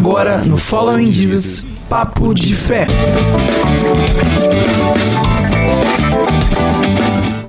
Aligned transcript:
Agora 0.00 0.38
no 0.38 0.56
Following 0.56 1.12
Jesus, 1.12 1.62
Papo 1.86 2.32
de 2.32 2.54
Fé. 2.54 2.86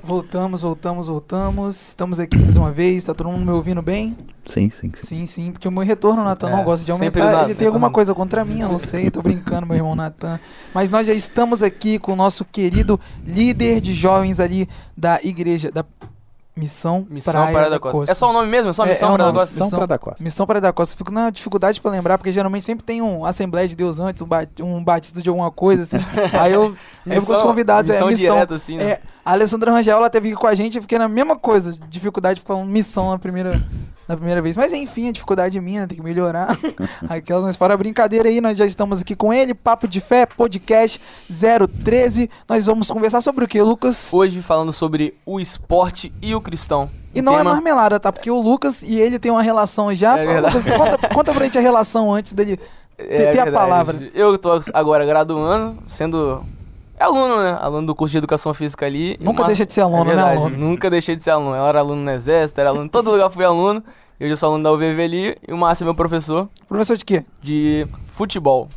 Voltamos, 0.04 0.62
voltamos, 0.62 1.08
voltamos. 1.08 1.88
Estamos 1.88 2.20
aqui 2.20 2.38
mais 2.38 2.58
uma 2.58 2.70
vez. 2.70 3.06
Tá 3.06 3.14
todo 3.14 3.30
mundo 3.30 3.46
me 3.46 3.52
ouvindo 3.54 3.82
bem? 3.82 4.18
Sim, 4.46 4.70
sim. 4.82 4.92
Sim, 5.00 5.26
sim. 5.26 5.52
Porque 5.54 5.66
o 5.66 5.72
meu 5.72 5.82
retorno, 5.86 6.26
Natan, 6.26 6.50
não 6.50 6.60
é, 6.60 6.64
gosta 6.66 6.86
de 6.86 6.92
aumentar. 6.92 7.32
dá, 7.32 7.44
Ele 7.46 7.56
tem 7.56 7.64
né, 7.64 7.68
alguma 7.68 7.88
também. 7.88 7.94
coisa 7.94 8.14
contra 8.14 8.44
mim, 8.44 8.60
eu 8.60 8.68
não 8.68 8.80
sei. 8.80 9.10
Tô 9.10 9.22
brincando, 9.22 9.66
meu 9.66 9.78
irmão 9.78 9.96
Natan. 9.96 10.38
Mas 10.74 10.92
nós 10.92 11.08
já 11.08 11.14
estamos 11.14 11.64
aqui 11.64 12.00
com 12.00 12.12
o 12.12 12.16
nosso 12.18 12.44
querido 12.44 13.00
líder 13.26 13.80
de 13.80 13.94
jovens 13.94 14.42
ali 14.42 14.68
da 14.98 15.22
igreja, 15.24 15.72
da 15.72 15.86
Missão, 16.56 17.08
Missão 17.10 17.32
Praia, 17.34 17.52
Praia, 17.54 17.70
da 17.70 17.80
Costa. 17.80 17.98
Costa. 17.98 18.12
É 18.12 18.16
só 18.16 18.30
o 18.30 18.34
nome 18.34 18.48
mesmo? 18.50 18.70
É 18.72 18.74
só 18.74 18.84
É, 18.86 18.90
Missão 18.90 19.10
é 19.12 19.14
Praia 19.16 19.32
da. 19.32 19.40
Costa? 19.40 19.54
Missão- 19.56 19.70
São 19.70 19.80
para 19.80 19.86
da 19.88 19.98
Costa. 20.00 20.24
Missão 20.24 20.46
Praia 20.46 20.62
da 20.62 20.74
Costa. 20.74 20.98
Fico 20.98 21.12
na 21.12 21.30
dificuldade 21.30 21.80
pra 21.80 21.92
lembrar, 21.92 22.18
porque 22.18 22.32
geralmente 22.32 22.66
sempre 22.66 22.84
tem 22.86 23.02
um 23.02 23.24
Assembleia 23.26 23.68
de 23.68 23.76
Deus 23.76 24.00
antes, 24.00 24.22
um, 24.22 24.26
ba 24.28 24.46
um 24.60 24.84
batismo 24.84 25.22
de 25.22 25.30
alguma 25.30 25.50
coisa, 25.50 25.84
assim. 25.84 25.98
Aí 26.38 26.52
eu, 26.52 26.64
eu 26.64 26.70
fico 26.74 26.78
com 27.06 27.18
os 27.20 27.28
Missão- 27.30 27.48
convidados, 27.48 27.90
é 27.90 27.94
missão 27.94 28.08
missão. 28.10 28.36
direta, 28.36 28.56
assim, 28.56 28.78
né? 28.78 28.84
É, 28.84 29.02
a 29.24 29.32
Alessandra 29.34 29.72
Rangel, 29.72 29.98
ela 29.98 30.10
teve 30.10 30.30
aqui 30.30 30.38
com 30.38 30.48
a 30.48 30.56
gente, 30.56 30.78
eu 30.78 30.82
fiquei 30.82 30.98
na 30.98 31.08
mesma 31.08 31.36
coisa, 31.36 31.78
dificuldade 31.90 32.40
de 32.40 32.46
falar 32.46 32.66
missão 32.66 33.12
na 33.12 33.20
primeira, 33.20 33.64
na 34.08 34.16
primeira 34.16 34.42
vez. 34.42 34.58
Mas 34.58 34.74
enfim, 34.74 35.10
a 35.10 35.12
dificuldade 35.12 35.58
é 35.58 35.62
minha, 35.62 35.88
tem 35.88 35.98
que 35.98 36.04
melhorar. 36.04 36.58
Aquelas, 37.08 37.44
mas 37.44 37.56
fora 37.56 37.74
a 37.74 37.78
brincadeira 37.78 38.28
aí, 38.30 38.42
nós 38.42 38.58
já 38.58 38.66
estamos 38.66 39.02
aqui 39.02 39.16
com 39.16 39.34
ele, 39.34 39.54
Papo 39.54 39.88
de 39.88 40.02
Fé, 40.02 40.26
podcast 40.26 41.00
013. 41.30 42.30
Nós 42.50 42.66
vamos 42.66 42.90
conversar 42.90 43.22
sobre 43.22 43.46
o 43.46 43.48
que, 43.48 43.62
Lucas? 43.62 44.14
Hoje 44.14 44.42
falando 44.42 44.72
sobre 44.72 45.14
o 45.26 45.40
esporte 45.40 46.12
e 46.22 46.34
o 46.34 46.42
cristão. 46.42 46.90
E 47.14 47.22
não 47.22 47.34
é 47.34 47.38
tema- 47.40 47.52
marmelada, 47.52 48.00
tá? 48.00 48.12
Porque 48.12 48.32
o 48.32 48.40
Lucas 48.40 48.82
e 48.82 49.00
ele 49.00 49.20
tem 49.20 49.32
uma 49.32 49.42
relação 49.44 49.94
já. 49.94 50.18
É. 50.18 50.40
Lucas, 50.40 50.70
conta, 50.72 50.98
conta 51.10 51.34
pra 51.34 51.44
gente 51.46 51.58
a 51.58 51.62
relação 51.62 52.14
antes 52.14 52.34
dele 52.34 52.58
É 53.10 53.32
ter, 53.32 53.40
a 53.40 53.52
palavra. 53.52 53.98
Eu 54.14 54.38
tô 54.38 54.60
agora 54.74 55.06
graduando, 55.06 55.78
sendo 55.88 56.44
aluno, 57.02 57.42
né? 57.42 57.58
Aluno 57.60 57.88
do 57.88 57.96
curso 57.96 58.12
de 58.12 58.18
educação 58.20 58.54
física 58.54 58.86
ali. 58.86 59.18
Nunca 59.20 59.42
uma- 59.42 59.48
deixa 59.48 59.66
de 59.66 59.74
ser 59.74 59.82
aluno, 59.82 60.02
é 60.02 60.04
né, 60.06 60.16
verdade, 60.16 60.38
aluno? 60.38 60.58
Nunca 60.58 60.90
deixei 60.90 61.16
de 61.16 61.24
ser 61.24 61.32
aluno. 61.32 61.56
Eu 61.56 61.66
era 61.66 61.80
aluno 61.80 62.02
no 62.02 62.12
exército, 62.12 62.60
era 62.62 62.70
aluno 62.70 62.86
em 62.86 62.90
todo 62.90 63.12
lugar 63.12 63.30
fui 63.30 63.44
aluno. 63.46 63.84
Eu 64.20 64.30
já 64.30 64.36
sou 64.36 64.50
aluno 64.50 64.64
da 64.64 64.72
UVV 64.72 65.02
ali 65.04 65.36
e 65.48 65.52
o 65.52 65.58
Márcio 65.58 65.84
é 65.84 65.86
meu 65.86 65.96
professor 65.96 66.48
Professor 66.68 66.96
de 66.96 67.04
quê? 67.04 67.26
de 67.42 67.88
futebol. 68.08 68.70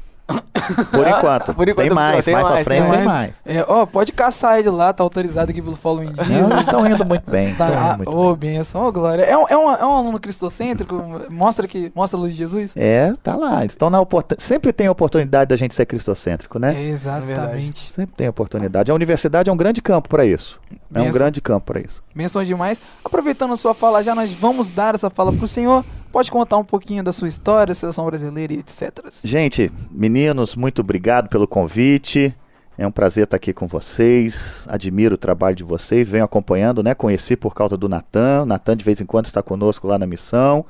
Por 0.90 1.06
enquanto. 1.06 1.54
Por 1.54 1.68
enquanto, 1.68 1.86
tem 1.86 1.90
mais, 1.94 2.24
tem 2.24 2.34
mais 2.34 2.46
pra 2.46 2.54
mais, 2.54 2.64
frente 2.64 2.82
tem 2.82 2.92
tem 2.92 3.04
mais. 3.04 3.34
É, 3.44 3.64
ó, 3.68 3.84
pode 3.84 4.12
caçar 4.12 4.58
ele 4.58 4.70
lá, 4.70 4.92
tá 4.92 5.02
autorizado 5.02 5.50
aqui 5.50 5.60
pelo 5.60 5.76
Following 5.76 6.12
Não, 6.16 6.24
Jesus. 6.24 6.50
Eles 6.50 6.64
estão 6.64 6.86
indo 6.86 7.04
muito 7.04 7.30
bem. 7.30 7.54
Tá, 7.54 7.98
ah, 8.00 8.10
ô, 8.10 8.34
bem. 8.34 8.54
benção, 8.54 8.86
ô, 8.86 8.92
Glória. 8.92 9.22
É 9.22 9.36
um, 9.36 9.46
é, 9.48 9.56
um, 9.56 9.70
é 9.70 9.84
um 9.84 9.96
aluno 9.96 10.18
cristocêntrico? 10.18 11.02
Mostra 11.30 11.68
que 11.68 11.92
mostra 11.94 12.18
a 12.18 12.20
luz 12.20 12.32
de 12.32 12.38
Jesus? 12.38 12.74
É, 12.76 13.12
tá 13.22 13.36
lá. 13.36 13.60
Eles 13.60 13.72
estão 13.72 13.90
na 13.90 14.00
oportunidade. 14.00 14.42
Sempre 14.42 14.72
tem 14.72 14.86
a 14.86 14.92
oportunidade 14.92 15.48
da 15.50 15.56
gente 15.56 15.74
ser 15.74 15.84
cristocêntrico, 15.84 16.58
né? 16.58 16.74
É, 16.74 16.88
exatamente. 16.88 17.92
Sempre 17.92 18.16
tem 18.16 18.26
a 18.26 18.30
oportunidade. 18.30 18.90
A 18.90 18.94
universidade 18.94 19.50
é 19.50 19.52
um 19.52 19.56
grande 19.56 19.82
campo 19.82 20.08
para 20.08 20.24
isso. 20.24 20.58
É 20.94 21.00
um 21.00 21.10
grande 21.10 21.40
campo 21.40 21.66
para 21.66 21.80
isso. 21.80 22.02
Benção 22.14 22.42
demais. 22.42 22.80
Aproveitando 23.04 23.52
a 23.52 23.56
sua 23.56 23.74
fala 23.74 24.02
já, 24.02 24.14
nós 24.14 24.32
vamos 24.32 24.68
dar 24.70 24.94
essa 24.94 25.10
fala 25.10 25.32
pro 25.32 25.46
senhor. 25.46 25.84
Pode 26.14 26.30
contar 26.30 26.58
um 26.58 26.64
pouquinho 26.64 27.02
da 27.02 27.12
sua 27.12 27.26
história, 27.26 27.74
seleção 27.74 28.06
brasileira 28.06 28.52
e 28.52 28.58
etc. 28.60 29.04
Gente, 29.24 29.72
meninos, 29.90 30.54
muito 30.54 30.80
obrigado 30.80 31.28
pelo 31.28 31.44
convite. 31.48 32.32
É 32.78 32.86
um 32.86 32.92
prazer 32.92 33.24
estar 33.24 33.36
aqui 33.36 33.52
com 33.52 33.66
vocês. 33.66 34.64
Admiro 34.68 35.16
o 35.16 35.18
trabalho 35.18 35.56
de 35.56 35.64
vocês. 35.64 36.08
Venho 36.08 36.22
acompanhando, 36.22 36.84
né? 36.84 36.94
Conheci 36.94 37.34
por 37.34 37.52
causa 37.52 37.76
do 37.76 37.88
Natan. 37.88 38.46
Natan 38.46 38.76
de 38.76 38.84
vez 38.84 39.00
em 39.00 39.04
quando 39.04 39.26
está 39.26 39.42
conosco 39.42 39.88
lá 39.88 39.98
na 39.98 40.06
missão. 40.06 40.64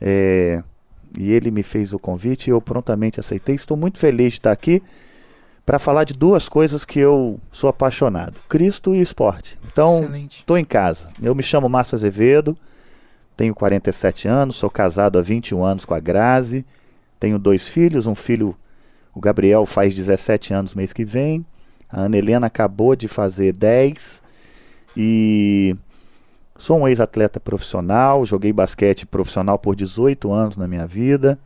É, 0.00 0.62
E 1.18 1.32
ele 1.32 1.50
me 1.50 1.64
fez 1.64 1.92
o 1.92 1.98
convite 1.98 2.46
e 2.46 2.50
eu 2.52 2.60
prontamente 2.60 3.18
aceitei. 3.18 3.56
Estou 3.56 3.76
muito 3.76 3.98
feliz 3.98 4.34
de 4.34 4.38
estar 4.38 4.52
aqui 4.52 4.80
para 5.66 5.80
falar 5.80 6.04
de 6.04 6.14
duas 6.14 6.48
coisas 6.48 6.84
que 6.84 7.00
eu 7.00 7.40
sou 7.50 7.68
apaixonado: 7.68 8.34
Cristo 8.48 8.94
e 8.94 9.02
esporte. 9.02 9.58
Então. 9.72 10.08
Estou 10.38 10.56
em 10.56 10.64
casa. 10.64 11.08
Eu 11.20 11.34
me 11.34 11.42
chamo 11.42 11.68
Márcio 11.68 11.96
Azevedo, 11.96 12.56
tenho 13.42 13.56
47 13.56 14.28
anos, 14.28 14.54
sou 14.54 14.70
casado 14.70 15.18
há 15.18 15.22
21 15.22 15.64
anos 15.64 15.84
com 15.84 15.94
a 15.94 15.98
Grazi, 15.98 16.64
tenho 17.18 17.40
dois 17.40 17.66
filhos, 17.66 18.06
um 18.06 18.14
filho, 18.14 18.54
o 19.12 19.18
Gabriel 19.18 19.66
faz 19.66 19.92
17 19.92 20.54
anos 20.54 20.76
mês 20.76 20.92
que 20.92 21.04
vem, 21.04 21.44
a 21.90 22.02
Ana 22.02 22.18
Helena 22.18 22.46
acabou 22.46 22.94
de 22.94 23.08
fazer 23.08 23.52
10 23.52 24.22
e 24.96 25.74
sou 26.56 26.78
um 26.78 26.86
ex-atleta 26.86 27.40
profissional, 27.40 28.24
joguei 28.24 28.52
basquete 28.52 29.04
profissional 29.06 29.58
por 29.58 29.74
18 29.74 30.32
anos 30.32 30.56
na 30.56 30.68
minha 30.68 30.86
vida. 30.86 31.36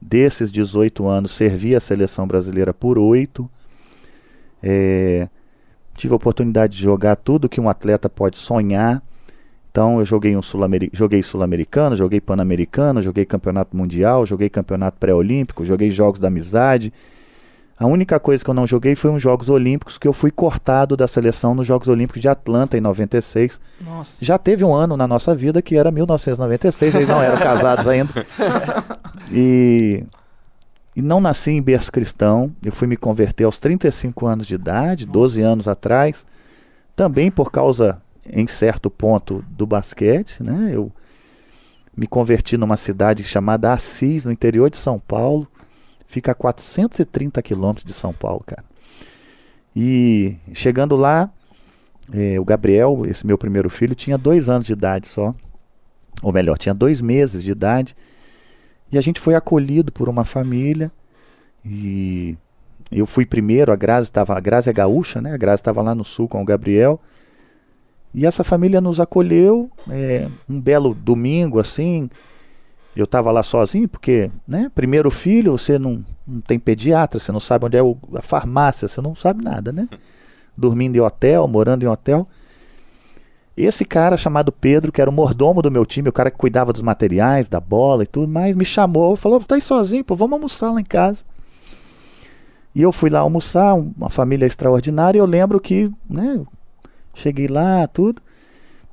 Desses 0.00 0.50
18 0.52 1.08
anos, 1.08 1.32
servi 1.32 1.74
a 1.74 1.80
seleção 1.80 2.24
brasileira 2.24 2.72
por 2.72 2.98
8. 2.98 3.50
É, 4.62 5.28
tive 5.96 6.12
a 6.12 6.16
oportunidade 6.16 6.76
de 6.76 6.84
jogar 6.84 7.16
tudo 7.16 7.48
que 7.48 7.60
um 7.60 7.68
atleta 7.68 8.08
pode 8.08 8.38
sonhar. 8.38 9.02
Então 9.72 9.98
eu 9.98 10.04
joguei 10.04 10.36
um 10.36 10.42
sul 10.42 10.60
joguei 10.92 11.22
sul-americano, 11.22 11.96
joguei 11.96 12.20
pan-americano, 12.20 13.00
joguei 13.00 13.24
campeonato 13.24 13.74
mundial, 13.74 14.26
joguei 14.26 14.50
campeonato 14.50 14.98
pré-olímpico, 15.00 15.64
joguei 15.64 15.90
jogos 15.90 16.20
da 16.20 16.28
amizade. 16.28 16.92
A 17.78 17.86
única 17.86 18.20
coisa 18.20 18.44
que 18.44 18.50
eu 18.50 18.54
não 18.54 18.66
joguei 18.66 18.94
foi 18.94 19.10
uns 19.10 19.20
Jogos 19.20 19.48
Olímpicos, 19.48 19.98
que 19.98 20.06
eu 20.06 20.12
fui 20.12 20.30
cortado 20.30 20.96
da 20.96 21.08
seleção 21.08 21.52
nos 21.52 21.66
Jogos 21.66 21.88
Olímpicos 21.88 22.20
de 22.20 22.28
Atlanta 22.28 22.76
em 22.76 22.80
96. 22.80 23.58
Nossa. 23.80 24.24
Já 24.24 24.38
teve 24.38 24.64
um 24.64 24.72
ano 24.72 24.96
na 24.96 25.08
nossa 25.08 25.34
vida 25.34 25.60
que 25.60 25.74
era 25.74 25.90
1996, 25.90 26.94
eles 26.94 27.08
não 27.08 27.20
eram 27.20 27.38
casados 27.42 27.88
ainda. 27.88 28.12
E, 29.32 30.04
e 30.94 31.02
não 31.02 31.18
nasci 31.18 31.50
em 31.50 31.62
berço 31.62 31.90
cristão, 31.90 32.52
eu 32.62 32.70
fui 32.70 32.86
me 32.86 32.96
converter 32.96 33.44
aos 33.44 33.58
35 33.58 34.26
anos 34.26 34.46
de 34.46 34.54
idade, 34.54 35.06
12 35.06 35.40
Nossa. 35.40 35.52
anos 35.52 35.66
atrás, 35.66 36.24
também 36.94 37.32
por 37.32 37.50
causa, 37.50 38.00
em 38.28 38.46
certo 38.46 38.90
ponto, 38.90 39.44
do 39.48 39.66
basquete, 39.66 40.42
né? 40.42 40.70
Eu 40.72 40.92
me 41.96 42.06
converti 42.06 42.56
numa 42.56 42.76
cidade 42.76 43.22
chamada 43.24 43.72
Assis, 43.72 44.24
no 44.24 44.32
interior 44.32 44.70
de 44.70 44.76
São 44.76 44.98
Paulo, 44.98 45.46
fica 46.06 46.32
a 46.32 46.34
430 46.34 47.42
quilômetros 47.42 47.84
de 47.84 47.92
São 47.92 48.12
Paulo, 48.12 48.42
cara. 48.46 48.64
E 49.74 50.36
chegando 50.52 50.96
lá, 50.96 51.30
eh, 52.12 52.38
o 52.38 52.44
Gabriel, 52.44 53.04
esse 53.06 53.26
meu 53.26 53.38
primeiro 53.38 53.70
filho, 53.70 53.94
tinha 53.94 54.18
dois 54.18 54.48
anos 54.48 54.66
de 54.66 54.72
idade 54.72 55.08
só. 55.08 55.34
Ou 56.22 56.32
melhor, 56.32 56.58
tinha 56.58 56.74
dois 56.74 57.00
meses 57.00 57.42
de 57.42 57.50
idade. 57.50 57.96
E 58.90 58.98
a 58.98 59.00
gente 59.00 59.18
foi 59.18 59.34
acolhido 59.34 59.90
por 59.90 60.08
uma 60.08 60.24
família. 60.24 60.92
E 61.64 62.36
eu 62.90 63.06
fui 63.06 63.24
primeiro, 63.24 63.72
a 63.72 63.76
Grazi 63.76 64.08
estava. 64.08 64.36
A 64.36 64.40
Grazi 64.40 64.68
é 64.68 64.72
gaúcha, 64.72 65.20
né? 65.20 65.32
A 65.32 65.36
Grazi 65.36 65.60
estava 65.60 65.80
lá 65.80 65.94
no 65.94 66.04
sul 66.04 66.28
com 66.28 66.42
o 66.42 66.44
Gabriel. 66.44 67.00
E 68.14 68.26
essa 68.26 68.44
família 68.44 68.80
nos 68.80 69.00
acolheu. 69.00 69.70
eh, 69.88 70.28
um 70.48 70.60
belo 70.60 70.94
domingo, 70.94 71.58
assim. 71.58 72.10
Eu 72.94 73.04
estava 73.04 73.30
lá 73.32 73.42
sozinho, 73.42 73.88
porque, 73.88 74.30
né? 74.46 74.70
Primeiro 74.74 75.10
filho, 75.10 75.52
você 75.56 75.78
não, 75.78 76.04
não 76.26 76.40
tem 76.42 76.58
pediatra, 76.58 77.18
você 77.18 77.32
não 77.32 77.40
sabe 77.40 77.64
onde 77.64 77.76
é 77.78 77.82
o- 77.82 77.96
a 78.14 78.20
farmácia, 78.20 78.86
você 78.86 79.00
não 79.00 79.14
sabe 79.14 79.42
nada, 79.42 79.72
né? 79.72 79.88
Dormindo 80.56 80.96
em 80.96 81.00
hotel, 81.00 81.48
morando 81.48 81.84
em 81.84 81.86
hotel. 81.86 82.28
Esse 83.56 83.84
cara 83.84 84.16
chamado 84.18 84.50
Pedro, 84.52 84.92
que 84.92 85.00
era 85.00 85.08
o 85.10 85.12
mordomo 85.12 85.60
do 85.62 85.70
meu 85.70 85.84
time, 85.86 86.08
o 86.08 86.12
cara 86.12 86.30
que 86.30 86.36
cuidava 86.38 86.72
dos 86.72 86.82
materiais, 86.82 87.48
da 87.48 87.60
bola 87.60 88.02
e 88.02 88.06
tudo 88.06 88.28
mais, 88.28 88.54
me 88.54 88.64
chamou, 88.64 89.16
falou: 89.16 89.40
tá 89.40 89.54
aí 89.54 89.60
sozinho, 89.62 90.04
pô, 90.04 90.14
vamos 90.14 90.34
almoçar 90.34 90.70
lá 90.72 90.80
em 90.80 90.84
casa. 90.84 91.22
E 92.74 92.80
eu 92.82 92.92
fui 92.92 93.10
lá 93.10 93.20
almoçar, 93.20 93.74
um- 93.74 93.92
uma 93.96 94.08
família 94.10 94.46
extraordinária, 94.46 95.18
e 95.18 95.20
eu 95.20 95.26
lembro 95.26 95.60
que, 95.60 95.90
né, 96.08 96.40
cheguei 97.14 97.48
lá, 97.48 97.86
tudo, 97.86 98.22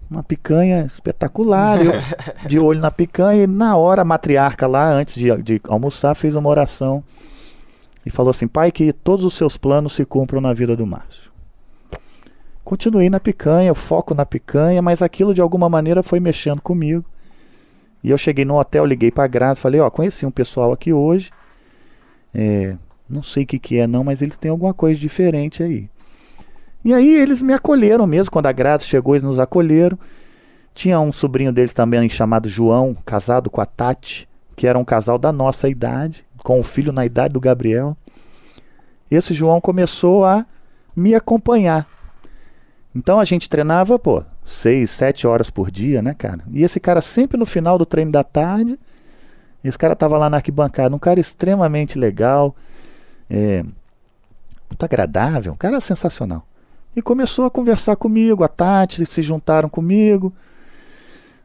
uma 0.09 0.23
picanha 0.23 0.85
espetacular, 0.85 1.83
eu 1.83 1.93
de 2.47 2.59
olho 2.59 2.79
na 2.79 2.91
picanha, 2.91 3.43
e 3.43 3.47
na 3.47 3.77
hora 3.77 4.01
a 4.01 4.05
matriarca 4.05 4.65
lá, 4.67 4.89
antes 4.89 5.15
de, 5.15 5.35
de 5.41 5.61
almoçar, 5.67 6.15
fez 6.15 6.35
uma 6.35 6.49
oração 6.49 7.03
e 8.05 8.09
falou 8.09 8.31
assim: 8.31 8.47
Pai, 8.47 8.71
que 8.71 8.91
todos 8.91 9.23
os 9.23 9.33
seus 9.33 9.57
planos 9.57 9.93
se 9.93 10.05
cumpram 10.05 10.41
na 10.41 10.53
vida 10.53 10.75
do 10.75 10.85
Márcio. 10.85 11.29
Continuei 12.63 13.09
na 13.09 13.19
picanha, 13.19 13.73
foco 13.73 14.13
na 14.13 14.25
picanha, 14.25 14.81
mas 14.81 15.01
aquilo 15.01 15.33
de 15.33 15.41
alguma 15.41 15.69
maneira 15.69 16.03
foi 16.03 16.19
mexendo 16.19 16.61
comigo. 16.61 17.03
E 18.03 18.09
eu 18.11 18.17
cheguei 18.17 18.45
no 18.45 18.59
hotel, 18.59 18.85
liguei 18.85 19.11
pra 19.11 19.27
Graça, 19.27 19.59
falei, 19.59 19.79
ó, 19.81 19.89
conheci 19.89 20.25
um 20.25 20.31
pessoal 20.31 20.71
aqui 20.71 20.93
hoje. 20.93 21.31
É, 22.33 22.77
não 23.09 23.23
sei 23.23 23.43
o 23.43 23.47
que, 23.47 23.59
que 23.59 23.79
é 23.79 23.87
não, 23.87 24.03
mas 24.03 24.21
eles 24.21 24.37
têm 24.37 24.51
alguma 24.51 24.73
coisa 24.73 24.99
diferente 24.99 25.63
aí. 25.63 25.89
E 26.83 26.93
aí 26.93 27.13
eles 27.15 27.41
me 27.41 27.53
acolheram 27.53 28.07
mesmo, 28.07 28.31
quando 28.31 28.45
a 28.45 28.51
Graça 28.51 28.85
chegou, 28.85 29.15
eles 29.15 29.23
nos 29.23 29.39
acolheram. 29.39 29.97
Tinha 30.73 30.99
um 30.99 31.11
sobrinho 31.11 31.51
deles 31.51 31.73
também 31.73 32.09
chamado 32.09 32.47
João, 32.47 32.95
casado 33.05 33.49
com 33.49 33.59
a 33.59 33.65
Tati, 33.65 34.29
que 34.55 34.65
era 34.65 34.79
um 34.79 34.85
casal 34.85 35.17
da 35.17 35.31
nossa 35.31 35.67
idade, 35.67 36.25
com 36.43 36.59
um 36.59 36.63
filho 36.63 36.93
na 36.93 37.05
idade 37.05 37.33
do 37.33 37.39
Gabriel. 37.39 37.97
Esse 39.11 39.33
João 39.33 39.59
começou 39.59 40.23
a 40.23 40.45
me 40.95 41.15
acompanhar. 41.15 41.87
Então 42.95 43.19
a 43.19 43.25
gente 43.25 43.49
treinava, 43.49 43.99
pô, 43.99 44.23
seis, 44.43 44.89
sete 44.89 45.27
horas 45.27 45.49
por 45.49 45.69
dia, 45.69 46.01
né, 46.01 46.13
cara? 46.13 46.43
E 46.51 46.63
esse 46.63 46.79
cara 46.79 47.01
sempre 47.01 47.37
no 47.37 47.45
final 47.45 47.77
do 47.77 47.85
treino 47.85 48.11
da 48.11 48.23
tarde 48.23 48.79
Esse 49.63 49.77
cara 49.77 49.95
tava 49.95 50.17
lá 50.17 50.29
na 50.29 50.37
arquibancada, 50.37 50.95
um 50.95 50.99
cara 50.99 51.19
extremamente 51.19 51.99
legal, 51.99 52.55
é, 53.29 53.63
muito 54.69 54.83
agradável, 54.83 55.53
um 55.53 55.57
cara 55.57 55.79
sensacional. 55.79 56.45
E 56.95 57.01
começou 57.01 57.45
a 57.45 57.51
conversar 57.51 57.95
comigo, 57.95 58.43
a 58.43 58.47
Tati, 58.47 59.05
se 59.05 59.21
juntaram 59.21 59.69
comigo, 59.69 60.33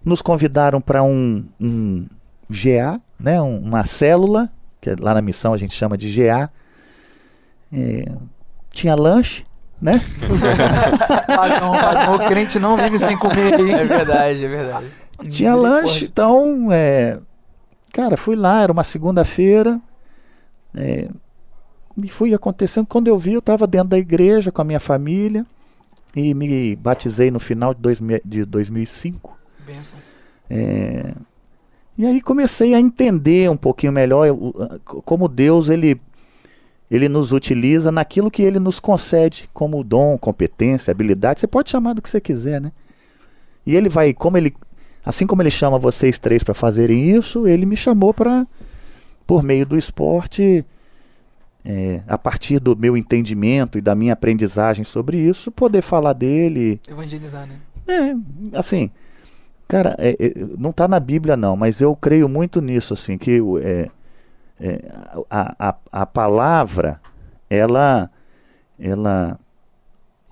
nos 0.05 0.21
convidaram 0.23 0.81
para 0.81 1.03
um, 1.03 1.45
um 1.61 2.07
GA, 2.51 3.01
né, 3.19 3.41
um- 3.41 3.59
uma 3.61 3.87
célula, 3.87 4.51
que 4.81 4.95
lá 4.99 5.15
na 5.15 5.23
missão 5.23 5.53
a 5.53 5.57
gente 5.57 5.75
chama 5.75 5.97
de 5.97 6.11
GA. 6.11 6.51
É, 7.73 8.05
tinha 8.73 8.95
lanche, 8.95 9.45
né? 9.81 10.01
Pagão, 11.27 11.73
pagão, 11.73 12.15
o 12.15 12.19
crente 12.27 12.59
não 12.59 12.77
vive 12.77 12.99
sem 12.99 13.17
comer 13.17 13.55
aí. 13.55 13.71
É 13.73 13.85
verdade, 13.85 14.45
é 14.45 14.49
verdade. 14.49 14.87
Tinha 15.31 15.55
lanche, 15.55 16.05
então, 16.07 16.69
é, 16.73 17.19
cara, 17.93 18.17
fui 18.17 18.35
lá, 18.37 18.63
era 18.63 18.73
uma 18.73 18.85
segunda-feira, 18.85 19.81
é, 20.75 21.09
e 21.97 22.09
fui 22.09 22.35
acontecendo. 22.35 22.87
Quando 22.87 23.09
eu 23.09 23.19
vi, 23.19 23.35
eu 23.35 23.39
estava 23.39 23.67
dentro 23.67 23.89
da 23.89 23.99
igreja 23.99 24.51
com 24.51 24.63
a 24.63 24.65
minha 24.65 24.81
família 24.81 25.47
e 26.15 26.35
me 26.35 26.77
batizei 26.77 27.31
no 27.31 27.41
final 27.41 27.75
de, 27.75 27.81
dois, 27.81 27.99
de 28.25 28.45
2005. 28.45 29.37
Benção. 29.67 29.99
É, 30.49 31.15
e 31.97 32.05
aí 32.05 32.21
comecei 32.21 32.75
a 32.75 32.81
entender 32.81 33.49
um 33.51 33.57
pouquinho 33.57 33.93
melhor 33.93 34.29
como 34.85 35.29
Deus 35.29 35.69
ele, 35.69 36.01
ele 36.91 37.09
nos 37.09 37.31
utiliza 37.31 37.93
naquilo 37.93 38.31
que 38.31 38.43
ele 38.43 38.59
nos 38.59 38.81
concede 38.81 39.49
como 39.55 39.85
dom, 39.85 40.19
competência, 40.19 40.91
habilidade. 40.91 41.41
Você 41.41 41.47
pode 41.47 41.71
chamar 41.71 41.95
do 41.95 42.03
que 42.03 42.11
você 42.11 42.21
quiser, 42.21 42.61
né? 42.61 42.73
E 43.65 43.77
ele 43.77 43.89
vai, 43.89 44.13
como 44.13 44.37
ele, 44.37 44.55
assim 45.05 45.27
como 45.27 45.41
ele 45.41 45.51
chama 45.51 45.79
vocês 45.79 46.19
três 46.19 46.43
para 46.43 46.53
fazerem 46.53 47.11
isso, 47.11 47.47
ele 47.47 47.65
me 47.65 47.77
chamou 47.77 48.13
para, 48.13 48.47
por 49.27 49.43
meio 49.43 49.65
do 49.65 49.79
esporte, 49.79 50.65
é, 51.65 52.03
a 52.07 52.19
partir 52.19 52.59
do 52.59 52.77
meu 52.77 52.97
entendimento 52.97 53.79
e 53.79 53.81
da 53.81 53.95
minha 53.95 54.13
aprendizagem 54.13 54.85
sobre 54.85 55.19
isso, 55.19 55.51
poder 55.51 55.83
falar 55.83 56.13
dele, 56.13 56.81
Evangelizar, 56.89 57.47
né? 57.47 57.59
é, 57.89 58.59
assim, 58.59 58.91
cara, 59.67 59.97
é, 59.99 60.11
é, 60.11 60.33
não 60.59 60.71
está 60.71 60.87
na 60.87 61.01
Bíblia 61.01 61.37
não, 61.37 61.57
mas 61.57 61.81
eu 61.81 61.97
creio 61.97 62.29
muito 62.29 62.61
nisso, 62.61 62.93
assim, 62.93 63.17
que 63.17 63.41
é, 63.63 63.91
é, 64.61 64.81
a, 65.31 65.71
a, 65.71 65.77
a 65.91 66.07
palavra, 66.07 67.01
ela, 67.49 68.11
ela, 68.79 69.39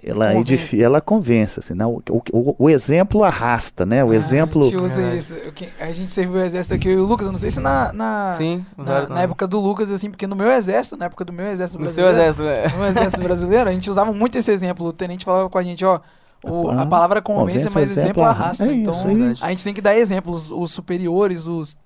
ela, 0.05 0.33
Convence. 0.33 0.53
edifi- 0.55 0.83
ela 0.83 1.01
convence, 1.01 1.61
assim, 1.61 1.75
né? 1.75 1.87
o, 1.87 2.03
o, 2.11 2.57
o 2.59 2.69
exemplo 2.71 3.23
arrasta, 3.23 3.87
né? 3.87 4.03
O 4.05 4.11
Ah, 4.11 4.17
exemplo... 4.17 4.61
A 4.63 4.65
gente 4.65 4.83
usa 4.83 4.95
Verdade. 4.97 5.19
isso. 5.19 5.35
A 5.81 5.93
gente 5.93 6.13
serviu 6.13 6.35
o 6.35 6.41
exército 6.45 6.75
aqui, 6.75 6.89
eu 6.89 6.95
e 6.95 6.97
o 6.97 7.05
Lucas, 7.07 7.27
eu 7.27 7.33
não 7.33 7.39
sei 7.39 7.51
se 7.51 7.61
na. 7.61 7.93
na 7.93 8.33
Sim, 8.37 8.65
Na, 8.77 9.09
na 9.09 9.23
época 9.23 9.47
do 9.47 9.61
Lucas, 9.61 9.91
assim, 9.93 10.11
porque 10.11 10.27
no 10.27 10.35
meu 10.35 10.51
exército, 10.51 10.97
na 10.97 11.05
época 11.07 11.25
do 11.25 11.33
meu 11.33 11.47
exército 11.47 11.81
No 11.81 11.89
seu 11.91 12.05
brasileiro. 12.05 12.33
exército, 12.41 12.69
né? 12.69 12.73
No 12.75 12.79
meu 12.81 12.89
exército 12.89 13.23
brasileiro, 13.23 13.71
a 13.71 13.73
gente 13.73 13.89
usava 13.91 14.13
muito 14.13 14.37
esse 14.37 14.51
exemplo. 14.51 14.87
O 14.87 14.93
tenente 14.93 15.25
falava 15.25 15.49
com 15.49 15.59
a 15.59 15.63
gente, 15.63 15.85
ó. 15.85 16.01
o- 16.45 16.69
a 16.71 16.85
palavra 16.85 17.23
convence, 17.23 17.69
convence, 17.69 17.71
mas 17.73 17.89
o 17.89 17.93
exemplo 17.93 18.23
arrasta. 18.25 18.67
É 18.67 18.73
então, 18.75 18.95
isso, 19.13 19.45
é 19.45 19.47
a 19.47 19.51
gente 19.51 19.63
tem 19.63 19.73
que 19.73 19.81
dar 19.81 19.97
exemplos, 19.97 20.51
os 20.51 20.73
superiores, 20.73 21.47
os 21.47 21.77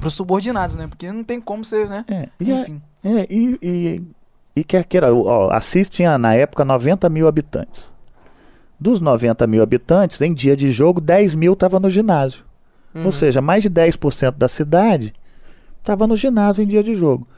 pros 0.00 0.14
subordinados, 0.14 0.76
né? 0.76 0.86
Porque 0.86 1.12
não 1.12 1.22
tem 1.22 1.38
como 1.40 1.62
ser, 1.64 1.86
né? 1.88 2.04
É, 2.08 2.28
e, 2.40 2.50
é- 2.50 2.54
Enfim. 2.62 2.82
é, 3.04 3.26
e, 3.30 3.58
e, 3.62 4.02
e 4.56 4.64
quer 4.64 4.84
queira, 4.84 5.14
ó, 5.14 5.50
Assis 5.50 5.90
tinha 5.90 6.16
na 6.16 6.34
época 6.34 6.64
90 6.64 7.10
mil 7.10 7.28
habitantes. 7.28 7.92
Dos 8.80 9.02
90 9.02 9.46
mil 9.46 9.62
habitantes, 9.62 10.20
em 10.22 10.32
dia 10.32 10.56
de 10.56 10.70
jogo, 10.70 10.98
10 10.98 11.34
mil 11.34 11.52
estavam 11.52 11.78
no 11.78 11.90
ginásio. 11.90 12.42
Uhum. 12.94 13.04
Ou 13.04 13.12
seja, 13.12 13.42
mais 13.42 13.62
de 13.62 13.70
10% 13.70 14.32
da 14.32 14.48
cidade 14.48 15.14
estava 15.78 16.06
no 16.06 16.16
ginásio 16.16 16.64
em 16.64 16.66
dia 16.66 16.82
de 16.82 16.94
jogo. 16.94 17.28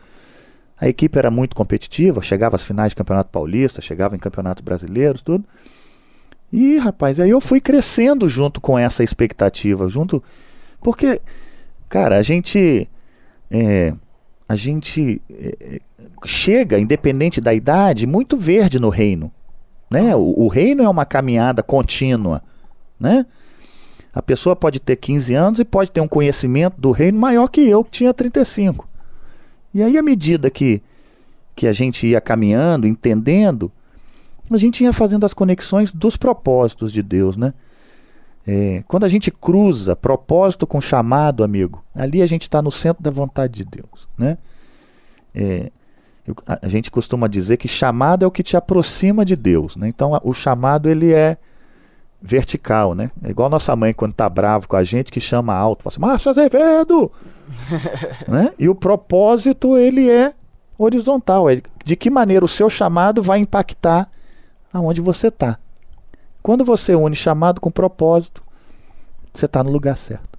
A 0.81 0.88
equipe 0.88 1.19
era 1.19 1.31
muito 1.31 1.56
competitiva, 1.56 2.23
chegava 2.23 2.55
às 2.55 2.65
finais 2.65 2.91
de 2.91 2.97
campeonato 2.97 3.31
paulista, 3.31 3.82
chegava 3.82 4.14
em 4.14 4.19
campeonatos 4.19 4.62
brasileiros, 4.62 5.21
tudo. 5.21 5.44
E, 6.53 6.79
rapaz, 6.79 7.19
aí 7.19 7.31
eu 7.31 7.41
fui 7.41 7.61
crescendo 7.61 8.29
junto 8.29 8.61
com 8.61 8.79
essa 8.79 9.03
expectativa, 9.03 9.88
junto. 9.88 10.23
Porque, 10.81 11.21
cara, 11.88 12.17
a 12.17 12.23
gente. 12.23 12.88
é, 13.50 13.93
a 14.49 14.56
gente 14.56 15.21
é, 15.31 15.56
é, 15.61 15.81
chega, 16.25 16.79
independente 16.79 17.41
da 17.41 17.53
idade, 17.53 18.06
muito 18.06 18.37
verde 18.37 18.79
no 18.79 18.89
reino. 18.89 19.31
Né? 19.91 20.17
O, 20.17 20.45
o 20.45 20.49
reino 20.49 20.83
é 20.83 20.89
uma 20.89 21.05
caminhada 21.05 21.62
contínua. 21.62 22.43
Né? 22.99 23.27
A 24.15 24.23
pessoa 24.23 24.56
pode 24.56 24.81
ter 24.81 24.97
15 24.97 25.35
anos 25.35 25.59
e 25.59 25.65
pode 25.65 25.91
ter 25.91 26.00
um 26.00 26.09
conhecimento 26.09 26.81
do 26.81 26.91
reino 26.91 27.19
maior 27.19 27.49
que 27.49 27.61
eu, 27.61 27.85
que 27.85 27.91
tinha 27.91 28.15
35. 28.15 28.89
E 29.75 29.83
aí, 29.83 29.99
à 29.99 30.03
medida 30.03 30.50
que, 30.50 30.83
que 31.55 31.67
a 31.67 31.73
gente 31.73 32.06
ia 32.06 32.21
caminhando, 32.21 32.87
entendendo, 32.87 33.71
a 34.50 34.56
gente 34.56 34.83
ia 34.83 34.93
fazendo 34.95 35.27
as 35.27 35.35
conexões 35.35 35.93
dos 35.93 36.17
propósitos 36.17 36.91
de 36.91 37.03
Deus, 37.03 37.37
né? 37.37 37.53
É, 38.50 38.83
quando 38.89 39.05
a 39.05 39.09
gente 39.09 39.31
cruza 39.31 39.95
propósito 39.95 40.67
com 40.67 40.81
chamado, 40.81 41.45
amigo, 41.45 41.85
ali 41.95 42.23
a 42.23 42.27
gente 42.27 42.43
está 42.45 42.62
no 42.62 42.73
centro 42.73 43.03
da 43.03 43.11
vontade 43.11 43.53
de 43.53 43.65
Deus, 43.65 44.09
né? 44.17 44.39
É, 45.35 45.71
eu- 46.27 46.35
a, 46.47 46.59
a 46.62 46.69
gente 46.71 46.91
costuma 46.91 47.29
dizer 47.29 47.59
que 47.59 47.69
chamado 47.69 48.25
é 48.25 48.27
o 48.27 48.31
que 48.31 48.43
te 48.43 48.56
aproxima 48.56 49.23
de 49.23 49.37
Deus, 49.37 49.77
né? 49.77 49.87
Então 49.87 50.15
a- 50.15 50.21
o 50.25 50.33
chamado 50.33 50.89
ele 50.89 51.12
é 51.12 51.37
vertical, 52.23 52.95
né? 52.95 53.11
É 53.23 53.29
igual 53.29 53.50
nossa 53.50 53.77
mãe 53.77 53.93
quando 53.93 54.15
tá 54.15 54.27
bravo 54.31 54.67
com 54.67 54.77
a 54.77 54.83
gente 54.83 55.12
que 55.12 55.21
chama 55.21 55.55
alto, 55.55 55.83
fala 55.83 55.93
assim, 55.93 56.00
Márcio 56.00 56.31
Azevedo! 56.31 57.12
né? 58.27 58.50
E 58.59 58.67
o 58.67 58.75
propósito 58.75 59.77
ele 59.77 60.09
é 60.09 60.33
horizontal, 60.79 61.50
é 61.50 61.61
de 61.85 61.97
que 61.97 62.09
maneira 62.09 62.47
o 62.47 62.49
seu 62.49 62.71
chamado 62.71 63.23
vai 63.23 63.41
impactar 63.41 64.11
aonde 64.73 65.03
você 65.03 65.29
está. 65.29 65.59
Quando 66.43 66.64
você 66.64 66.94
une 66.94 67.14
chamado 67.14 67.61
com 67.61 67.70
propósito, 67.70 68.43
você 69.35 69.46
está 69.46 69.62
no 69.62 69.70
lugar 69.70 69.96
certo. 69.96 70.38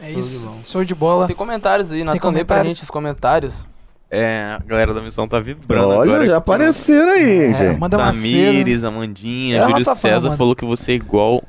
É 0.00 0.10
Show 0.10 0.18
isso. 0.18 0.58
Show 0.64 0.84
de 0.84 0.94
bola. 0.94 1.26
Tem 1.26 1.36
comentários 1.36 1.92
aí, 1.92 2.04
Natan, 2.04 2.30
lê 2.30 2.44
pra 2.44 2.64
gente 2.64 2.82
os 2.82 2.90
comentários. 2.90 3.66
É, 4.16 4.56
a 4.56 4.62
galera 4.66 4.94
da 4.94 5.00
missão 5.00 5.26
tá 5.26 5.40
vibrando 5.40 5.88
Olha, 5.88 6.10
agora. 6.12 6.26
já 6.26 6.36
apareceram 6.36 7.10
aí, 7.12 7.44
É, 7.46 7.54
gente. 7.54 7.76
Amanda 7.76 7.98
Macedo. 7.98 8.22
Tamires, 8.22 8.84
Amandinha, 8.84 9.56
É 9.56 9.60
a 9.64 9.68
Júlio 9.68 9.84
César 9.84 10.26
mano. 10.28 10.36
falou 10.38 10.54
que 10.54 10.64
você 10.64 10.92
é 10.92 10.94
igual. 10.94 11.42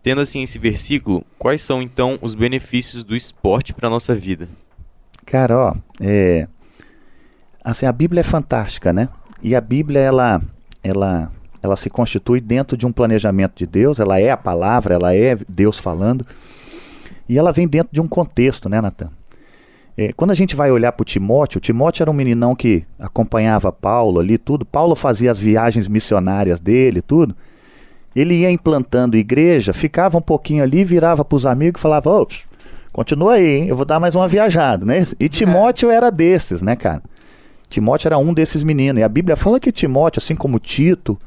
Tendo 0.03 0.21
assim 0.21 0.43
esse 0.43 0.59
versículo, 0.59 1.25
quais 1.39 1.63
são 1.63 1.81
então 1.81 2.19
os 2.21 2.35
benefícios 2.35 3.03
do 3.03 3.17
esporte 3.17 3.73
para 3.73 3.89
nossa 3.89 4.15
vida? 4.15 4.49
Cara, 5.25 5.57
ó, 5.57 5.75
é, 6.01 6.47
assim, 7.65 7.87
a 7.87 7.93
Bíblia 7.93 8.21
é 8.21 8.23
fantástica, 8.23 8.93
né? 8.93 9.09
E 9.43 9.55
a 9.55 9.61
Bíblia, 9.61 10.01
ela, 10.01 10.41
ela, 10.85 11.33
ela 11.63 11.77
se 11.77 11.91
constitui 11.91 12.41
dentro 12.41 12.77
de 12.77 12.87
um 12.87 12.93
planejamento 12.93 13.55
de 13.57 13.67
Deus, 13.67 13.99
ela 13.99 14.21
é 14.21 14.31
a 14.31 14.37
palavra, 14.37 14.95
ela 14.95 15.15
é 15.15 15.37
Deus 15.49 15.79
falando, 15.79 16.27
e 17.29 17.39
ela 17.39 17.53
vem 17.53 17.67
dentro 17.67 17.93
de 17.93 18.01
um 18.01 18.07
contexto, 18.07 18.69
né, 18.69 18.81
Natan? 18.81 19.11
É, 19.99 20.13
quando 20.13 20.31
a 20.31 20.35
gente 20.35 20.55
vai 20.55 20.71
olhar 20.71 20.93
para 20.93 21.03
o 21.03 21.07
Timóteo, 21.07 21.59
Timóteo 21.59 22.03
era 22.03 22.11
um 22.11 22.15
meninão 22.15 22.55
que 22.55 22.85
acompanhava 22.99 23.73
Paulo 23.73 24.21
ali, 24.21 24.37
tudo. 24.37 24.65
Paulo 24.65 24.95
fazia 24.95 25.31
as 25.31 25.41
viagens 25.41 25.89
missionárias 25.89 26.61
dele, 26.61 27.01
tudo. 27.01 27.35
Ele 28.15 28.35
ia 28.35 28.51
implantando 28.51 29.17
igreja, 29.17 29.73
ficava 29.73 30.19
um 30.19 30.23
pouquinho 30.23 30.63
ali, 30.63 30.85
virava 30.85 31.25
para 31.25 31.37
os 31.37 31.47
amigos 31.47 31.81
e 31.81 31.83
falava: 31.83 32.11
Ô, 32.11 32.29
continua 32.93 33.35
aí, 33.35 33.47
hein? 33.47 33.69
eu 33.69 33.77
vou 33.77 33.87
dar 33.87 33.99
mais 33.99 34.15
uma 34.15 34.29
viajada, 34.29 34.85
né? 34.85 35.07
E 35.19 35.29
Timóteo 35.31 35.91
era 35.91 36.11
desses, 36.11 36.61
né, 36.61 36.77
cara? 36.77 37.03
Timóteo 37.69 38.09
era 38.09 38.19
um 38.19 38.35
desses 38.35 38.63
meninos. 38.63 39.01
E 39.01 39.03
a 39.03 39.09
Bíblia 39.09 39.35
fala 39.35 39.59
que 39.59 39.73
Timóteo, 39.73 40.21
assim 40.21 40.37
como 40.37 40.59
Tito, 40.59 41.19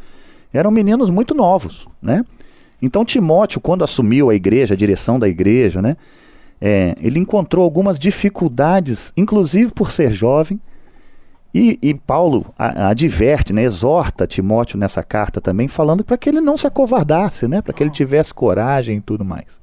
eram 0.54 0.70
meninos 0.70 1.10
muito 1.10 1.34
novos, 1.34 1.88
né? 2.00 2.24
Então 2.80 3.04
Timóteo, 3.04 3.60
quando 3.60 3.84
assumiu 3.84 4.30
a 4.30 4.36
igreja, 4.36 4.76
a 4.76 4.78
direção 4.78 5.20
da 5.20 5.28
igreja, 5.28 5.82
né? 5.82 5.98
É, 6.62 6.96
ele 7.00 7.20
encontrou 7.20 7.64
algumas 7.64 7.98
dificuldades, 7.98 9.14
inclusive 9.16 9.74
por 9.74 9.92
ser 9.92 10.12
jovem, 10.12 10.60
e, 11.54 11.80
e 11.82 11.94
Paulo 11.96 12.54
adverte, 12.58 13.52
né, 13.54 13.64
exorta 13.64 14.28
Timóteo 14.28 14.78
nessa 14.78 15.02
carta 15.02 15.42
também, 15.42 15.68
falando 15.68 16.04
para 16.04 16.18
que 16.18 16.30
ele 16.30 16.42
não 16.42 16.58
se 16.58 16.68
acovardasse, 16.68 17.48
né, 17.48 17.62
para 17.62 17.74
que 17.74 17.82
ele 17.82 17.90
tivesse 17.90 18.34
coragem 18.34 18.98
e 18.98 19.02
tudo 19.02 19.26
mais. 19.26 19.60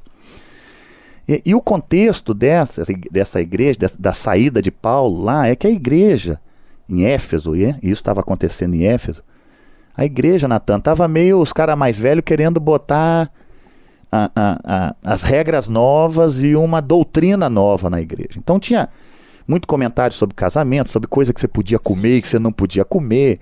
E, 1.29 1.43
e 1.45 1.55
o 1.55 1.61
contexto 1.61 2.35
dessa, 2.35 2.83
dessa 3.11 3.41
igreja, 3.41 3.79
dessa, 3.79 3.97
da 3.99 4.13
saída 4.13 4.61
de 4.61 4.71
Paulo 4.71 5.23
lá, 5.23 5.47
é 5.47 5.55
que 5.55 5.67
a 5.67 5.71
igreja 5.71 6.41
em 6.89 7.05
Éfeso, 7.05 7.55
e 7.55 7.65
isso 7.83 8.01
estava 8.01 8.21
acontecendo 8.21 8.75
em 8.75 8.85
Éfeso, 8.85 9.23
a 9.97 10.05
igreja, 10.05 10.47
Natan, 10.47 10.79
estava 10.79 11.09
meio 11.09 11.39
os 11.39 11.53
caras 11.53 11.77
mais 11.77 11.99
velhos 11.99 12.25
querendo 12.25 12.61
botar 12.61 13.31
a, 14.17 14.31
a, 14.35 14.59
a, 14.65 14.97
as 15.05 15.23
regras 15.23 15.69
novas 15.69 16.43
e 16.43 16.57
uma 16.57 16.81
doutrina 16.81 17.51
nova 17.51 17.91
na 17.91 18.01
igreja. 18.01 18.39
Então 18.39 18.59
tinha 18.59 18.89
muito 19.47 19.69
comentário 19.69 20.17
sobre 20.17 20.35
casamento, 20.35 20.91
sobre 20.91 21.09
coisa 21.09 21.33
que 21.33 21.41
você 21.41 21.49
podia 21.49 21.79
comer 21.79 22.17
e 22.17 22.23
que 22.23 22.29
você 22.29 22.39
não 22.39 22.53
podia 22.53 22.85
comer. 22.85 23.39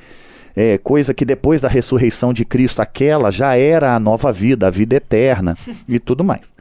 É, 0.56 0.78
coisa 0.78 1.12
que 1.12 1.24
depois 1.24 1.60
da 1.60 1.68
ressurreição 1.68 2.32
de 2.32 2.44
Cristo, 2.44 2.80
aquela 2.80 3.30
já 3.30 3.56
era 3.56 3.94
a 3.94 4.00
nova 4.00 4.32
vida, 4.32 4.68
a 4.68 4.70
vida 4.70 4.94
eterna 4.94 5.56
e 5.88 5.98
tudo 5.98 6.22
mais. 6.22 6.52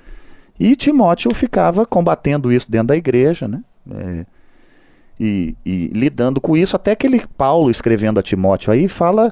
E 0.60 0.75
Timóteo 0.75 1.34
ficava 1.34 1.86
combatendo 1.86 2.51
isso 2.51 2.70
dentro 2.72 2.88
da 2.88 2.96
igreja, 2.98 3.48
né? 3.48 3.62
É, 3.91 4.25
e, 5.20 5.55
e, 5.65 5.88
lidando 5.93 6.41
com 6.41 6.58
isso, 6.58 6.75
até 6.75 6.96
que 6.96 7.05
ele, 7.05 7.24
Paulo, 7.38 7.70
escrevendo 7.70 8.20
a 8.20 8.24
Timóteo 8.24 8.74
aí, 8.74 8.88
fala 8.88 9.32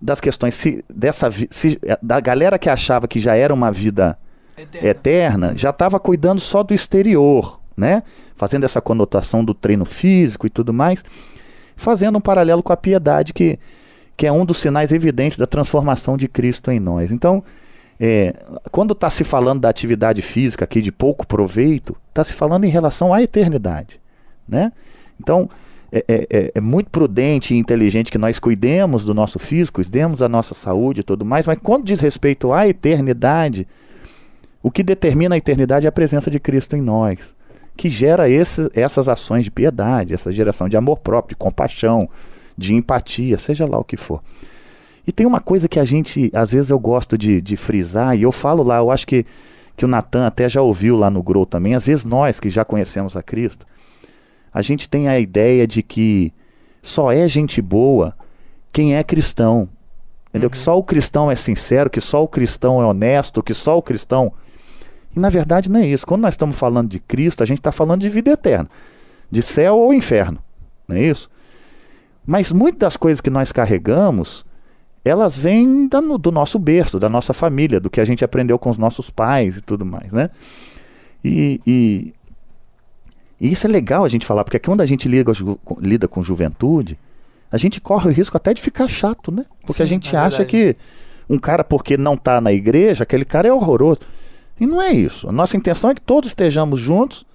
das 0.00 0.20
questões 0.20 0.54
se, 0.54 0.84
dessa 0.92 1.30
se, 1.50 1.78
da 2.02 2.18
galera 2.18 2.58
que 2.58 2.68
achava 2.68 3.06
que 3.06 3.20
já 3.20 3.36
era 3.36 3.54
uma 3.54 3.70
vida 3.70 4.18
eterna, 4.56 4.88
eterna 4.88 5.52
já 5.56 5.70
estava 5.70 5.98
cuidando 5.98 6.40
só 6.40 6.62
do 6.62 6.74
exterior, 6.74 7.60
né? 7.76 8.02
Fazendo 8.36 8.64
essa 8.64 8.80
conotação 8.80 9.44
do 9.44 9.54
treino 9.54 9.84
físico 9.84 10.46
e 10.46 10.50
tudo 10.50 10.72
mais, 10.72 11.02
fazendo 11.76 12.18
um 12.18 12.20
paralelo 12.20 12.62
com 12.62 12.72
a 12.72 12.76
piedade 12.76 13.32
que, 13.32 13.58
que 14.16 14.26
é 14.26 14.32
um 14.32 14.44
dos 14.44 14.58
sinais 14.58 14.92
evidentes 14.92 15.38
da 15.38 15.46
transformação 15.46 16.16
de 16.16 16.28
Cristo 16.28 16.70
em 16.70 16.80
nós. 16.80 17.10
Então, 17.10 17.42
é, 18.00 18.34
quando 18.70 18.92
está 18.92 19.08
se 19.08 19.24
falando 19.24 19.60
da 19.60 19.68
atividade 19.68 20.22
física 20.22 20.64
aqui 20.64 20.80
de 20.80 20.90
pouco 20.90 21.26
proveito, 21.26 21.96
está 22.08 22.24
se 22.24 22.32
falando 22.32 22.64
em 22.64 22.68
relação 22.68 23.14
à 23.14 23.22
eternidade, 23.22 24.00
né? 24.48 24.72
Então, 25.20 25.48
é, 25.92 26.04
é, 26.08 26.26
é, 26.30 26.52
é, 26.54 26.60
muito 26.60 26.88
prudente 26.90 27.54
e 27.54 27.58
inteligente 27.58 28.10
que 28.10 28.16
nós 28.16 28.38
cuidemos 28.38 29.04
do 29.04 29.12
nosso 29.12 29.38
físico, 29.38 29.76
cuidemos 29.76 30.20
da 30.20 30.28
nossa 30.28 30.54
saúde 30.54 31.00
e 31.00 31.04
tudo 31.04 31.22
mais, 31.24 31.46
mas 31.46 31.58
quando 31.62 31.84
diz 31.84 32.00
respeito 32.00 32.52
à 32.52 32.66
eternidade, 32.66 33.68
o 34.62 34.70
que 34.70 34.82
determina 34.82 35.34
a 35.34 35.38
eternidade 35.38 35.86
é 35.86 35.88
a 35.88 35.92
presença 35.92 36.30
de 36.30 36.38
Cristo 36.38 36.76
em 36.76 36.80
nós, 36.80 37.18
que 37.76 37.90
gera 37.90 38.28
esse, 38.28 38.70
essas 38.74 39.08
ações 39.08 39.44
de 39.44 39.50
piedade, 39.50 40.14
essa 40.14 40.30
geração 40.30 40.68
de 40.68 40.76
amor 40.76 40.98
próprio, 40.98 41.34
de 41.34 41.36
compaixão, 41.36 42.08
de 42.56 42.74
empatia, 42.74 43.38
seja 43.38 43.66
lá 43.66 43.78
o 43.78 43.84
que 43.84 43.96
for. 43.96 44.22
E 45.06 45.10
tem 45.10 45.26
uma 45.26 45.40
coisa 45.40 45.68
que 45.68 45.80
a 45.80 45.84
gente, 45.84 46.30
às 46.32 46.52
vezes 46.52 46.70
eu 46.70 46.78
gosto 46.78 47.18
de, 47.18 47.40
de 47.40 47.56
frisar, 47.56 48.16
e 48.16 48.22
eu 48.22 48.30
falo 48.30 48.62
lá, 48.62 48.78
eu 48.78 48.90
acho 48.90 49.06
que, 49.06 49.26
que 49.76 49.84
o 49.84 49.88
Natan 49.88 50.26
até 50.26 50.48
já 50.48 50.62
ouviu 50.62 50.96
lá 50.96 51.10
no 51.10 51.22
Grow 51.22 51.44
também, 51.44 51.74
às 51.74 51.86
vezes 51.86 52.04
nós 52.04 52.38
que 52.38 52.48
já 52.48 52.64
conhecemos 52.64 53.16
a 53.16 53.22
Cristo, 53.22 53.66
a 54.52 54.62
gente 54.62 54.88
tem 54.88 55.08
a 55.08 55.18
ideia 55.18 55.66
de 55.66 55.82
que 55.82 56.32
só 56.82 57.10
é 57.10 57.26
gente 57.26 57.62
boa 57.62 58.14
quem 58.72 58.96
é 58.96 59.02
cristão. 59.02 59.68
Entendeu? 60.28 60.48
Uhum. 60.48 60.52
Que 60.52 60.58
só 60.58 60.78
o 60.78 60.82
cristão 60.82 61.30
é 61.30 61.36
sincero, 61.36 61.90
que 61.90 62.00
só 62.00 62.22
o 62.22 62.28
cristão 62.28 62.82
é 62.82 62.86
honesto, 62.86 63.42
que 63.42 63.54
só 63.54 63.76
o 63.76 63.82
cristão. 63.82 64.32
E 65.14 65.20
na 65.20 65.28
verdade 65.28 65.70
não 65.70 65.80
é 65.80 65.86
isso. 65.86 66.06
Quando 66.06 66.22
nós 66.22 66.34
estamos 66.34 66.56
falando 66.56 66.88
de 66.88 66.98
Cristo, 66.98 67.42
a 67.42 67.46
gente 67.46 67.58
está 67.58 67.72
falando 67.72 68.00
de 68.00 68.08
vida 68.08 68.30
eterna, 68.30 68.68
de 69.30 69.42
céu 69.42 69.78
ou 69.78 69.92
inferno. 69.92 70.38
Não 70.88 70.96
é 70.96 71.02
isso? 71.02 71.30
Mas 72.26 72.52
muitas 72.52 72.78
das 72.78 72.96
coisas 72.96 73.20
que 73.20 73.30
nós 73.30 73.52
carregamos, 73.52 74.44
elas 75.04 75.36
vêm 75.36 75.88
da, 75.88 76.00
do 76.00 76.30
nosso 76.30 76.58
berço, 76.58 76.98
da 76.98 77.08
nossa 77.08 77.32
família, 77.32 77.80
do 77.80 77.90
que 77.90 78.00
a 78.00 78.04
gente 78.04 78.24
aprendeu 78.24 78.58
com 78.58 78.70
os 78.70 78.78
nossos 78.78 79.10
pais 79.10 79.56
e 79.56 79.60
tudo 79.60 79.84
mais, 79.84 80.10
né? 80.12 80.30
E, 81.24 81.60
e 81.66 82.14
e 83.42 83.50
isso 83.50 83.66
é 83.66 83.70
legal 83.70 84.04
a 84.04 84.08
gente 84.08 84.24
falar, 84.24 84.44
porque 84.44 84.60
quando 84.60 84.82
a 84.82 84.86
gente 84.86 85.08
liga, 85.08 85.32
lida 85.80 86.06
com 86.06 86.22
juventude, 86.22 86.96
a 87.50 87.58
gente 87.58 87.80
corre 87.80 88.08
o 88.08 88.12
risco 88.12 88.36
até 88.36 88.54
de 88.54 88.62
ficar 88.62 88.86
chato, 88.86 89.32
né? 89.32 89.44
Porque 89.62 89.72
Sim, 89.72 89.82
a 89.82 89.86
gente 89.86 90.14
é 90.14 90.18
acha 90.20 90.44
que 90.44 90.76
um 91.28 91.36
cara, 91.36 91.64
porque 91.64 91.96
não 91.96 92.14
está 92.14 92.40
na 92.40 92.52
igreja, 92.52 93.02
aquele 93.02 93.24
cara 93.24 93.48
é 93.48 93.52
horroroso. 93.52 93.98
E 94.60 94.66
não 94.66 94.80
é 94.80 94.92
isso. 94.92 95.28
A 95.28 95.32
nossa 95.32 95.56
intenção 95.56 95.90
é 95.90 95.94
que 95.94 96.00
todos 96.00 96.30
estejamos 96.30 96.80
juntos 96.80 97.26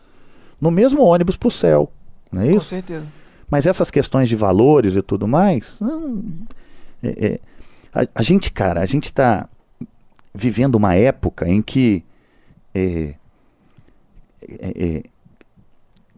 no 0.59 0.71
mesmo 0.71 1.03
ônibus 1.03 1.37
para 1.37 1.47
o 1.47 1.51
céu. 1.51 1.91
Não 2.31 2.41
é 2.41 2.47
isso? 2.47 2.55
Com 2.57 2.63
certeza. 2.63 3.07
Mas 3.49 3.65
essas 3.65 3.89
questões 3.89 4.27
de 4.27 4.35
valores 4.35 4.95
e 4.95 5.01
tudo 5.01 5.27
mais. 5.27 5.75
Não, 5.79 6.23
é, 7.01 7.25
é, 7.27 7.39
a, 7.93 8.07
a, 8.15 8.21
gente, 8.21 8.51
cara, 8.51 8.81
a 8.81 8.85
gente 8.85 9.05
está 9.05 9.47
vivendo 10.33 10.75
uma 10.75 10.95
época 10.95 11.47
em 11.47 11.61
que 11.61 12.03
é, 12.73 13.15
é, 14.41 14.85
é 14.85 15.03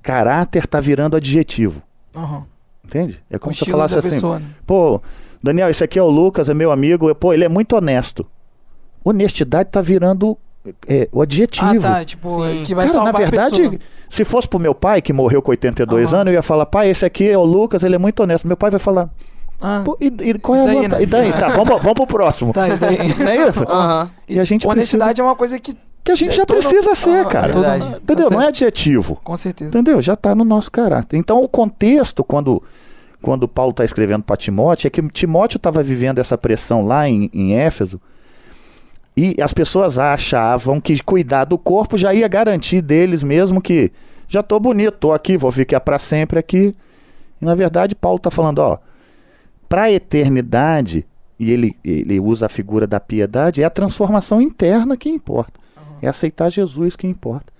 caráter 0.01 0.65
tá 0.65 0.79
virando 0.79 1.15
adjetivo. 1.15 1.81
Uhum. 2.15 2.43
Entende? 2.83 3.21
É 3.29 3.37
como 3.37 3.53
se 3.53 3.63
você 3.63 3.71
falasse 3.71 3.97
assim, 3.97 4.09
pessoa, 4.09 4.39
né? 4.39 4.47
pô, 4.65 5.01
Daniel, 5.43 5.69
esse 5.69 5.83
aqui 5.83 5.99
é 5.99 6.01
o 6.01 6.09
Lucas, 6.09 6.49
é 6.49 6.53
meu 6.53 6.71
amigo, 6.71 7.13
pô, 7.13 7.33
ele 7.33 7.45
é 7.45 7.49
muito 7.49 7.75
honesto. 7.75 8.25
Honestidade 9.03 9.69
tá 9.69 9.81
virando 9.81 10.37
é, 10.87 11.07
o 11.11 11.21
adjetivo. 11.21 11.87
Ah, 11.87 11.95
tá, 11.95 12.05
tipo, 12.05 12.47
Sim. 12.47 12.63
que 12.63 12.75
vai 12.75 12.87
Cara, 12.87 12.93
salvar 12.93 13.13
na 13.13 13.19
verdade, 13.19 13.79
se 14.09 14.25
fosse 14.25 14.47
pro 14.47 14.59
meu 14.59 14.75
pai, 14.75 15.01
que 15.01 15.13
morreu 15.13 15.41
com 15.41 15.51
82 15.51 16.11
uhum. 16.11 16.19
anos, 16.19 16.27
eu 16.27 16.33
ia 16.33 16.43
falar, 16.43 16.65
pai, 16.65 16.89
esse 16.89 17.05
aqui 17.05 17.29
é 17.29 17.37
o 17.37 17.43
Lucas, 17.43 17.83
ele 17.83 17.95
é 17.95 17.99
muito 17.99 18.21
honesto. 18.21 18.47
Meu 18.47 18.57
pai 18.57 18.69
vai 18.69 18.79
falar, 18.79 19.09
ah. 19.61 19.81
Pô, 19.83 19.97
e, 19.99 20.07
e, 20.07 20.39
qual 20.39 20.57
é 20.57 20.61
a 20.61 20.65
daí, 20.65 20.75
vantagem? 20.75 20.97
Né? 20.97 21.03
E 21.03 21.05
daí? 21.05 21.31
Tá, 21.33 21.47
vamos, 21.49 21.81
vamos 21.81 21.93
pro 21.93 22.07
próximo. 22.07 22.53
Tá, 22.53 22.69
e 22.69 22.77
daí? 22.77 22.97
Não 23.19 23.27
é 23.27 23.49
isso? 23.49 23.59
Uhum. 23.59 24.09
E 24.27 24.39
a 24.39 24.43
gente 24.43 24.65
Honestidade 24.65 25.09
precisa... 25.09 25.23
é 25.23 25.25
uma 25.25 25.35
coisa 25.35 25.59
que 25.59 25.75
que 26.01 26.13
a 26.13 26.15
gente 26.15 26.31
é, 26.31 26.33
já 26.33 26.45
precisa 26.45 26.95
ser, 26.95 27.27
cara. 27.27 27.51
É 27.51 27.97
entendeu? 27.97 28.29
Tá 28.29 28.35
não 28.35 28.41
é 28.41 28.47
adjetivo. 28.47 29.19
Com 29.23 29.35
certeza. 29.35 29.69
Entendeu? 29.69 30.01
Já 30.01 30.13
está 30.13 30.33
no 30.33 30.43
nosso 30.43 30.71
caráter. 30.71 31.17
Então, 31.17 31.43
o 31.43 31.47
contexto, 31.47 32.23
quando, 32.23 32.63
quando 33.21 33.47
Paulo 33.47 33.71
está 33.71 33.83
escrevendo 33.83 34.23
para 34.23 34.37
Timóteo, 34.37 34.87
é 34.87 34.89
que 34.89 35.01
Timóteo 35.09 35.57
estava 35.57 35.83
vivendo 35.83 36.19
essa 36.19 36.37
pressão 36.37 36.85
lá 36.85 37.07
em, 37.07 37.29
em 37.33 37.53
Éfeso. 37.53 37.99
E 39.21 39.35
as 39.41 39.51
pessoas 39.51 39.99
achavam 39.99 40.79
que 40.79 40.97
cuidar 41.03 41.43
do 41.43 41.57
corpo 41.57 41.97
já 41.97 42.13
ia 42.13 42.25
garantir 42.25 42.81
deles 42.81 43.21
mesmo 43.21 43.61
que 43.61 43.91
já 44.29 44.39
estou 44.39 44.61
bonito, 44.61 44.93
estou 44.93 45.11
aqui, 45.11 45.35
vou 45.35 45.51
ficar 45.51 45.81
para 45.81 45.99
sempre 45.99 46.39
aqui. 46.39 46.73
E 47.41 47.43
na 47.43 47.53
verdade, 47.53 47.95
Paulo 47.95 48.15
está 48.15 48.31
falando, 48.31 48.59
ó, 48.59 48.77
para 49.67 49.83
a 49.83 49.91
eternidade, 49.91 51.05
e 51.37 51.51
ele, 51.51 51.75
ele 51.83 52.17
usa 52.17 52.45
a 52.45 52.49
figura 52.49 52.87
da 52.87 52.97
piedade, 52.97 53.61
é 53.61 53.65
a 53.65 53.69
transformação 53.69 54.41
interna 54.41 54.95
que 54.95 55.09
importa. 55.09 55.59
É 56.01 56.07
aceitar 56.07 56.49
Jesus 56.49 56.95
que 56.95 57.05
importa. 57.05 57.51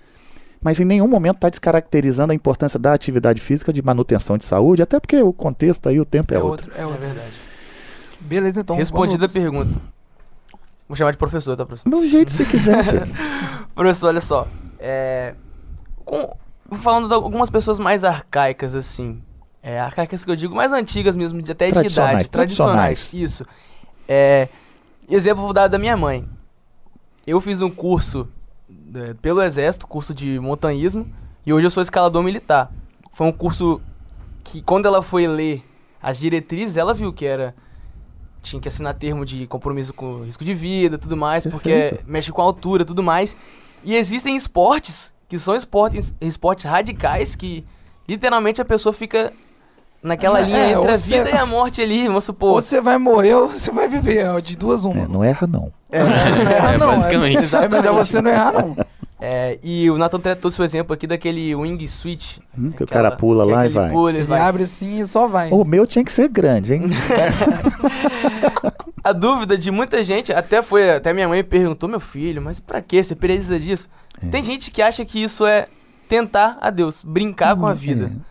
Mas 0.62 0.80
em 0.80 0.84
nenhum 0.86 1.08
momento 1.08 1.36
está 1.36 1.50
descaracterizando 1.50 2.32
a 2.32 2.34
importância 2.34 2.78
da 2.78 2.94
atividade 2.94 3.38
física 3.38 3.70
de 3.70 3.82
manutenção 3.82 4.38
de 4.38 4.46
saúde, 4.46 4.80
até 4.80 4.98
porque 4.98 5.20
o 5.20 5.30
contexto 5.30 5.90
aí, 5.90 6.00
o 6.00 6.06
tempo 6.06 6.32
é, 6.32 6.38
é 6.38 6.40
outro. 6.40 6.70
outro. 6.70 6.82
É, 6.82 6.86
outro. 6.86 7.04
é 7.04 7.06
verdade. 7.06 7.34
Beleza, 8.18 8.62
então. 8.62 8.76
Respondida 8.76 9.26
a 9.26 9.28
pergunta. 9.28 9.99
Vou 10.90 10.96
chamar 10.96 11.12
de 11.12 11.18
professor, 11.18 11.56
tá, 11.56 11.64
professor? 11.64 11.88
Do 11.88 12.04
jeito 12.04 12.32
que 12.32 12.36
você 12.36 12.44
quiser, 12.44 12.84
Professor, 13.76 14.08
olha 14.08 14.20
só. 14.20 14.48
É, 14.76 15.36
com, 16.04 16.36
falando 16.72 17.06
de 17.06 17.14
algumas 17.14 17.48
pessoas 17.48 17.78
mais 17.78 18.02
arcaicas, 18.02 18.74
assim. 18.74 19.22
É, 19.62 19.78
arcaicas 19.78 20.24
que 20.24 20.30
eu 20.32 20.34
digo, 20.34 20.52
mais 20.52 20.72
antigas 20.72 21.14
mesmo, 21.14 21.40
de, 21.40 21.52
até 21.52 21.70
de 21.70 21.86
idade. 21.86 22.28
Tradicionais. 22.28 23.14
Isso. 23.14 23.46
É, 24.08 24.48
exemplo 25.08 25.44
vou 25.44 25.52
dar 25.52 25.68
da 25.68 25.78
minha 25.78 25.96
mãe. 25.96 26.28
Eu 27.24 27.40
fiz 27.40 27.60
um 27.60 27.70
curso 27.70 28.28
é, 28.92 29.14
pelo 29.14 29.40
Exército, 29.40 29.86
curso 29.86 30.12
de 30.12 30.40
montanhismo, 30.40 31.08
e 31.46 31.52
hoje 31.52 31.66
eu 31.66 31.70
sou 31.70 31.84
escalador 31.84 32.20
militar. 32.24 32.68
Foi 33.12 33.28
um 33.28 33.32
curso 33.32 33.80
que, 34.42 34.60
quando 34.60 34.86
ela 34.86 35.02
foi 35.02 35.28
ler 35.28 35.64
as 36.02 36.18
diretrizes, 36.18 36.76
ela 36.76 36.92
viu 36.92 37.12
que 37.12 37.24
era 37.24 37.54
tinha 38.42 38.60
que 38.60 38.68
assinar 38.68 38.94
termo 38.94 39.24
de 39.24 39.46
compromisso 39.46 39.92
com 39.92 40.24
risco 40.24 40.44
de 40.44 40.54
vida, 40.54 40.96
tudo 40.98 41.16
mais, 41.16 41.46
porque 41.46 42.00
mexe 42.06 42.32
com 42.32 42.40
a 42.40 42.44
altura, 42.44 42.84
tudo 42.84 43.02
mais. 43.02 43.36
E 43.84 43.94
existem 43.94 44.36
esportes 44.36 45.12
que 45.28 45.38
são 45.38 45.54
esportes, 45.54 46.12
esportes 46.20 46.64
radicais 46.64 47.34
que 47.36 47.64
literalmente 48.08 48.60
a 48.60 48.64
pessoa 48.64 48.92
fica 48.92 49.32
naquela 50.02 50.40
É, 50.40 50.44
linha 50.44 50.58
é, 50.58 50.72
entre 50.72 50.90
a 50.90 50.96
você- 50.96 51.18
vida 51.18 51.30
e 51.30 51.38
a 51.38 51.46
morte 51.46 51.80
ali, 51.82 52.06
vamos 52.08 52.24
supor. 52.24 52.54
Ou 52.54 52.60
você 52.60 52.80
vai 52.80 52.98
morrer 52.98 53.34
ou 53.34 53.48
você 53.48 53.70
vai 53.70 53.88
viver. 53.88 54.40
De 54.42 54.56
duas 54.56 54.84
uma. 54.84 55.02
É, 55.02 55.06
não 55.08 55.22
erra, 55.22 55.46
não. 55.46 55.72
É, 55.90 56.02
não 56.02 56.10
errar, 56.52 56.74
É, 56.74 56.78
não. 56.78 56.86
basicamente. 56.88 57.54
É, 57.56 57.64
é 57.64 57.68
melhor 57.68 57.94
você 57.94 58.20
não 58.20 58.30
errar, 58.30 58.52
não. 58.52 58.76
É, 59.20 59.58
e 59.62 59.90
o 59.90 59.98
Nathan 59.98 60.18
trouxe 60.36 60.60
o 60.62 60.64
exemplo 60.64 60.94
aqui 60.94 61.06
daquele 61.06 61.54
wing 61.54 61.86
switch. 61.86 62.38
Hum, 62.58 62.70
que 62.70 62.84
o 62.84 62.86
cara 62.86 63.10
pula 63.10 63.44
lá 63.44 63.66
e 63.66 63.68
vai. 63.68 63.90
pula 63.90 64.10
Ele 64.10 64.24
vai. 64.24 64.40
abre 64.40 64.62
assim 64.62 65.00
e 65.00 65.06
só 65.06 65.28
vai. 65.28 65.50
O 65.50 65.64
meu 65.64 65.86
tinha 65.86 66.04
que 66.04 66.10
ser 66.12 66.28
grande, 66.28 66.74
hein? 66.74 66.82
A 69.02 69.12
dúvida 69.12 69.56
de 69.56 69.70
muita 69.70 70.04
gente, 70.04 70.32
até 70.32 70.62
foi, 70.62 70.90
até 70.90 71.12
minha 71.12 71.26
mãe 71.26 71.38
me 71.38 71.44
perguntou, 71.44 71.88
meu 71.88 72.00
filho, 72.00 72.40
mas 72.42 72.60
pra 72.60 72.82
que 72.82 73.02
você 73.02 73.14
precisa 73.14 73.58
disso? 73.58 73.88
Tem 74.30 74.44
gente 74.44 74.70
que 74.70 74.82
acha 74.82 75.04
que 75.04 75.22
isso 75.22 75.46
é 75.46 75.68
tentar 76.08 76.58
a 76.60 76.68
Deus, 76.68 77.02
brincar 77.02 77.56
com 77.56 77.66
a 77.66 77.72
vida. 77.72 78.12
É. 78.14 78.29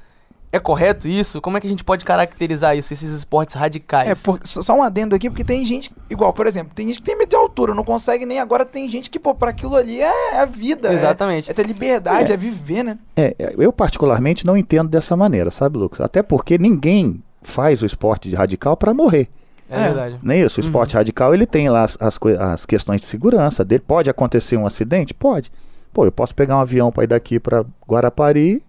correto 0.58 1.08
isso? 1.08 1.40
Como 1.42 1.58
é 1.58 1.62
que 1.62 1.68
a 1.68 1.70
gente 1.70 1.84
pode 1.84 2.04
caracterizar 2.04 2.76
isso, 2.76 2.92
esses 2.92 3.12
esportes 3.14 3.54
radicais? 3.54 4.10
É, 4.10 4.16
por- 4.16 4.40
só 4.44 4.74
um 4.74 4.82
adendo 4.82 5.14
aqui, 5.16 5.30
porque 5.30 5.44
tem 5.44 5.64
gente, 5.64 5.92
igual, 6.10 6.34
por 6.34 6.48
exemplo, 6.48 6.72
tem 6.74 6.88
gente 6.88 6.98
que 7.00 7.04
tem 7.06 7.16
medo 7.18 7.30
de 7.30 7.36
altura, 7.36 7.76
não 7.76 7.84
consegue 7.84 8.26
nem 8.26 8.40
agora, 8.40 8.66
tem 8.66 8.90
gente 8.90 9.10
que, 9.12 9.20
pô, 9.20 9.36
pra 9.36 9.52
aquilo 9.52 9.76
ali 9.76 10.02
é, 10.02 10.36
é 10.36 10.40
a 10.40 10.46
vida. 10.46 10.88
é- 10.88 10.94
Exatamente. 10.96 11.52
É, 11.52 11.54
ter 11.54 11.68
liberdade, 11.68 12.32
É. 12.32 12.34
é. 12.34 12.38
viver, 12.38 12.84
né? 12.84 12.98
É, 13.16 13.36
eu 13.60 13.72
particularmente 13.72 14.46
não 14.46 14.58
entendo 14.58 14.90
dessa 14.90 15.16
maneira, 15.16 15.52
sabe, 15.52 15.78
Lucas? 15.78 16.02
Até 16.02 16.24
porque 16.24 16.58
ninguém 16.58 17.22
faz 17.44 17.82
o 17.82 17.86
esporte 17.86 18.30
de 18.30 18.36
radical 18.36 18.76
para 18.76 18.94
morrer. 18.94 19.28
É, 19.70 19.78
É. 19.82 19.84
verdade. 19.84 20.20
Não 20.24 20.34
é 20.34 20.40
isso? 20.40 20.60
O 20.60 20.64
esporte 20.64 20.96
radical 20.96 21.32
ele 21.32 21.46
tem 21.46 21.70
lá 21.70 21.84
as, 21.84 21.96
as, 22.00 22.18
as 22.40 22.66
questões 22.66 23.02
de 23.02 23.06
segurança 23.08 23.64
dele. 23.64 23.84
Pode 23.86 24.10
acontecer 24.10 24.58
um 24.58 24.66
acidente? 24.66 25.14
Pode. 25.14 25.52
Pô, 25.94 26.06
eu 26.06 26.12
posso 26.12 26.34
pegar 26.34 26.58
um 26.58 26.62
avião 26.62 26.92
para 26.92 27.04
ir 27.04 27.08
daqui 27.08 27.40
para 27.40 27.64
Guarapari, 27.88 28.64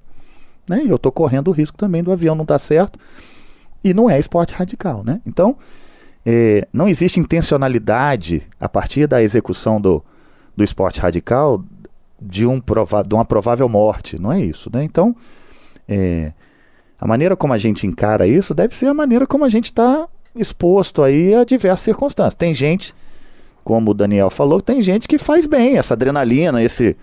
né? 0.70 0.84
E 0.84 0.88
eu 0.88 0.98
tô 0.98 1.10
correndo 1.10 1.48
o 1.48 1.52
risco 1.52 1.76
também 1.76 2.02
do 2.02 2.12
avião 2.12 2.34
não 2.34 2.44
dar 2.44 2.60
certo. 2.60 2.98
E 3.82 3.92
não 3.92 4.08
é 4.08 4.18
esporte 4.18 4.54
radical, 4.54 5.02
né? 5.04 5.20
Então, 5.26 5.56
é, 6.24 6.66
não 6.72 6.88
existe 6.88 7.18
intencionalidade 7.18 8.46
a 8.58 8.68
partir 8.68 9.06
da 9.06 9.22
execução 9.22 9.80
do, 9.80 10.02
do 10.56 10.62
esporte 10.62 11.00
radical 11.00 11.62
de, 12.20 12.46
um 12.46 12.60
prova 12.60 13.02
de 13.02 13.14
uma 13.14 13.24
provável 13.24 13.68
morte. 13.68 14.18
Não 14.18 14.30
é 14.30 14.40
isso, 14.40 14.70
né? 14.72 14.84
Então, 14.84 15.16
é, 15.88 16.32
a 16.98 17.06
maneira 17.06 17.34
como 17.34 17.52
a 17.52 17.58
gente 17.58 17.86
encara 17.86 18.26
isso 18.26 18.54
deve 18.54 18.76
ser 18.76 18.86
a 18.86 18.94
maneira 18.94 19.26
como 19.26 19.44
a 19.44 19.48
gente 19.48 19.66
está 19.66 20.06
exposto 20.36 21.02
aí 21.02 21.34
a 21.34 21.42
diversas 21.42 21.80
circunstâncias. 21.80 22.34
Tem 22.34 22.54
gente, 22.54 22.94
como 23.64 23.90
o 23.90 23.94
Daniel 23.94 24.30
falou, 24.30 24.60
tem 24.60 24.80
gente 24.82 25.08
que 25.08 25.18
faz 25.18 25.46
bem 25.46 25.78
essa 25.78 25.94
adrenalina, 25.94 26.62
esse, 26.62 26.96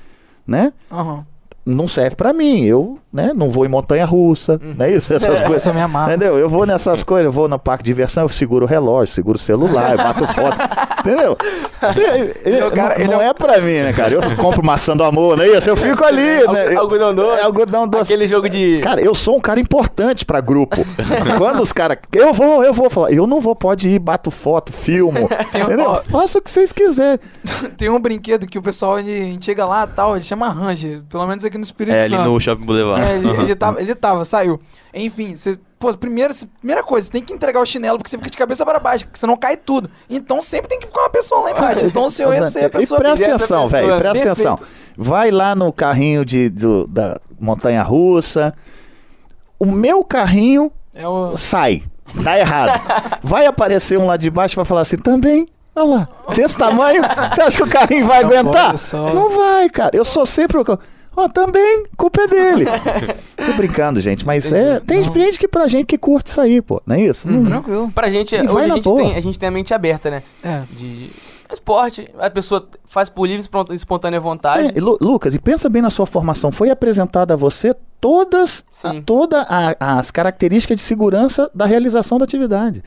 né? 0.46 0.72
Aham. 0.90 1.26
Não 1.70 1.88
serve 1.88 2.16
pra 2.16 2.32
mim. 2.34 2.64
Eu, 2.64 2.98
né, 3.12 3.32
não 3.36 3.52
vou 3.52 3.66
em 3.66 3.70
montanha 3.70 4.06
russa, 4.06 4.60
Uhum. 4.64 4.74
né? 4.78 4.92
Isso, 4.92 5.14
essas 5.14 5.40
coisas. 5.42 5.56
Essa 5.62 5.70
é 5.70 5.74
minha 5.74 5.88
marca. 5.88 6.14
Entendeu? 6.16 6.38
Eu 6.38 6.50
vou 6.50 6.66
nessas 6.66 7.04
coisas, 7.04 7.26
eu 7.26 7.32
vou 7.32 7.48
no 7.48 7.60
parque 7.60 7.84
de 7.84 7.90
diversão, 7.90 8.24
eu 8.24 8.30
seguro 8.30 8.66
o 8.66 8.68
relógio, 8.68 9.14
seguro 9.14 9.36
o 9.38 9.40
celular, 9.42 9.92
eu 9.92 9.98
bato 9.98 10.26
foto. 10.34 10.58
Entendeu? 11.00 11.38
Ele- 12.44 12.58
é 12.58 12.72
cara- 12.72 12.96
não 12.96 13.04
ele 13.04 13.04
é 13.04 13.08
não 13.16 13.18
o- 13.20 13.22
é 13.22 13.34
pra 13.34 13.60
mim, 13.62 13.80
né, 13.82 13.94
cara? 13.94 14.14
Eu 14.14 14.36
compro 14.38 14.66
maçã 14.66 14.96
do 14.96 15.04
amor, 15.04 15.38
não 15.38 15.44
é 15.44 15.58
isso? 15.58 15.70
Eu 15.70 15.78
fico 15.78 16.04
ali, 16.04 16.22
né? 16.22 16.76
Algo- 16.76 16.80
Algodão 16.80 17.16
doce. 17.16 17.40
É 17.40 17.44
algodão 17.44 17.88
doce. 17.88 18.04
Aquele 18.14 18.28
jogo 18.28 18.50
de. 18.50 18.80
Cara, 18.82 19.00
eu 19.02 19.14
sou 19.14 19.38
um 19.38 19.40
cara 19.40 19.60
importante 19.60 20.26
pra 20.26 20.42
grupo. 20.42 20.78
Quando 21.38 21.62
os 21.62 21.72
caras. 21.72 21.98
Eu 22.14 22.34
vou, 22.34 22.64
eu 22.64 22.74
vou 22.74 22.90
falar. 22.90 23.12
Eu 23.12 23.28
não 23.28 23.40
vou, 23.40 23.56
pode 23.56 23.90
ir, 23.90 24.00
bato 24.00 24.32
foto, 24.32 24.72
filmo. 24.74 25.30
entendeu? 25.54 25.86
ó, 25.88 26.02
Faça 26.02 26.40
o 26.40 26.42
que 26.42 26.50
vocês 26.50 26.72
quiserem. 26.72 27.20
Tem 27.78 27.90
um 27.90 28.00
brinquedo 28.00 28.46
que 28.48 28.58
o 28.58 28.62
pessoal, 28.62 29.00
ele, 29.00 29.12
a 29.16 29.26
gente 29.26 29.46
chega 29.46 29.66
lá 29.66 29.84
e 29.84 29.96
tal, 29.96 30.16
ele 30.16 30.24
chama 30.24 30.50
Ranger, 30.50 31.02
pelo 31.10 31.26
menos 31.28 31.44
aqui 31.46 31.57
no 31.58 31.64
Espírito 31.64 31.96
É 31.96 32.02
ali 32.02 32.10
Santo. 32.10 32.30
no 32.30 32.40
Shopping 32.40 32.66
Boulevard. 32.66 33.06
É, 33.06 33.16
ele, 33.18 33.28
Uhum. 33.28 33.42
ele 33.42 33.56
tava, 33.56 33.82
ele 33.82 33.96
tava, 33.96 34.26
saiu. 34.26 34.60
Enfim, 34.94 35.36
você, 35.36 35.58
pô, 35.80 35.94
primeiro, 35.98 36.34
primeira 36.60 36.84
coisa, 36.84 37.06
você 37.08 37.12
tem 37.12 37.24
que 37.24 37.34
entregar 37.34 37.60
o 37.62 37.66
chinelo 37.66 37.98
porque 37.98 38.10
você 38.10 38.18
fica 38.18 38.30
de 38.30 38.38
cabeça 38.38 38.66
para 38.66 38.80
baixo, 38.80 39.06
porque 39.06 39.20
senão 39.20 39.36
cai 39.38 39.56
tudo. 39.58 39.90
Então 40.10 40.42
sempre 40.42 40.68
tem 40.70 40.80
que 40.80 40.88
ficar 40.88 41.02
uma 41.02 41.10
pessoa 41.10 41.42
lá 41.42 41.52
embaixo. 41.52 41.86
Então 41.86 42.06
o 42.06 42.10
seu 42.10 42.34
ia 42.34 42.44
ser 42.50 42.60
a 42.60 42.66
E 42.66 42.70
pessoa 42.70 43.00
presta 43.00 43.24
essa 43.26 43.36
atenção, 43.36 43.68
velho. 43.68 43.88
Presta 43.98 44.14
Perfeito. 44.24 44.32
atenção. 44.50 44.60
Vai 44.98 45.30
lá 45.32 45.54
no 45.56 45.72
carrinho 45.72 46.26
de, 46.26 46.50
do- 46.50 46.88
da 46.88 47.20
montanha 47.40 47.84
russa. 47.84 48.54
O 49.60 49.66
meu 49.66 50.04
carrinho 50.04 50.72
É 50.94 51.08
o... 51.08 51.36
sai. 51.38 51.84
Dá 52.24 52.40
errado. 52.40 52.82
Vai 53.22 53.46
aparecer 53.46 54.00
um 54.00 54.06
lá 54.08 54.16
de 54.18 54.30
baixo 54.30 54.56
e 54.56 54.58
vai 54.58 54.66
falar 54.66 54.82
assim, 54.82 54.98
também. 54.98 55.48
Olha 55.76 55.86
lá, 55.86 56.10
desse 56.34 56.56
tamanho, 56.56 57.04
você 57.36 57.42
acha 57.42 57.58
que 57.58 57.62
o 57.64 57.70
carrinho 57.70 58.08
vai 58.08 58.24
Não 58.24 58.30
aguentar? 58.32 58.76
só. 58.78 59.14
Não 59.14 59.30
vai, 59.30 59.70
cara. 59.70 59.96
Eu 59.96 60.04
sou 60.06 60.26
sempre 60.26 60.58
o. 60.58 60.64
Ó, 61.20 61.28
também, 61.28 61.86
culpa 61.98 62.22
é 62.22 62.28
dele. 62.28 62.66
Tô 63.36 63.54
brincando, 63.58 64.00
gente, 64.00 64.24
mas 64.26 64.52
é. 64.54 64.80
Tem 64.80 65.02
Não. 65.04 65.14
gente 65.14 65.40
que 65.40 65.48
pra 65.48 65.68
gente 65.68 65.88
que 65.88 65.98
curte 65.98 66.30
isso 66.30 66.40
aí, 66.40 66.62
pô. 66.62 66.80
Não 66.86 66.96
é 66.96 67.02
isso? 67.02 67.28
Não- 67.28 67.44
Tranquilo. 67.44 67.92
Pra 67.92 68.08
gente, 68.10 68.36
E 68.36 68.48
hoje 68.48 68.72
a 68.72 68.76
gente, 68.76 68.84
boa. 68.84 69.02
tem, 69.02 69.16
a 69.16 69.20
gente 69.20 69.40
tem 69.40 69.50
a 69.50 69.52
mente 69.52 69.74
aberta, 69.74 70.12
né? 70.12 70.22
É. 70.44 70.62
De, 70.72 71.08
de 71.08 71.12
esporte, 71.52 72.08
a 72.20 72.30
pessoa 72.30 72.68
faz 72.86 73.10
por 73.10 73.26
livre 73.26 73.48
e 73.72 73.74
espontânea 73.74 74.20
vontade. 74.20 74.68
É, 74.68 74.78
e 74.78 74.80
Lu- 74.80 74.98
Lucas, 75.02 75.34
e 75.34 75.40
pensa 75.40 75.68
bem 75.70 75.82
na 75.82 75.90
sua 75.90 76.06
formação. 76.06 76.52
Foi 76.52 76.70
apresentada 76.70 77.34
a 77.34 77.38
você 77.38 77.74
todas 78.00 78.64
a, 78.84 79.02
toda 79.02 79.42
a- 79.50 79.98
as 80.00 80.12
características 80.12 80.76
de 80.78 80.84
segurança 80.84 81.50
da 81.56 81.66
realização 81.66 82.20
da 82.20 82.26
atividade. 82.26 82.84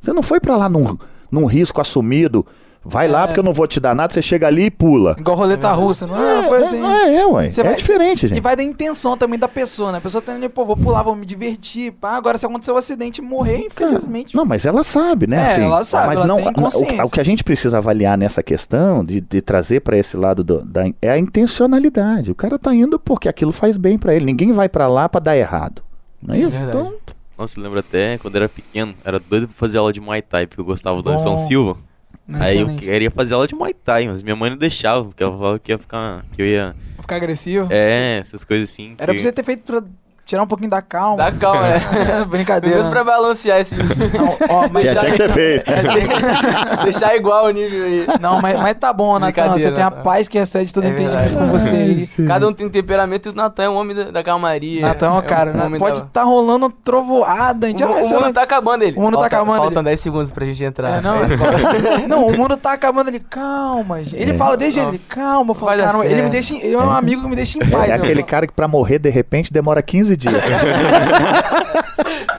Você 0.00 0.12
não 0.12 0.22
foi 0.22 0.38
pra 0.38 0.56
lá 0.56 0.68
num, 0.68 0.96
num 1.30 1.46
risco 1.46 1.80
assumido. 1.80 2.46
Vai 2.84 3.08
lá 3.08 3.22
É. 3.22 3.26
porque 3.26 3.40
eu 3.40 3.44
não 3.44 3.54
vou 3.54 3.66
te 3.66 3.80
dar 3.80 3.94
nada. 3.94 4.12
Você 4.12 4.20
chega 4.20 4.46
ali 4.46 4.64
e 4.66 4.70
pula. 4.70 5.16
Igual 5.18 5.36
roleta 5.36 5.72
russa, 5.72 6.06
não 6.06 6.16
é? 6.22 6.42
Foi 6.46 6.62
assim. 6.62 6.84
É, 6.84 7.16
é, 7.16 7.26
ué. 7.26 7.48
Você 7.50 7.60
é 7.60 7.64
vai- 7.64 7.74
diferente, 7.76 8.26
E 8.26 8.28
gente. 8.28 8.40
vai 8.40 8.54
da 8.54 8.62
intenção 8.62 9.16
também 9.16 9.38
da 9.38 9.48
pessoa, 9.48 9.90
né? 9.92 9.98
A 9.98 10.00
pessoa 10.00 10.20
tá 10.20 10.32
ali, 10.34 10.48
pô, 10.48 10.64
vou 10.64 10.76
pular, 10.76 11.02
vou 11.02 11.16
me 11.16 11.24
divertir. 11.24 11.92
Pá, 11.92 12.16
agora 12.16 12.36
se 12.36 12.44
acontecer 12.44 12.72
um 12.72 12.76
acidente 12.76 13.18
e 13.20 13.24
morrer, 13.24 13.58
infelizmente. 13.66 14.36
Não, 14.36 14.44
mas 14.44 14.64
ela 14.66 14.84
sabe, 14.84 15.26
né? 15.26 15.36
É, 15.38 15.52
assim, 15.52 15.62
ela 15.62 15.84
sabe, 15.84 16.06
Mas 16.08 16.16
ela 16.18 16.26
não, 16.26 16.36
tem 16.36 16.48
o- 16.48 16.52
consciência. 16.52 17.04
o, 17.04 17.10
que 17.10 17.20
a 17.20 17.24
gente 17.24 17.42
precisa 17.42 17.78
avaliar 17.78 18.18
nessa 18.18 18.42
questão 18.42 19.04
de, 19.04 19.20
de 19.20 19.40
trazer 19.40 19.80
para 19.80 19.96
esse 19.96 20.16
lado 20.16 20.44
do- 20.44 20.62
da, 20.62 20.84
é 21.00 21.10
a 21.10 21.18
intencionalidade. 21.18 22.30
O 22.30 22.34
cara 22.34 22.58
tá 22.58 22.74
indo 22.74 22.98
porque 22.98 23.28
aquilo 23.28 23.52
faz 23.52 23.76
bem 23.76 23.96
para 23.98 24.14
ele. 24.14 24.24
Ninguém 24.26 24.52
vai 24.52 24.68
para 24.68 24.86
lá 24.88 25.08
para 25.08 25.20
dar 25.20 25.36
errado. 25.36 25.82
Não 26.22 26.34
é 26.34 26.38
isso? 26.38 26.50
verdade. 26.50 26.70
Então, 26.78 26.92
Nossa, 27.38 27.58
eu 27.58 27.64
lembro 27.64 27.78
até 27.80 28.16
quando 28.18 28.34
eu 28.36 28.42
era 28.42 28.48
pequeno, 28.48 28.94
era 29.04 29.18
doido 29.18 29.48
pra 29.48 29.56
fazer 29.56 29.78
aula 29.78 29.92
de 29.92 30.00
Muay 30.00 30.22
Thai, 30.22 30.46
porque 30.46 30.60
eu 30.60 30.64
gostava 30.64 31.00
do. 31.02 31.08
Anderson 31.08 31.36
Silva. 31.38 31.76
Não, 32.26 32.40
Aí 32.40 32.56
eu 32.56 32.62
excelente. 32.62 32.84
queria 32.86 33.10
fazer 33.10 33.34
aula 33.34 33.46
de 33.46 33.54
Muay 33.54 33.74
Thai, 33.74 34.06
mas 34.08 34.22
minha 34.22 34.34
mãe 34.34 34.48
não 34.50 34.56
deixava, 34.56 35.04
porque 35.04 35.22
ela 35.22 35.32
falava 35.32 35.58
que 35.58 35.70
ia 35.72 35.78
ficar. 35.78 36.24
que 36.32 36.40
eu 36.42 36.46
ia. 36.46 36.74
Ficar 37.00 37.16
agressivo. 37.16 37.68
É, 37.70 38.18
essas 38.18 38.44
coisas 38.44 38.70
assim. 38.70 38.94
Era 38.98 39.12
que- 39.12 39.18
pra 39.18 39.22
você 39.22 39.30
ter 39.32 39.44
feito 39.44 39.62
pra 39.62 39.82
tirar 40.24 40.42
um 40.42 40.46
pouquinho 40.46 40.70
da 40.70 40.80
calma. 40.82 41.16
Dá 41.18 41.32
calma, 41.32 41.62
né? 41.68 42.24
Brincadeira. 42.28 42.76
Menos 42.78 42.90
pra 42.92 43.04
balancear 43.04 43.60
esse. 43.60 43.76
Não, 43.76 43.84
ó, 44.48 44.68
mas 44.70 44.82
tinha, 44.82 44.94
já- 44.94 45.00
tinha 45.00 45.12
que 45.12 45.18
ter 45.18 45.30
feito. 45.30 45.64
Deixar 46.84 47.14
igual 47.16 47.46
o 47.46 47.50
nível 47.50 47.84
aí. 47.84 48.06
Não, 48.20 48.40
mas, 48.40 48.56
mas 48.58 48.74
tá 48.74 48.92
bom, 48.92 49.18
Natan. 49.18 49.50
Você 49.50 49.70
tem 49.72 49.82
a 49.84 49.90
paz 49.90 50.28
que 50.28 50.38
excede 50.38 50.72
todo 50.72 50.84
É 50.84 50.88
entendimento 50.88 51.16
verdade. 51.30 51.38
com 51.38 51.46
você 51.58 51.70
aí. 51.70 52.26
Cada 52.26 52.48
um 52.48 52.52
tem 52.52 52.68
temperamento 52.68 53.28
e 53.28 53.32
o 53.32 53.34
Natan 53.34 53.62
é 53.64 53.68
um 53.68 53.76
homem 53.76 53.94
da, 53.96 54.10
da 54.10 54.22
calmaria. 54.22 54.82
Natan, 54.82 55.10
ó, 55.12 55.22
cara, 55.22 55.50
um 55.52 55.70
né, 55.70 55.78
pode 55.78 56.00
da- 56.00 56.06
estar 56.06 56.22
rolando 56.24 56.70
trovoada. 56.70 57.66
A 57.66 57.68
gente 57.70 57.82
O, 57.82 57.86
já 57.86 57.92
vai 57.92 58.02
o 58.02 58.08
ser 58.08 58.14
mundo 58.14 58.24
uma- 58.26 58.32
tá 58.32 58.42
acabando 58.42 58.82
ele. 58.84 58.96
O 58.96 59.00
mundo 59.00 59.12
tá 59.14 59.20
Falta- 59.20 59.36
acabando 59.36 59.56
Faltam 59.58 59.80
ele. 59.82 59.88
10 59.90 60.00
segundos 60.00 60.30
pra 60.32 60.44
gente 60.46 60.64
entrar. 60.64 60.98
É, 60.98 61.00
não, 61.00 61.16
não, 62.08 62.26
o 62.26 62.36
mundo 62.36 62.56
tá 62.56 62.72
acabando 62.72 63.08
ali. 63.08 63.20
Calma, 63.20 64.02
gente. 64.02 64.20
Ele 64.22 64.32
É. 64.32 64.34
fala 64.34 64.56
desde 64.56 64.80
ele, 64.80 64.98
calma, 65.08 65.50
eu 65.50 65.54
falo, 65.54 65.66
Vai 65.66 65.78
dar 65.78 65.92
cara, 65.92 66.06
ele 66.06 66.22
me 66.22 66.30
deixa. 66.30 66.54
Ele 66.54 66.74
é 66.74 66.78
um 66.78 66.90
amigo 66.90 67.22
que 67.22 67.28
me 67.28 67.36
deixa 67.36 67.58
em 67.58 67.68
paz. 67.68 67.84
É 67.84 67.88
né? 67.88 67.94
aquele 67.94 68.22
cara 68.22 68.46
que 68.46 68.52
pra 68.52 68.68
morrer 68.68 68.98
de 68.98 69.10
repente 69.10 69.52
demora 69.52 69.82
15 69.82 70.13
dias. 70.16 70.34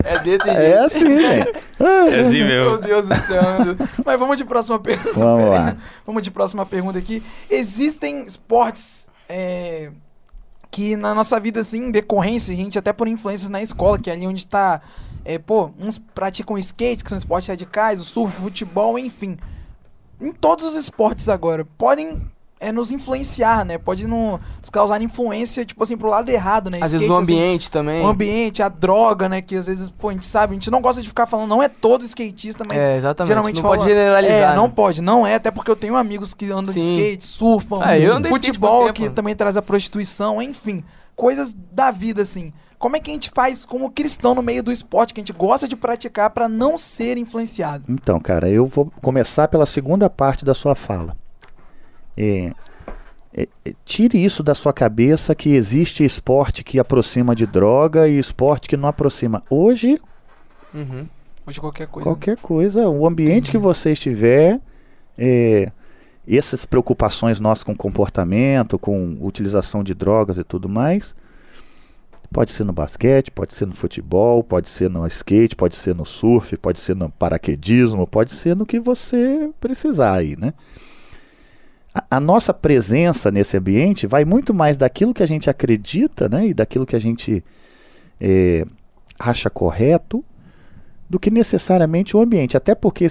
É 0.03 0.19
desse 0.19 0.45
jeito. 0.45 0.49
É 0.49 0.77
assim, 0.79 1.17
gente. 1.17 1.49
É 1.79 2.21
assim 2.21 2.43
Meu 2.43 2.71
mesmo. 2.71 2.77
Deus 2.79 3.09
do 3.09 3.15
céu. 3.15 3.43
meu. 3.63 3.75
Mas 4.05 4.19
vamos 4.19 4.38
de 4.38 4.45
próxima 4.45 4.79
pergunta. 4.79 5.19
Vamos 5.19 5.49
lá. 5.49 5.77
Vamos 6.05 6.23
de 6.23 6.31
próxima 6.31 6.65
pergunta 6.65 6.99
aqui. 6.99 7.23
Existem 7.49 8.23
esportes 8.23 9.07
é, 9.27 9.91
que 10.69 10.95
na 10.95 11.15
nossa 11.15 11.39
vida, 11.39 11.61
assim, 11.61 11.85
em 11.88 11.91
decorrência, 11.91 12.55
gente, 12.55 12.77
até 12.77 12.93
por 12.93 13.07
influências 13.07 13.49
na 13.49 13.61
escola, 13.61 13.97
que 13.97 14.09
é 14.09 14.13
ali 14.13 14.27
onde 14.27 14.45
tá. 14.45 14.81
É, 15.23 15.39
pô, 15.39 15.71
uns 15.79 15.97
praticam 15.97 16.57
skate, 16.57 17.03
que 17.03 17.09
são 17.09 17.17
esportes 17.17 17.47
radicais, 17.49 17.99
o 17.99 18.03
surf, 18.03 18.38
o 18.38 18.43
futebol, 18.43 18.99
enfim. 18.99 19.38
Em 20.21 20.31
todos 20.31 20.65
os 20.65 20.75
esportes 20.75 21.27
agora, 21.29 21.65
podem 21.77 22.21
é, 22.60 22.72
nos 22.72 22.91
influenciar, 22.91 23.65
né? 23.65 23.78
Pode 23.78 24.08
no- 24.08 24.39
nos 24.62 24.70
causar 24.72 25.02
influência, 25.02 25.65
tipo 25.65 25.84
assim, 25.84 25.98
pro 25.98 26.10
lado 26.10 26.30
errado, 26.30 26.70
né? 26.70 26.80
Às 26.82 26.91
vezes 26.91 27.06
Skate, 27.08 27.20
o 27.20 27.22
assim, 27.22 27.34
ambiente 27.34 27.70
também. 27.72 28.02
o 28.04 28.08
ambiente, 28.08 28.63
a 28.63 28.70
droga, 28.70 29.28
né? 29.28 29.41
Que 29.41 29.56
às 29.58 29.65
vezes, 29.68 29.89
pô, 29.89 30.10
a 30.10 30.13
gente 30.13 30.26
sabe, 30.26 30.52
a 30.52 30.54
gente 30.56 30.72
não 30.72 30.82
gosta 30.82 31.02
de 31.02 31.08
ficar 31.08 31.26
falando, 31.26 31.50
não 31.50 31.62
é 31.62 31.68
todo 31.68 32.04
skatista, 32.06 32.63
mas 32.68 32.82
é, 32.82 32.98
exatamente. 32.98 33.28
geralmente 33.28 33.56
não 33.58 33.63
rola- 33.63 33.78
pode 33.78 33.89
generalizar. 33.89 34.54
É, 34.54 34.56
não 34.56 34.68
né? 34.68 34.74
pode, 34.76 35.02
não 35.02 35.28
é, 35.28 35.36
até 35.36 35.52
porque 35.52 35.70
eu 35.70 35.76
tenho 35.76 35.96
amigos 35.96 36.34
que 36.34 36.46
andam 36.46 36.74
de 36.74 36.82
Sim. 36.82 36.94
skate, 36.94 37.26
surfam, 37.26 37.80
Ah, 37.84 37.98
eu 38.00 38.13
andei 38.13 38.32
de 38.32 38.38
skate 38.38 38.60
por 38.60 38.68
futebol 38.70 38.94
que 38.94 39.10
também 39.10 39.36
traz 39.36 39.58
a 39.58 39.62
prostituição, 39.62 40.41
enfim, 40.41 40.84
coisas 41.15 41.54
da 41.72 41.91
vida, 41.91 42.22
assim. 42.22 42.54
como 42.80 42.96
é 42.96 43.00
que 43.00 43.10
a 43.10 43.13
gente 43.13 43.32
faz 43.34 43.65
como 43.65 43.89
cristão 43.89 44.36
no 44.36 44.41
meio 44.44 44.62
do 44.62 44.72
esporte 44.72 45.13
que 45.13 45.20
a 45.20 45.24
gente 45.24 45.34
gosta 45.34 45.68
de 45.68 45.76
praticar 45.76 46.30
para 46.30 46.48
não 46.48 46.78
ser 46.78 47.18
influenciado? 47.18 47.84
Então, 47.89 48.20
cara, 48.20 48.48
eu 48.50 48.68
vou 48.68 48.91
começar 49.02 49.48
pela 49.48 49.65
segunda 49.65 50.10
parte 50.10 50.46
da 50.46 50.54
sua 50.54 50.76
fala. 50.76 51.15
É, 52.17 52.51
é, 53.34 53.47
é, 53.65 53.73
tire 53.84 54.23
isso 54.23 54.41
da 54.41 54.56
sua 54.56 54.71
cabeça 54.71 55.36
que 55.36 55.56
existe 55.56 56.04
esporte 56.04 56.63
que 56.63 56.80
aproxima 56.80 57.36
de 57.36 57.45
droga 57.45 58.08
e 58.08 58.17
esporte 58.17 58.69
que 58.69 58.78
não 58.78 58.88
aproxima. 58.88 59.43
Hoje, 59.49 59.99
uhum. 60.73 61.08
hoje 61.45 61.60
qualquer 61.60 61.88
coisa. 61.88 62.10
Qualquer 62.10 62.38
coisa, 62.38 62.88
o 62.88 63.06
ambiente 63.06 63.51
que 63.51 63.58
você 63.58 63.91
estiver, 63.91 64.62
é, 65.17 65.71
essas 66.28 66.65
preocupações 66.65 67.39
nossas 67.39 67.63
com 67.63 67.75
comportamento, 67.75 68.80
com 68.80 69.17
utilização 69.19 69.84
de 69.84 69.93
drogas 69.93 70.38
e 70.38 70.43
tudo 70.43 70.69
mais, 70.69 71.13
Pode 72.32 72.51
ser 72.51 72.63
no 72.63 72.73
basquete, 72.73 73.32
pode 73.32 73.54
ser 73.54 73.65
no 73.65 73.73
futebol, 73.73 74.43
pode 74.43 74.69
ser 74.69 74.89
no 74.89 75.08
skate, 75.08 75.56
pode 75.56 75.75
ser 75.75 75.95
no 75.95 76.06
surf, 76.06 76.58
pode 76.58 76.82
ser 76.82 76.95
no 76.95 77.10
paraquedismo, 77.10 78.06
pode 78.06 78.34
ser 78.34 78.56
no 78.56 78.65
que 78.65 78.80
você 78.80 79.49
precisar 79.60 80.17
aí, 80.17 80.36
né? 80.36 80.54
A, 81.95 82.17
a 82.17 82.19
nossa 82.19 82.53
presença 82.53 83.31
nesse 83.31 83.55
ambiente 83.55 84.05
vai 84.05 84.25
muito 84.25 84.53
mais 84.53 84.75
daquilo 84.75 85.13
que 85.13 85.23
a 85.23 85.27
gente 85.27 85.49
acredita, 85.49 86.27
né? 86.27 86.47
E 86.47 86.53
daquilo 86.53 86.86
que 86.86 86.95
a 86.95 86.99
gente 86.99 87.41
é, 88.19 88.65
acha 89.17 89.49
correto, 89.49 90.23
do 91.10 91.17
que 91.17 91.31
necessariamente 91.31 92.17
o 92.17 92.19
ambiente. 92.19 92.58
Até 92.58 92.75
porque 92.75 93.08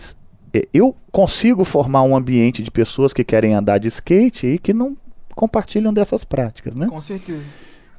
é, 0.53 0.69
eu 0.75 0.95
consigo 1.11 1.65
formar 1.65 2.03
um 2.03 2.15
ambiente 2.15 2.63
de 2.63 2.71
pessoas 2.71 3.15
que 3.15 3.25
querem 3.25 3.55
andar 3.55 3.79
de 3.79 3.89
skate 3.89 4.47
e 4.47 4.59
que 4.59 4.75
não 4.75 4.97
compartilham 5.35 5.93
dessas 5.93 6.25
práticas, 6.25 6.77
né? 6.77 6.87
Com 6.87 7.01
certeza. 7.01 7.49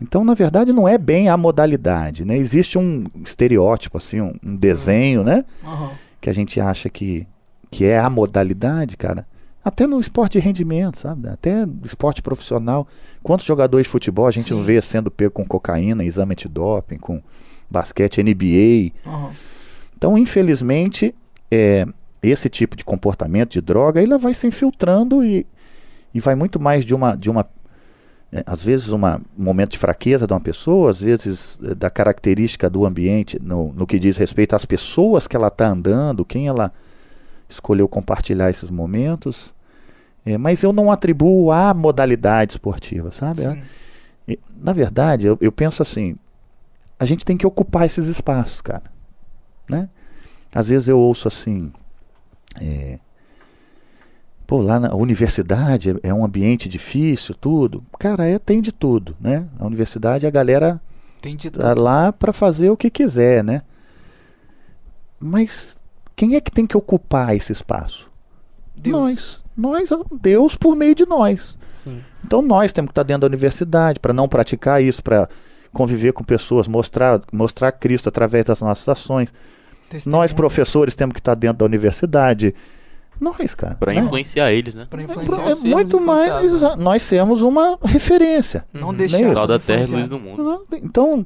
Então, 0.01 0.23
na 0.25 0.33
verdade, 0.33 0.73
não 0.73 0.87
é 0.87 0.97
bem 0.97 1.29
a 1.29 1.37
modalidade, 1.37 2.25
né? 2.25 2.37
Existe 2.37 2.77
um 2.77 3.05
estereótipo, 3.23 3.97
assim, 3.97 4.21
um, 4.21 4.33
um 4.43 4.55
desenho, 4.55 5.23
né? 5.23 5.45
Uhum. 5.63 5.89
Que 6.19 6.29
a 6.29 6.33
gente 6.33 6.59
acha 6.59 6.89
que, 6.89 7.25
que 7.71 7.85
é 7.85 7.97
a 7.97 8.09
modalidade, 8.09 8.97
cara. 8.97 9.25
Até 9.65 9.87
no 9.87 9.99
esporte 9.99 10.33
de 10.33 10.39
rendimento, 10.39 10.99
sabe? 10.99 11.27
Até 11.27 11.65
no 11.65 11.81
esporte 11.83 12.21
profissional. 12.21 12.87
Quantos 13.23 13.47
jogadores 13.47 13.87
de 13.87 13.89
futebol 13.89 14.27
a 14.27 14.31
gente 14.31 14.53
Sim. 14.53 14.63
vê 14.63 14.79
sendo 14.79 15.09
pego 15.09 15.31
com 15.31 15.43
cocaína, 15.43 16.03
exame 16.03 16.33
antidoping, 16.33 16.97
com 16.97 17.19
basquete, 17.67 18.21
NBA. 18.21 18.93
Uhum. 19.09 19.31
Então, 19.97 20.15
infelizmente, 20.19 21.15
é, 21.49 21.83
esse 22.21 22.47
tipo 22.47 22.75
de 22.75 22.85
comportamento 22.85 23.53
de 23.53 23.61
droga, 23.61 23.99
ele 23.99 24.15
vai 24.19 24.35
se 24.35 24.45
infiltrando 24.45 25.25
e, 25.25 25.47
e 26.13 26.19
vai 26.19 26.35
muito 26.35 26.59
mais 26.59 26.85
de 26.85 26.93
uma, 26.93 27.15
de 27.15 27.31
uma 27.31 27.43
é, 28.31 28.43
às 28.45 28.63
vezes 28.63 28.89
um 28.91 28.99
momento 29.35 29.71
de 29.71 29.79
fraqueza 29.79 30.27
de 30.27 30.33
uma 30.33 30.41
pessoa, 30.41 30.91
às 30.91 30.99
vezes 30.99 31.57
é, 31.63 31.73
da 31.73 31.89
característica 31.89 32.69
do 32.69 32.85
ambiente, 32.85 33.39
no, 33.41 33.73
no 33.73 33.87
que 33.87 33.97
diz 33.97 34.15
respeito 34.15 34.55
às 34.55 34.63
pessoas 34.63 35.25
que 35.25 35.35
ela 35.35 35.47
está 35.47 35.69
andando, 35.69 36.23
quem 36.23 36.47
ela 36.47 36.71
escolheu 37.49 37.87
compartilhar 37.87 38.51
esses 38.51 38.69
momentos. 38.69 39.54
É, 40.25 40.37
mas 40.37 40.63
eu 40.63 40.73
não 40.73 40.91
atribuo 40.91 41.51
à 41.51 41.73
modalidade 41.73 42.53
esportiva, 42.53 43.11
sabe? 43.11 43.43
É, 44.27 44.37
na 44.57 44.73
verdade, 44.73 45.27
eu, 45.27 45.37
eu 45.39 45.51
penso 45.51 45.81
assim, 45.81 46.17
a 46.99 47.05
gente 47.05 47.23
tem 47.23 47.37
que 47.37 47.45
ocupar 47.45 47.85
esses 47.85 48.07
espaços, 48.07 48.59
cara. 48.61 48.83
Né? 49.69 49.87
Às 50.53 50.69
vezes 50.69 50.87
eu 50.87 50.99
ouço 50.99 51.27
assim, 51.27 51.71
é, 52.59 52.99
Pô, 54.47 54.61
lá 54.61 54.79
na 54.79 54.93
universidade 54.93 55.95
é, 56.03 56.13
um 56.13 56.23
ambiente 56.23 56.69
difícil, 56.69 57.33
tudo. 57.33 57.83
Cara, 57.97 58.25
é, 58.27 58.37
tem 58.37 58.61
de 58.61 58.71
tudo, 58.71 59.15
né? 59.19 59.47
A 59.57 59.65
universidade 59.65 60.27
a 60.27 60.29
galera 60.29 60.79
tem 61.19 61.35
de 61.35 61.49
tá 61.49 61.73
lá 61.73 62.13
para 62.13 62.31
fazer 62.31 62.69
o 62.69 62.77
que 62.77 62.91
quiser, 62.91 63.43
né? 63.43 63.63
Mas 65.19 65.77
quem 66.15 66.35
é 66.35 66.41
que 66.41 66.51
tem 66.51 66.67
que 66.67 66.77
ocupar 66.77 67.35
esse 67.35 67.51
espaço? 67.51 68.11
Deus. 68.75 68.93
Nós. 68.95 69.44
Nós, 69.55 69.89
Deus 70.21 70.55
por 70.55 70.75
meio 70.75 70.95
de 70.95 71.05
nós. 71.05 71.57
Sim. 71.75 72.01
Então 72.23 72.41
nós 72.41 72.71
temos 72.71 72.89
que 72.89 72.91
estar 72.91 73.03
dentro 73.03 73.21
da 73.21 73.27
universidade 73.27 73.99
para 73.99 74.13
não 74.13 74.27
praticar 74.27 74.83
isso, 74.83 75.03
para 75.03 75.29
conviver 75.71 76.13
com 76.13 76.23
pessoas, 76.23 76.67
mostrar, 76.67 77.21
mostrar 77.31 77.71
Cristo 77.71 78.09
através 78.09 78.45
das 78.45 78.61
nossas 78.61 78.87
ações. 78.87 79.33
Testemunho. 79.89 80.21
Nós, 80.21 80.33
professores, 80.33 80.95
temos 80.95 81.13
que 81.13 81.19
estar 81.19 81.35
dentro 81.35 81.59
da 81.59 81.65
universidade 81.65 82.55
nós, 83.19 83.55
cara. 83.55 83.75
Para 83.75 83.93
né? 83.93 84.01
influenciar 84.01 84.51
eles, 84.51 84.75
né? 84.75 84.85
Para 84.89 85.01
influenciar 85.01 85.49
é, 85.49 85.55
muito 85.55 85.99
mais. 86.01 86.61
Né? 86.61 86.75
Nós 86.77 87.07
temos 87.07 87.41
uma 87.41 87.77
referência. 87.83 88.65
Não 88.73 88.89
uhum. 88.89 88.93
deixar. 88.93 89.23
Sal 89.31 89.47
da 89.47 89.59
terra 89.59 89.83
e 89.83 89.87
luz 89.87 90.09
do 90.09 90.19
mundo. 90.19 90.65
Então, 90.73 91.25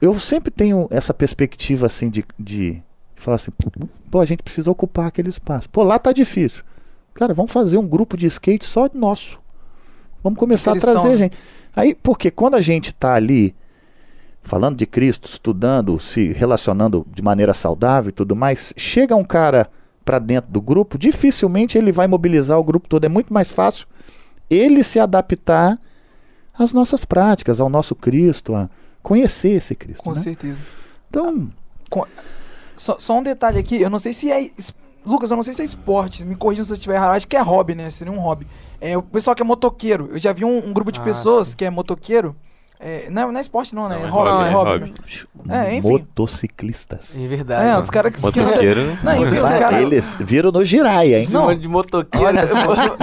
eu 0.00 0.18
sempre 0.18 0.50
tenho 0.50 0.86
essa 0.90 1.12
perspectiva 1.12 1.86
assim 1.86 2.08
de, 2.08 2.24
de 2.38 2.82
falar 3.16 3.36
assim, 3.36 3.50
pô, 4.10 4.20
a 4.20 4.24
gente 4.24 4.42
precisa 4.42 4.70
ocupar 4.70 5.06
aquele 5.06 5.28
espaço. 5.28 5.68
Pô, 5.70 5.82
lá 5.82 5.98
tá 5.98 6.12
difícil. 6.12 6.62
Cara, 7.14 7.34
vamos 7.34 7.52
fazer 7.52 7.78
um 7.78 7.86
grupo 7.86 8.16
de 8.16 8.26
skate 8.26 8.64
só 8.64 8.88
nosso. 8.92 9.38
Vamos 10.22 10.38
começar 10.38 10.72
a 10.72 10.80
trazer 10.80 11.10
né? 11.10 11.16
gente. 11.16 11.38
Aí, 11.74 11.94
porque 11.94 12.30
quando 12.30 12.54
a 12.54 12.60
gente 12.60 12.92
tá 12.92 13.14
ali 13.14 13.54
falando 14.42 14.76
de 14.76 14.86
Cristo, 14.86 15.28
estudando, 15.28 15.98
se 16.00 16.32
relacionando 16.32 17.06
de 17.12 17.22
maneira 17.22 17.54
saudável 17.54 18.10
e 18.10 18.12
tudo 18.12 18.34
mais, 18.34 18.72
chega 18.76 19.16
um 19.16 19.24
cara 19.24 19.68
para 20.04 20.18
dentro 20.18 20.50
do 20.50 20.60
grupo, 20.60 20.98
dificilmente 20.98 21.78
ele 21.78 21.92
vai 21.92 22.06
mobilizar 22.06 22.58
o 22.58 22.64
grupo 22.64 22.88
todo. 22.88 23.04
É 23.04 23.08
muito 23.08 23.32
mais 23.32 23.50
fácil 23.50 23.86
ele 24.50 24.82
se 24.82 24.98
adaptar 24.98 25.78
às 26.52 26.72
nossas 26.72 27.04
práticas, 27.04 27.60
ao 27.60 27.68
nosso 27.68 27.94
Cristo, 27.94 28.54
a 28.54 28.68
conhecer 29.02 29.52
esse 29.52 29.74
Cristo. 29.74 30.02
Com 30.02 30.10
né? 30.10 30.20
certeza. 30.20 30.62
Então. 31.08 31.50
Com... 31.88 32.04
Só, 32.76 32.98
só, 32.98 33.18
um 33.18 33.22
detalhe 33.22 33.58
aqui, 33.58 33.80
eu 33.80 33.90
não 33.90 33.98
sei 33.98 34.12
se 34.12 34.30
é. 34.30 34.50
Lucas, 35.04 35.30
eu 35.30 35.36
não 35.36 35.42
sei 35.42 35.52
se 35.52 35.62
é 35.62 35.64
esporte, 35.64 36.24
me 36.24 36.36
corrija 36.36 36.64
se 36.64 36.72
eu 36.72 36.76
estiver 36.76 36.94
errado, 36.94 37.16
acho 37.16 37.26
que 37.26 37.36
é 37.36 37.40
hobby, 37.40 37.74
né? 37.74 37.90
Seria 37.90 38.12
um 38.12 38.18
hobby. 38.18 38.46
É, 38.80 38.96
o 38.96 39.02
pessoal 39.02 39.34
que 39.34 39.42
é 39.42 39.44
motoqueiro, 39.44 40.08
eu 40.12 40.18
já 40.18 40.32
vi 40.32 40.44
um, 40.44 40.58
um 40.58 40.72
grupo 40.72 40.92
de 40.92 41.00
ah, 41.00 41.02
pessoas 41.02 41.48
sim. 41.48 41.56
que 41.56 41.64
é 41.64 41.70
motoqueiro 41.70 42.36
é, 42.84 43.08
não, 43.08 43.30
não 43.30 43.38
é 43.38 43.40
esporte 43.40 43.76
não, 43.76 43.88
né? 43.88 43.96
Não, 43.96 44.06
é 44.06 44.08
hobby, 44.08 44.44
é, 44.44 44.48
é 44.48 44.50
hobby. 44.50 44.92
É, 45.48 45.74
enfim. 45.76 45.88
Motociclistas. 45.88 46.98
É 47.16 47.26
verdade. 47.28 47.68
É, 47.68 47.78
os 47.78 47.88
caras 47.88 48.12
que... 48.12 48.20
Motoqueiro, 48.20 48.84
né? 48.84 48.98
Não, 49.04 49.16
enfim, 49.22 49.38
os 49.38 49.54
caras... 49.54 49.80
Eles 49.80 50.16
viram 50.18 50.50
no 50.50 50.64
Giraia, 50.64 51.20
hein? 51.20 51.28
Não, 51.30 51.54
de 51.54 51.68
motoqueiro. 51.68 52.26
Olha, 52.26 52.42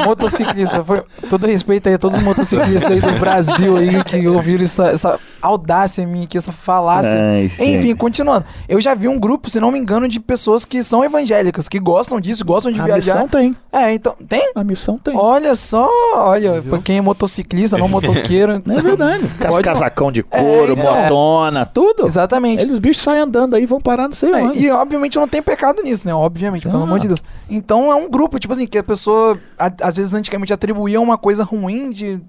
motociclista, 0.06 0.84
foi... 0.84 1.02
Todo 1.30 1.48
respeito 1.48 1.88
aí 1.88 1.96
a 1.96 1.98
todos 1.98 2.18
os 2.18 2.24
motociclistas 2.24 2.92
aí 2.92 3.00
do 3.00 3.20
Brasil 3.20 3.78
aí 3.78 4.04
que 4.04 4.28
ouviram 4.28 4.66
essa, 4.66 4.90
essa 4.90 5.18
audácia 5.42 6.06
minha 6.06 6.26
aqui, 6.26 6.38
essa 6.38 6.52
falácia. 6.52 7.12
Ai, 7.12 7.52
enfim, 7.60 7.96
continuando. 7.96 8.46
Eu 8.68 8.80
já 8.82 8.94
vi 8.94 9.08
um 9.08 9.20
grupo, 9.20 9.50
se 9.50 9.60
não 9.60 9.72
me 9.72 9.80
engano, 9.80 10.08
de 10.08 10.20
pessoas 10.20 10.66
que 10.66 10.84
são 10.84 11.04
evangélicas, 11.04 11.68
que 11.68 11.80
gostam 11.80 12.20
disso, 12.20 12.46
gostam 12.46 12.72
de 12.72 12.82
a 12.82 12.86
viajar. 12.86 13.14
A 13.14 13.16
missão 13.24 13.28
tem. 13.28 13.56
É, 13.72 13.94
então... 13.94 14.16
Tem? 14.28 14.52
A 14.56 14.64
missão 14.64 14.98
tem. 14.98 15.16
Olha 15.16 15.56
só, 15.56 15.90
olha, 16.16 16.62
pra 16.62 16.80
quem 16.80 16.98
é 16.98 17.02
motociclista, 17.02 17.78
não 17.78 17.88
motoqueiro... 17.90 18.62
É 18.70 18.82
verdade. 18.82 19.26
Pode 19.40 19.64
casacão 19.64 20.12
de 20.12 20.24
couro, 20.24 20.74
é, 20.74 20.76
então. 20.76 21.02
motona, 21.02 21.66
tudo. 21.66 22.06
Exatamente. 22.06 22.64
Eles 22.64 22.80
bichos 22.80 23.04
saem 23.04 23.22
andando 23.22 23.56
aí, 23.56 23.66
vão 23.66 23.80
parar 23.80 24.08
não 24.08 24.14
sei 24.14 24.32
é, 24.32 24.36
onde. 24.36 24.60
E 24.60 24.72
obviamente 24.72 25.18
não 25.18 25.28
tem 25.28 25.42
pecado 25.42 25.82
nisso, 25.82 26.08
né? 26.08 26.14
Obviamente, 26.14 26.68
ah. 26.68 26.72
pelo 26.72 26.84
amor 26.84 27.00
de 27.00 27.08
Deus. 27.08 27.24
Então 27.50 27.92
é 27.92 27.96
um 27.96 28.10
grupo, 28.10 28.40
tipo 28.40 28.54
assim, 28.54 28.68
que 28.68 28.78
a 28.78 28.84
pessoa, 28.84 29.40
a, 29.58 29.72
às 29.82 29.98
vezes, 29.98 30.14
antigamente 30.14 30.54
atribuía 30.54 31.00
uma 31.00 31.18
coisa 31.18 31.44
ruim 31.44 31.92
de 31.92 32.20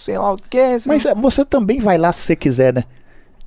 sei 0.00 0.18
lá 0.18 0.32
o 0.32 0.36
que. 0.36 0.58
Assim. 0.58 0.88
Mas 0.88 1.04
é, 1.04 1.14
você 1.14 1.44
também 1.44 1.80
vai 1.80 1.98
lá 1.98 2.12
se 2.12 2.22
você 2.22 2.36
quiser, 2.36 2.72
né? 2.72 2.84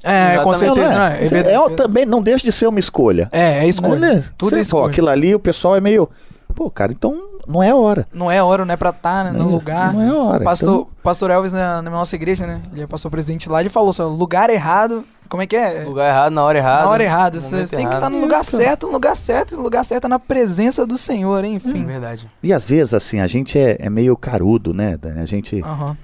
É, 0.04 0.38
com 0.40 0.54
certeza. 0.54 0.94
Não, 0.94 1.06
é, 1.06 1.24
é, 1.24 1.54
é, 1.54 1.76
também 1.76 2.06
não 2.06 2.22
deixa 2.22 2.46
de 2.46 2.52
ser 2.52 2.68
uma 2.68 2.80
escolha. 2.80 3.30
É, 3.32 3.60
é 3.60 3.68
escolha. 3.68 4.00
Né? 4.00 4.24
Tudo 4.38 4.50
Você, 4.50 4.58
é 4.58 4.62
escolha. 4.62 4.84
Pô, 4.84 4.90
aquilo 4.90 5.10
ali 5.10 5.34
o 5.34 5.40
pessoal 5.40 5.76
é 5.76 5.82
meio. 5.82 6.10
Pô, 6.54 6.70
cara, 6.70 6.92
então 6.92 7.18
não 7.48 7.64
é 7.64 7.74
hora. 7.74 8.06
Não 8.14 8.30
é 8.30 8.44
hora, 8.44 8.66
não 8.66 8.74
é 8.74 8.78
pra 8.78 8.90
estar 8.90 9.24
tá, 9.26 9.32
né, 9.32 9.38
no 9.38 9.50
lugar. 9.50 9.94
Não 9.94 10.02
é 10.02 10.14
hora. 10.14 10.44
Pastor, 10.44 10.82
então... 10.82 10.88
pastor 11.02 11.30
Elvis, 11.32 11.54
na, 11.54 11.82
na, 11.82 11.90
nossa 11.90 12.16
igreja, 12.16 12.46
né? 12.46 12.62
Ele 12.72 12.84
é 12.84 12.88
pastor 12.88 13.10
presidente 13.10 13.50
lá, 13.50 13.62
ele 13.62 13.70
falou 13.70 13.90
assim: 13.90 14.04
lugar 14.04 14.50
errado. 14.50 15.06
Como 15.30 15.42
é 15.42 15.48
que 15.48 15.56
é? 15.56 15.84
Lugar 15.84 16.08
errado, 16.10 16.32
na 16.32 16.44
hora 16.44 16.58
errada. 16.60 16.84
Na 16.84 16.90
hora 16.90 17.04
errada. 17.04 17.40
Você 17.40 17.76
tem 17.76 17.88
que 17.88 17.96
estar 17.96 18.10
no 18.10 18.20
lugar 18.20 18.44
certo, 18.44 18.86
no 18.86 18.94
lugar 18.94 19.16
certo, 19.16 19.56
no 19.56 19.64
lugar 19.64 19.84
certo, 19.84 20.08
na 20.08 20.20
presença 20.20 20.86
do 20.86 20.96
Senhor, 20.96 21.44
enfim. 21.44 21.82
É 21.82 21.86
verdade. 21.86 22.28
E 22.44 22.54
às 22.54 22.70
vezes, 22.70 22.94
assim, 22.94 23.20
a 23.20 23.26
gente 23.26 23.58
é, 23.58 23.78
é 23.80 23.90
meio 23.90 24.16
carudo, 24.16 24.74
né, 24.74 24.96
Dani? 24.96 25.22
A 25.22 25.26
gente. 25.26 25.56
Uhum. 25.56 25.96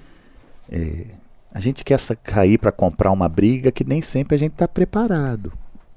É, 0.72 1.06
a 1.54 1.60
gente 1.60 1.84
quer 1.84 2.00
cair 2.24 2.58
para 2.58 2.72
comprar 2.72 3.12
uma 3.12 3.28
briga 3.28 3.72
que 3.72 3.84
nem 3.84 4.02
sempre 4.02 4.36
a 4.36 4.40
gente 4.40 4.54
está 4.54 4.68
preparado. 4.68 5.52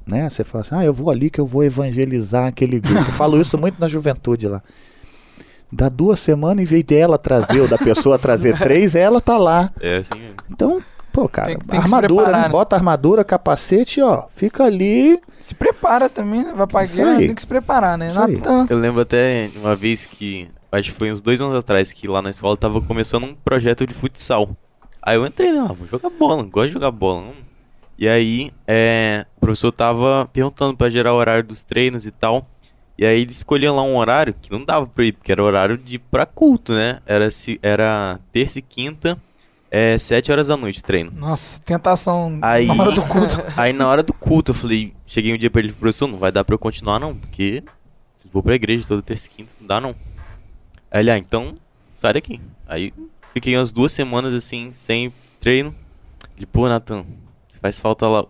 Né? 0.06 0.28
Você 0.28 0.42
fala 0.44 0.62
assim, 0.62 0.74
ah, 0.74 0.84
eu 0.84 0.94
vou 0.94 1.10
ali 1.10 1.30
que 1.30 1.40
eu 1.40 1.46
vou 1.46 1.62
evangelizar 1.62 2.46
aquele 2.46 2.80
grupo. 2.80 2.98
Eu 2.98 3.04
falo 3.12 3.40
isso 3.40 3.56
muito 3.58 3.78
na 3.78 3.88
juventude 3.88 4.48
lá. 4.48 4.62
Dá 5.70 5.88
duas 5.88 6.20
semanas, 6.20 6.62
em 6.62 6.66
vez 6.66 6.84
de 6.84 6.94
ela 6.94 7.16
trazer 7.16 7.60
ou 7.60 7.68
da 7.68 7.78
pessoa 7.78 8.18
trazer 8.18 8.58
três, 8.58 8.94
ela 8.94 9.20
tá 9.20 9.38
lá. 9.38 9.72
É 9.80 9.98
assim 9.98 10.18
mesmo. 10.18 10.36
Então, 10.50 10.82
pô, 11.10 11.26
cara, 11.26 11.48
tem, 11.48 11.58
tem 11.58 11.80
armadura, 11.80 12.24
preparar, 12.24 12.42
né? 12.42 12.48
bota 12.50 12.76
armadura, 12.76 13.24
capacete, 13.24 14.02
ó, 14.02 14.24
fica 14.34 14.64
ali. 14.64 15.18
Se 15.40 15.54
prepara 15.54 16.10
também, 16.10 16.44
né? 16.44 16.52
Vai 16.54 16.66
pra 16.66 16.84
guerra, 16.84 17.18
tem 17.18 17.34
que 17.34 17.40
se 17.40 17.46
preparar, 17.46 17.96
né? 17.96 18.12
Natan. 18.12 18.66
Eu 18.68 18.78
lembro 18.78 19.00
até 19.00 19.50
uma 19.56 19.74
vez 19.74 20.04
que, 20.04 20.46
acho 20.72 20.92
que 20.92 20.98
foi 20.98 21.12
uns 21.12 21.20
dois 21.20 21.40
anos 21.40 21.56
atrás, 21.56 21.92
que 21.92 22.08
lá 22.08 22.20
na 22.22 22.30
escola 22.30 22.56
tava 22.56 22.80
começando 22.80 23.24
um 23.24 23.34
projeto 23.34 23.86
de 23.86 23.94
futsal. 23.94 24.56
Aí 25.02 25.16
eu 25.16 25.26
entrei 25.26 25.52
lá, 25.52 25.66
vou 25.66 25.86
jogar 25.86 26.10
bola, 26.10 26.42
gosto 26.44 26.68
de 26.68 26.72
jogar 26.74 26.90
bola. 26.90 27.32
E 27.98 28.08
aí, 28.08 28.50
é, 28.66 29.26
o 29.36 29.40
professor 29.40 29.70
tava 29.70 30.28
perguntando 30.32 30.76
pra 30.76 30.88
gerar 30.90 31.12
o 31.12 31.16
horário 31.16 31.44
dos 31.44 31.62
treinos 31.62 32.06
e 32.06 32.10
tal. 32.10 32.48
E 32.98 33.04
aí 33.06 33.20
ele 33.20 33.30
escolheu 33.30 33.74
lá 33.74 33.82
um 33.82 33.96
horário 33.96 34.34
que 34.40 34.50
não 34.50 34.64
dava 34.64 34.86
pra 34.86 35.04
ir, 35.04 35.12
porque 35.12 35.32
era 35.32 35.42
horário 35.42 35.76
de 35.78 35.98
pra 35.98 36.24
culto, 36.26 36.72
né? 36.72 37.00
Era, 37.06 37.30
se, 37.30 37.58
era 37.62 38.18
terça 38.32 38.58
e 38.58 38.62
quinta, 38.62 39.18
é, 39.70 39.96
sete 39.98 40.30
horas 40.30 40.48
da 40.48 40.56
noite 40.56 40.82
treino. 40.82 41.10
Nossa, 41.16 41.60
tentação 41.60 42.38
Aí- 42.42 42.66
na 42.66 42.74
hora 42.74 42.92
do 42.92 43.02
culto. 43.02 43.42
Aí 43.56 43.72
na 43.72 43.88
hora 43.88 44.02
do 44.02 44.12
culto 44.12 44.50
eu 44.52 44.54
falei, 44.54 44.92
cheguei 45.06 45.34
um 45.34 45.38
dia 45.38 45.50
pra 45.50 45.60
ele, 45.60 45.72
professor, 45.72 46.06
não 46.06 46.18
vai 46.18 46.30
dar 46.30 46.44
pra 46.44 46.54
eu 46.54 46.58
continuar 46.58 46.98
não, 46.98 47.14
porque 47.14 47.62
se 48.16 48.28
vou 48.32 48.42
pra 48.42 48.54
igreja 48.54 48.84
toda 48.86 49.02
terça 49.02 49.26
e 49.26 49.30
quinta, 49.30 49.52
não 49.60 49.66
dá 49.66 49.80
não. 49.80 49.94
Aí 50.92 51.00
ele, 51.00 51.10
ah, 51.10 51.16
então 51.16 51.54
sai 51.98 52.12
daqui. 52.12 52.38
Aí 52.68 52.92
fiquei 53.32 53.56
umas 53.56 53.72
duas 53.72 53.92
semanas 53.92 54.34
assim, 54.34 54.72
sem 54.72 55.12
treino. 55.40 55.74
Ele, 56.36 56.44
pô, 56.44 56.68
Natan, 56.68 57.06
faz 57.62 57.80
falta 57.80 58.06
lá. 58.06 58.26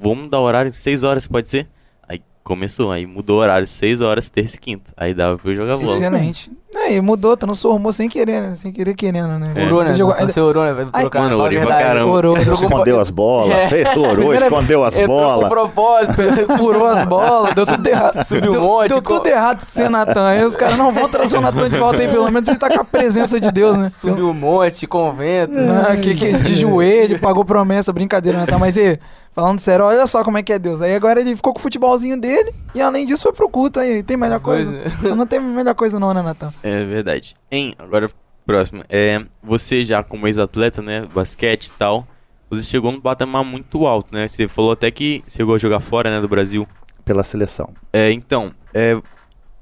Vamos 0.00 0.24
mudar 0.24 0.40
o 0.40 0.44
horário, 0.44 0.72
seis 0.72 1.02
horas, 1.02 1.26
pode 1.26 1.50
ser? 1.50 1.68
Aí 2.08 2.22
começou, 2.42 2.90
aí 2.90 3.04
mudou 3.06 3.38
o 3.38 3.40
horário, 3.40 3.66
seis 3.66 4.00
horas, 4.00 4.30
terça 4.30 4.56
e 4.56 4.58
quinta. 4.58 4.90
Aí 4.96 5.12
dava 5.12 5.36
pra 5.36 5.50
eu 5.50 5.56
jogar 5.56 5.76
bola. 5.76 5.92
Excelente. 5.92 6.50
Aí 6.74 7.00
mudou, 7.00 7.36
transformou 7.36 7.92
sem 7.92 8.08
querer, 8.08 8.40
né? 8.42 8.54
sem 8.56 8.70
querer 8.72 8.94
querendo, 8.94 9.38
né? 9.38 9.52
É. 9.54 9.64
Orou, 9.66 9.82
né? 9.84 9.94
Jogou- 9.94 10.14
Você 10.20 10.40
orou, 10.40 10.64
né? 10.64 10.72
Vai 10.72 10.86
Ai, 10.92 11.02
trocar, 11.02 11.22
mano, 11.22 11.38
orei 11.40 11.58
pra 11.60 11.76
caramba. 11.78 12.10
Orou. 12.12 12.36
Escondeu 12.36 13.00
as 13.00 13.08
bolas, 13.10 13.50
É. 13.56 13.68
fez, 13.68 13.96
orou, 13.96 14.34
escondeu 14.34 14.84
as 14.84 14.96
Entrou 14.98 15.16
com 15.16 15.24
bolas. 15.24 15.48
propósito. 15.48 16.14
Furou 16.58 16.86
as 16.86 17.02
bolas, 17.04 17.54
deu 17.54 17.64
tudo 17.66 17.86
errado. 17.86 18.22
Subiu 18.26 18.52
um 18.52 18.60
monte, 18.60 18.88
Deu 18.88 19.00
tudo 19.00 19.26
errado 19.26 19.60
sem 19.60 19.88
Natan. 19.88 20.26
Aí 20.26 20.44
os 20.44 20.54
caras 20.56 20.76
não 20.76 20.92
vão 20.92 21.08
trazer 21.08 21.38
o 21.38 21.40
Natan 21.40 21.70
de 21.70 21.78
volta 21.78 22.02
aí, 22.02 22.08
pelo 22.08 22.30
menos 22.30 22.48
ele 22.48 22.58
tá 22.58 22.68
com 22.68 22.80
a 22.80 22.84
presença 22.84 23.40
de 23.40 23.50
Deus, 23.50 23.76
né? 23.76 23.88
Subiu 23.88 24.28
um 24.28 24.34
monte, 24.34 24.86
convento. 24.86 25.54
Ah, 25.88 25.96
que, 25.96 26.14
que 26.14 26.32
de 26.32 26.54
joelho, 26.54 27.18
pagou 27.20 27.44
promessa, 27.44 27.92
brincadeira, 27.92 28.38
Natan. 28.38 28.58
Mas 28.58 28.76
e, 28.76 28.98
falando 29.32 29.60
sério, 29.60 29.84
olha 29.86 30.06
só 30.06 30.22
como 30.22 30.36
é 30.38 30.42
que 30.42 30.52
é 30.52 30.58
Deus. 30.58 30.82
Aí 30.82 30.94
agora 30.94 31.20
ele 31.20 31.34
ficou 31.36 31.52
com 31.54 31.58
o 31.58 31.62
futebolzinho 31.62 32.20
dele 32.20 32.52
e 32.74 32.80
além 32.82 33.06
disso 33.06 33.22
foi 33.22 33.32
pro 33.32 33.48
culto 33.48 33.80
aí. 33.80 34.02
Tem 34.02 34.16
melhor 34.16 34.40
dois, 34.40 34.66
coisa? 34.66 34.70
né? 34.70 35.14
Não 35.16 35.26
tem 35.26 35.40
melhor 35.40 35.74
coisa 35.74 35.98
não, 35.98 36.12
né, 36.12 36.20
Natan? 36.22 36.52
É 36.62 36.84
verdade. 36.84 37.34
Em, 37.50 37.72
agora, 37.78 38.10
próximo. 38.44 38.82
É, 38.88 39.24
você 39.42 39.84
já 39.84 40.02
como 40.02 40.26
ex-atleta, 40.26 40.82
né, 40.82 41.06
basquete 41.12 41.66
e 41.66 41.72
tal, 41.72 42.06
você 42.50 42.62
chegou 42.62 42.92
num 42.92 43.00
patamar 43.00 43.44
muito 43.44 43.86
alto, 43.86 44.14
né? 44.14 44.28
Você 44.28 44.46
falou 44.48 44.72
até 44.72 44.90
que 44.90 45.22
chegou 45.28 45.54
a 45.54 45.58
jogar 45.58 45.80
fora, 45.80 46.10
né, 46.10 46.20
do 46.20 46.28
Brasil. 46.28 46.66
Pela 47.04 47.22
seleção. 47.24 47.68
É, 47.92 48.10
então, 48.10 48.52
é, 48.74 49.00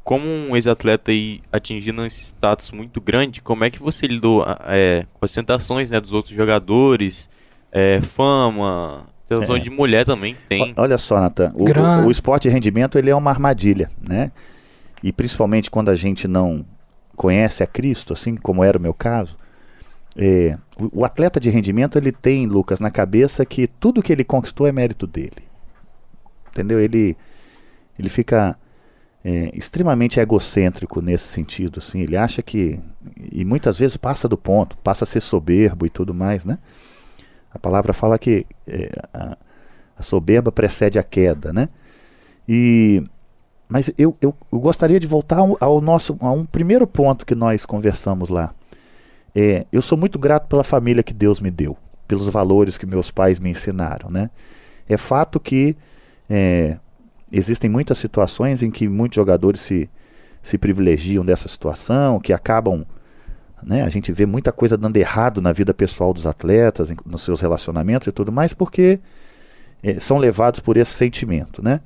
como 0.03 0.27
um 0.27 0.55
ex-atleta 0.55 1.11
aí 1.11 1.41
atingindo 1.53 2.05
esse 2.07 2.25
status 2.25 2.71
muito 2.71 3.01
grande, 3.01 3.41
como 3.43 3.65
é 3.65 3.71
que 3.71 3.81
você 3.81 4.07
lidou 4.07 4.45
é, 4.67 5.07
com 5.15 5.25
as 5.25 5.33
tentações, 5.33 5.91
né, 5.91 6.01
dos 6.01 6.13
outros 6.13 6.35
jogadores, 6.35 7.29
é, 7.73 8.01
fama, 8.03 9.07
tentação 9.27 9.57
É. 9.57 9.59
de 9.59 9.71
mulher 9.71 10.05
também 10.05 10.37
tem. 10.49 10.75
Olha 10.77 10.97
só, 10.99 11.19
Natan, 11.21 11.53
o, 11.55 11.65
o- 11.65 12.07
o 12.07 12.11
esporte 12.11 12.45
de 12.49 12.51
rendimento 12.51 12.99
ele 12.99 13.11
é 13.11 13.15
uma 13.17 13.31
armadilha, 13.31 13.91
né? 14.07 14.31
E 15.03 15.13
principalmente 15.13 15.71
quando 15.71 15.91
a 15.91 15.95
gente 15.95 16.27
não 16.29 16.65
conhece 17.15 17.63
a 17.63 17.67
Cristo, 17.67 18.13
assim 18.13 18.37
como 18.37 18.63
era 18.63 18.79
o 18.79 18.81
meu 18.81 18.93
caso, 18.93 19.37
é, 20.17 20.57
o, 20.79 21.01
o 21.01 21.05
atleta 21.05 21.41
de 21.41 21.51
rendimento 21.51 21.99
ele 21.99 22.13
tem, 22.13 22.47
Lucas, 22.47 22.79
na 22.81 22.91
cabeça 22.91 23.45
que 23.45 23.67
tudo 23.67 24.03
que 24.03 24.13
ele 24.13 24.25
conquistou 24.25 24.67
é 24.67 24.73
mérito 24.73 25.07
dele. 25.07 25.45
Entendeu? 26.51 26.79
Ele, 26.79 27.17
ele 27.99 28.09
fica 28.09 28.57
é, 29.25 29.51
extremamente 29.55 30.21
egocêntrico 30.21 31.01
nesse 31.01 31.25
sentido, 31.25 31.81
assim. 31.81 32.01
Ele 32.01 32.17
acha 32.17 32.43
que 32.43 32.81
e 33.33 33.45
muitas 33.45 33.79
vezes 33.79 33.97
passa 33.97 34.29
do 34.29 34.37
ponto, 34.37 34.77
passa 34.79 35.05
a 35.05 35.07
ser 35.07 35.21
soberbo 35.21 35.87
e 35.87 35.91
tudo 35.91 36.15
mais, 36.15 36.45
né? 36.45 36.59
A 37.51 37.59
palavra 37.59 37.93
fala 37.93 38.19
que 38.19 38.47
é, 38.67 38.91
a, 39.13 39.37
a 39.99 40.03
soberba 40.03 40.53
precede 40.53 40.99
a 40.99 41.03
queda, 41.03 41.53
né? 41.53 41.69
E 42.49 43.03
mas 43.69 43.91
eu, 43.97 44.17
eu, 44.21 44.35
eu 44.53 44.59
gostaria 44.61 45.01
de 45.01 45.07
voltar 45.07 45.39
ao, 45.61 45.81
nosso 45.81 46.17
a 46.21 46.31
um 46.31 46.45
primeiro 46.45 46.87
ponto 46.87 47.25
que 47.25 47.35
nós 47.35 47.65
conversamos 47.65 48.29
lá. 48.29 48.55
É, 49.35 49.67
eu 49.73 49.83
sou 49.83 49.99
muito 49.99 50.19
grato 50.19 50.49
pela 50.49 50.63
família 50.63 51.03
que 51.03 51.13
Deus 51.13 51.41
me 51.41 51.51
deu, 51.51 51.77
pelos 52.07 52.29
valores 52.29 52.79
que 52.79 52.87
meus 52.87 53.11
pais 53.11 53.39
me 53.39 53.51
ensinaram, 53.51 54.11
né? 54.11 54.31
É 54.89 54.97
fato 54.97 55.41
que 55.41 55.77
é, 56.29 56.79
existem 57.33 57.69
muitas 57.69 57.99
situações 57.99 58.63
em 58.63 58.71
que 58.71 58.89
muitos 58.89 59.17
jogadores 59.17 59.61
se, 59.61 59.91
se 60.43 60.57
privilegiam 60.59 61.25
dessa 61.25 61.49
situação, 61.49 62.21
que 62.21 62.33
acabam 62.33 62.87
né? 63.65 63.83
A 63.83 63.89
gente 63.89 64.13
vê 64.13 64.27
muita 64.27 64.53
coisa 64.53 64.77
dando 64.77 64.97
errado 64.97 65.41
na 65.41 65.53
vida 65.53 65.73
pessoal 65.73 66.13
dos 66.13 66.27
atletas, 66.27 66.93
nos 67.05 67.23
seus 67.23 67.41
relacionamentos 67.41 68.07
e 68.07 68.13
tudo 68.13 68.31
mais, 68.31 68.53
porque 68.53 69.01
eh, 69.83 69.99
são 69.99 70.19
levados 70.19 70.61
por 70.61 70.77
esse 70.77 70.93
sentimento, 70.93 71.63
né? 71.65 71.81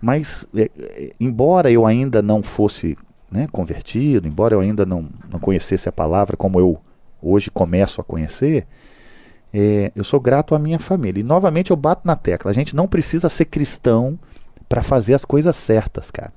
Mas, 0.00 0.46
eh, 0.54 0.70
eh, 0.78 1.12
embora 1.18 1.70
eu 1.70 1.84
ainda 1.84 2.22
não 2.22 2.42
fosse 2.42 2.96
né, 3.30 3.48
convertido, 3.50 4.28
embora 4.28 4.54
eu 4.54 4.60
ainda 4.60 4.86
não, 4.86 5.08
não 5.28 5.38
conhecesse 5.40 5.88
a 5.88 5.92
palavra 5.92 6.36
como 6.36 6.60
eu 6.60 6.80
hoje 7.20 7.50
começo 7.50 8.00
a 8.00 8.04
conhecer, 8.04 8.66
eh, 9.52 9.90
eu 9.94 10.04
sou 10.04 10.20
grato 10.20 10.54
à 10.54 10.58
minha 10.58 10.78
família. 10.78 11.20
E 11.20 11.24
novamente 11.24 11.70
eu 11.70 11.76
bato 11.76 12.02
na 12.06 12.14
tecla: 12.14 12.50
a 12.50 12.54
gente 12.54 12.76
não 12.76 12.86
precisa 12.86 13.28
ser 13.28 13.46
cristão 13.46 14.18
para 14.68 14.82
fazer 14.82 15.14
as 15.14 15.24
coisas 15.24 15.56
certas, 15.56 16.10
cara. 16.10 16.32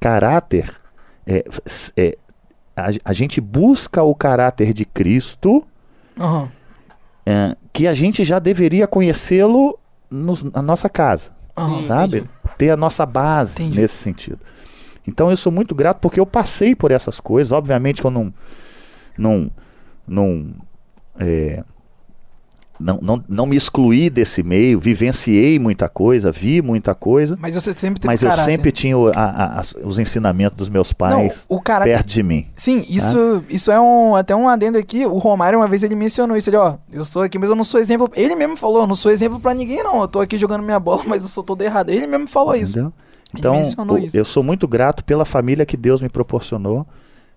Caráter 0.00 0.78
é, 1.26 1.44
é, 1.96 2.18
a, 2.76 2.88
a 3.04 3.12
gente 3.12 3.40
busca 3.40 4.02
o 4.02 4.14
caráter 4.14 4.72
de 4.72 4.84
Cristo, 4.84 5.66
é, 7.26 7.56
que 7.72 7.86
a 7.86 7.94
gente 7.94 8.24
já 8.24 8.38
deveria 8.38 8.86
conhecê-lo 8.86 9.78
na 10.10 10.62
nossa 10.62 10.88
casa. 10.88 11.37
Sim. 11.66 11.86
sabe? 11.86 12.18
entendi. 12.18 12.30
Ter 12.56 12.70
a 12.70 12.76
nossa 12.76 13.06
base 13.06 13.62
Entendi. 13.62 13.80
nesse 13.80 13.96
sentido. 13.96 14.40
Então 15.06 15.30
eu 15.30 15.36
sou 15.36 15.52
muito 15.52 15.74
grato 15.74 16.00
porque 16.00 16.18
eu 16.20 16.26
passei 16.26 16.74
por 16.74 16.90
essas 16.90 17.20
coisas. 17.20 17.52
Obviamente 17.52 18.00
que 18.00 18.06
eu 18.06 18.10
não, 18.10 18.32
não, 19.16 19.50
não, 20.06 20.52
é, 21.18 21.64
não, 22.80 22.98
não, 23.02 23.24
não 23.28 23.46
me 23.46 23.56
excluí 23.56 24.08
desse 24.08 24.42
meio, 24.42 24.78
vivenciei 24.78 25.58
muita 25.58 25.88
coisa, 25.88 26.30
vi 26.30 26.62
muita 26.62 26.94
coisa, 26.94 27.36
Mas 27.40 27.54
você 27.54 27.72
sempre 27.72 28.00
mas 28.06 28.22
eu 28.22 28.28
caráter. 28.28 28.50
sempre 28.50 28.70
tinha 28.72 28.96
o- 28.96 29.08
a- 29.08 29.60
a- 29.60 29.64
os 29.86 29.98
ensinamentos 29.98 30.56
dos 30.56 30.68
meus 30.68 30.92
pais 30.92 31.46
Não, 31.48 31.56
o 31.56 31.60
caráter 31.60 31.90
perto 31.90 32.06
de 32.06 32.22
mim. 32.22 32.46
Sim, 32.54 32.84
isso, 32.88 33.44
isso 33.48 33.70
é 33.70 33.80
um 33.80 34.14
até 34.14 34.34
um 34.36 34.48
adendo 34.48 34.78
aqui. 34.78 35.04
O 35.06 35.18
Romário 35.18 35.58
uma 35.58 35.66
vez 35.68 35.82
ele 35.82 35.94
mencionou 35.94 36.36
isso, 36.36 36.48
ele, 36.50 36.56
ó, 36.56 36.74
eu 36.92 37.04
sou 37.04 37.22
aqui, 37.22 37.38
mas 37.38 37.50
eu 37.50 37.56
não 37.56 37.64
sou 37.64 37.80
exemplo. 37.80 38.08
Ele 38.14 38.34
mesmo 38.34 38.56
falou, 38.56 38.82
eu 38.82 38.86
não 38.86 38.94
sou 38.94 39.10
exemplo 39.10 39.40
pra 39.40 39.52
ninguém 39.54 39.82
não. 39.82 40.00
Eu 40.02 40.08
tô 40.08 40.20
aqui 40.20 40.38
jogando 40.38 40.62
minha 40.62 40.78
bola, 40.78 41.02
mas 41.06 41.22
eu 41.22 41.28
sou 41.28 41.42
todo 41.42 41.62
errado. 41.62 41.90
Ele 41.90 42.06
mesmo 42.06 42.28
falou 42.28 42.54
isso. 42.54 42.72
Entendeu? 42.78 42.92
Ele 43.34 43.38
Então, 43.40 43.94
o- 43.94 43.98
isso. 43.98 44.16
eu 44.16 44.24
sou 44.24 44.42
muito 44.42 44.66
grato 44.66 45.04
pela 45.04 45.24
família 45.24 45.66
que 45.66 45.76
Deus 45.76 46.00
me 46.00 46.08
proporcionou 46.08 46.86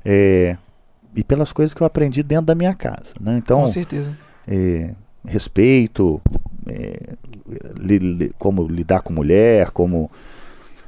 é, 0.05 0.55
e 1.15 1.23
pelas 1.23 1.51
coisas 1.51 1.73
que 1.73 1.81
eu 1.81 1.85
aprendi 1.87 2.23
dentro 2.23 2.45
da 2.45 2.55
minha 2.55 2.73
casa. 2.73 3.13
Né? 3.19 3.37
Então, 3.37 3.59
Com 3.61 3.67
certeza. 3.67 4.11
é, 4.47 4.91
respeito, 5.25 6.21
é, 6.67 7.13
li- 7.77 7.99
li- 7.99 8.31
como 8.39 8.67
lidar 8.67 9.01
com 9.01 9.13
mulher, 9.13 9.71
como. 9.71 10.09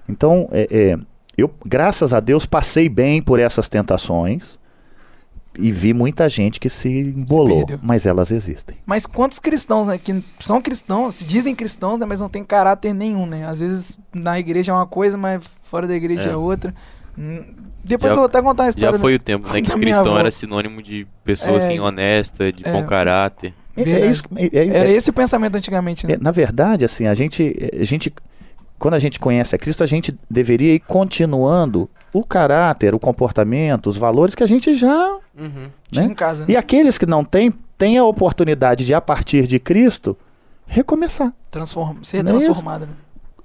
Então, 0.07 0.47
é, 0.51 0.67
é, 0.71 0.97
eu, 1.37 1.49
graças 1.65 2.13
a 2.13 2.19
Deus, 2.19 2.45
passei 2.45 2.89
bem 2.89 3.21
por 3.21 3.39
essas 3.39 3.69
tentações 3.69 4.59
e 5.57 5.71
vi 5.71 5.93
muita 5.93 6.27
gente 6.27 6.59
que 6.59 6.69
se 6.69 6.89
embolou, 6.89 7.65
perdeu. 7.65 7.79
mas 7.83 8.05
elas 8.05 8.31
existem. 8.31 8.75
Mas 8.85 9.05
quantos 9.05 9.39
cristãos, 9.39 9.87
né, 9.87 9.97
que 9.97 10.23
são 10.39 10.61
cristãos, 10.61 11.15
se 11.15 11.23
dizem 11.25 11.53
cristãos, 11.55 11.99
né, 11.99 12.05
mas 12.07 12.19
não 12.19 12.27
tem 12.29 12.43
caráter 12.43 12.93
nenhum, 12.93 13.25
né? 13.25 13.47
Às 13.47 13.59
vezes 13.59 13.99
na 14.13 14.39
igreja 14.39 14.71
é 14.71 14.75
uma 14.75 14.87
coisa, 14.87 15.15
mas 15.17 15.43
fora 15.61 15.87
da 15.87 15.95
igreja 15.95 16.29
é, 16.29 16.33
É. 16.33 16.35
outra. 16.35 16.73
Hum, 17.17 17.43
Depois 17.85 18.11
Já- 18.11 18.15
eu 18.15 18.21
vou 18.21 18.25
até 18.27 18.41
contar 18.41 18.63
a 18.63 18.69
história. 18.69 18.93
Já 18.97 18.99
foi 18.99 19.15
o 19.15 19.19
tempo, 19.19 19.45
né, 19.51 19.59
que 19.61 19.69
da 19.69 19.77
cristão 19.77 20.17
era 20.17 20.31
sinônimo 20.31 20.81
de 20.81 21.05
pessoa 21.23 21.55
É, 21.55 21.57
assim 21.57 21.79
honesta, 21.79 22.51
de 22.51 22.65
é. 22.67 22.71
bom 22.71 22.85
caráter. 22.85 23.53
É- 23.75 23.81
É, 23.89 24.05
isso, 24.07 24.23
é- 24.35 24.49
é- 24.57 24.67
Era 24.77 24.89
esse 24.89 25.09
o 25.09 25.13
pensamento 25.13 25.55
antigamente, 25.55 26.05
né? 26.05 26.13
É, 26.13 26.17
na 26.17 26.31
verdade, 26.31 26.85
assim, 26.85 27.07
a 27.07 27.13
gente, 27.13 27.55
a 27.79 27.83
gente, 27.83 28.13
quando 28.77 28.93
a 28.93 28.99
gente 28.99 29.19
conhece 29.19 29.55
a 29.55 29.57
Cristo, 29.59 29.83
a 29.83 29.87
gente 29.87 30.13
deveria 30.29 30.73
ir 30.75 30.79
continuando 30.79 31.89
o 32.13 32.23
caráter, 32.23 32.93
o 32.93 32.99
comportamento, 32.99 33.87
os 33.87 33.97
valores 33.97 34.35
que 34.35 34.43
a 34.43 34.47
gente 34.47 34.73
já. 34.75 35.17
Uhum. 35.37 35.69
Tinha 35.91 36.05
né? 36.05 36.11
em 36.11 36.15
casa, 36.15 36.45
E 36.47 36.53
né? 36.53 36.59
aqueles 36.59 36.97
que 36.99 37.05
não 37.07 37.23
têm, 37.23 37.51
têm 37.77 37.97
a 37.97 38.03
oportunidade 38.05 38.85
de, 38.85 38.93
a 38.93 39.01
partir 39.01 39.47
de 39.47 39.59
Cristo, 39.59 40.15
recomeçar, 40.67 41.33
Transform... 41.49 41.97
Ser 42.03 42.23
Não 42.23 42.35
é 42.35 42.37
transformado. 42.39 42.81
né? 42.87 42.93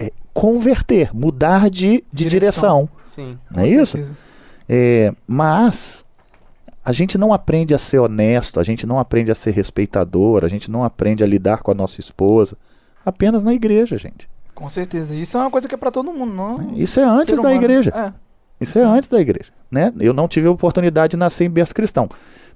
é, 0.00 0.12
converter, 0.34 1.10
mudar 1.14 1.68
de, 1.70 2.04
de 2.12 2.28
Direção. 2.28 2.30
direção. 2.30 2.88
Sim. 3.06 3.38
Não 3.50 3.62
é 3.62 3.66
Com 3.66 3.72
isso? 3.82 3.92
certeza. 3.96 4.16
É, 4.68 5.12
mas 5.26 6.04
a 6.88 6.92
gente 6.92 7.18
não 7.18 7.35
aprende 7.35 7.74
a 7.74 7.79
ser 7.79 7.98
honesto, 7.98 8.59
a 8.59 8.64
gente 8.64 8.87
não 8.87 8.98
aprende 8.98 9.31
a 9.31 9.35
ser 9.35 9.51
respeitador, 9.51 10.42
a 10.42 10.48
gente 10.48 10.70
não 10.70 10.83
aprende 10.83 11.22
a 11.22 11.27
lidar 11.27 11.59
com 11.62 11.70
a 11.70 11.74
nossa 11.74 12.01
esposa 12.01 12.57
apenas 13.05 13.42
na 13.42 13.53
igreja, 13.53 13.98
gente. 13.98 14.27
Com 14.55 14.68
certeza. 14.70 15.14
Isso 15.14 15.37
é 15.37 15.40
uma 15.40 15.51
coisa 15.51 15.68
que 15.68 15.74
é 15.74 15.79
pra 15.79 15.90
todo 15.90 16.11
mundo, 16.12 16.33
não? 16.33 16.72
Isso 16.77 16.98
é 16.98 17.05
antes 17.05 17.35
da 17.35 17.40
humano. 17.42 17.55
igreja. 17.57 17.92
É. 17.94 18.12
Isso 18.59 18.72
Sim. 18.72 18.81
é 18.81 18.85
antes 18.85 19.09
da 19.09 19.20
igreja, 19.20 19.53
né? 19.70 19.92
Eu 20.01 20.14
não 20.14 20.27
tive 20.27 20.48
a 20.48 20.51
oportunidade 20.51 21.11
de 21.11 21.16
nascer 21.18 21.44
em 21.44 21.51
berço 21.51 21.74
cristão. 21.74 22.09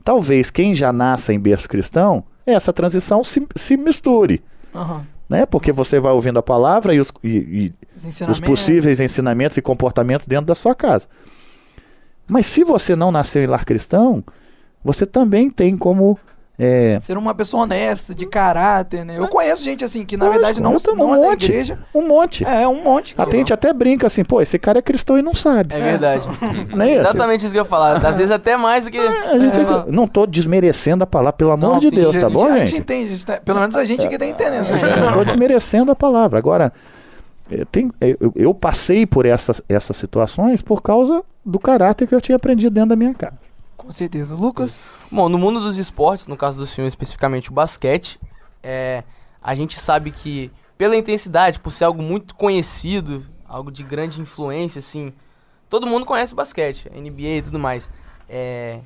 Talvez 0.02 0.50
quem 0.50 0.74
já 0.74 0.92
nasça 0.92 1.32
em 1.34 1.38
berço 1.38 1.68
cristão, 1.68 2.24
essa 2.46 2.72
transição 2.72 3.22
se, 3.22 3.46
se 3.54 3.76
misture, 3.76 4.42
Aham. 4.74 5.06
Né? 5.28 5.44
Porque 5.46 5.72
você 5.72 6.00
vai 6.00 6.12
ouvindo 6.12 6.38
a 6.38 6.42
palavra 6.42 6.94
e 6.94 7.00
os, 7.00 7.12
e- 7.22 7.28
e 7.28 7.74
Os 7.96 8.20
os 8.30 8.40
possíveis 8.40 8.98
ensinamentos 8.98 9.56
e 9.58 9.62
comportamentos 9.62 10.26
dentro 10.26 10.46
da 10.46 10.54
sua 10.54 10.74
casa. 10.74 11.06
Mas 12.28 12.46
se 12.46 12.64
você 12.64 12.94
não 12.96 13.10
nasceu 13.12 13.42
em 13.42 13.46
lar 13.46 13.64
cristão, 13.64 14.22
você 14.84 15.04
também 15.04 15.50
tem 15.50 15.76
como. 15.76 16.18
é, 16.58 16.98
Ser 17.00 17.16
uma 17.18 17.34
pessoa 17.34 17.64
honesta, 17.64 18.14
de 18.14 18.24
caráter, 18.26 19.04
né? 19.04 19.18
Eu 19.18 19.26
conheço 19.28 19.62
gente 19.64 19.84
assim 19.84 20.04
que 20.04 20.16
na 20.16 20.28
verdade 20.28 20.62
não, 20.62 20.76
não 20.96 21.06
um 21.08 21.14
é 21.14 21.18
monte. 21.28 21.44
igreja. 21.46 21.78
um 21.94 22.06
monte. 22.06 22.44
É, 22.44 22.66
um 22.66 22.82
monte. 22.82 23.14
A 23.18 23.28
gente 23.28 23.52
até 23.52 23.72
brinca 23.72 24.06
assim, 24.06 24.24
pô, 24.24 24.40
esse 24.40 24.58
cara 24.58 24.78
é 24.78 24.82
cristão 24.82 25.18
e 25.18 25.22
não 25.22 25.34
sabe. 25.34 25.74
É 25.74 25.80
verdade. 25.80 26.26
Né? 26.74 26.94
Exatamente 26.94 27.44
isso 27.44 27.52
que 27.54 27.60
eu 27.60 27.64
falar. 27.64 27.96
Às 28.04 28.16
vezes 28.16 28.30
até 28.30 28.56
mais 28.56 28.84
do 28.84 28.90
que. 28.90 28.98
A 28.98 29.38
gente, 29.38 29.58
É. 29.58 29.90
Não 29.90 30.06
tô 30.06 30.26
desmerecendo 30.26 31.04
a 31.04 31.06
palavra, 31.06 31.32
pelo 31.34 31.50
amor 31.50 31.72
Não, 31.74 31.80
de 31.80 31.90
Deus, 31.90 32.12
tá 32.12 32.20
gente, 32.28 32.32
bom, 32.32 32.46
a 32.46 32.58
gente 32.58 32.70
gente? 32.70 32.80
entende, 32.80 33.08
a 33.08 33.12
gente 33.12 33.26
tá- 33.26 33.40
pelo 33.44 33.60
menos 33.60 33.76
a 33.76 33.84
gente 33.84 34.08
que 34.08 34.16
tá 34.16 34.24
entendendo. 34.26 34.66
Não 35.00 35.12
tô 35.12 35.24
desmerecendo 35.24 35.90
a 35.90 35.96
palavra. 35.96 36.38
Agora, 36.38 36.72
eh, 37.50 37.64
tem- 37.70 37.90
eu, 38.00 38.32
eu 38.36 38.54
passei 38.54 39.04
por 39.04 39.26
essas, 39.26 39.60
essas 39.68 39.96
situações 39.96 40.62
por 40.62 40.80
causa 40.82 41.22
do 41.44 41.58
caráter 41.58 42.06
que 42.06 42.14
eu 42.14 42.20
tinha 42.20 42.36
aprendido 42.36 42.72
dentro 42.72 42.90
da 42.90 42.96
minha 42.96 43.14
casa. 43.14 43.38
Com 43.76 43.90
certeza. 43.90 44.36
Lucas, 44.36 44.98
Bom, 45.10 45.28
no 45.28 45.38
mundo 45.38 45.60
dos 45.60 45.76
esportes, 45.76 46.26
no 46.26 46.36
caso 46.36 46.58
do 46.58 46.66
senhor 46.66 46.86
especificamente 46.86 47.50
o 47.50 47.52
basquete, 47.52 48.20
é, 48.62 49.02
a 49.42 49.54
gente 49.54 49.78
sabe 49.78 50.12
que 50.12 50.50
pela 50.78 50.96
intensidade, 50.96 51.58
por 51.58 51.70
ser 51.70 51.84
algo 51.84 52.02
muito 52.02 52.34
conhecido, 52.34 53.24
algo 53.44 53.70
de 53.70 53.82
grande 53.82 54.20
influência, 54.20 54.78
assim, 54.78 55.12
todo 55.68 55.86
mundo 55.86 56.06
conhece 56.06 56.32
o 56.32 56.36
basquete, 56.36 56.90
NBA 56.94 57.38
e 57.38 57.42
tudo 57.42 57.58
mais. 57.58 57.90
É, 58.28 58.78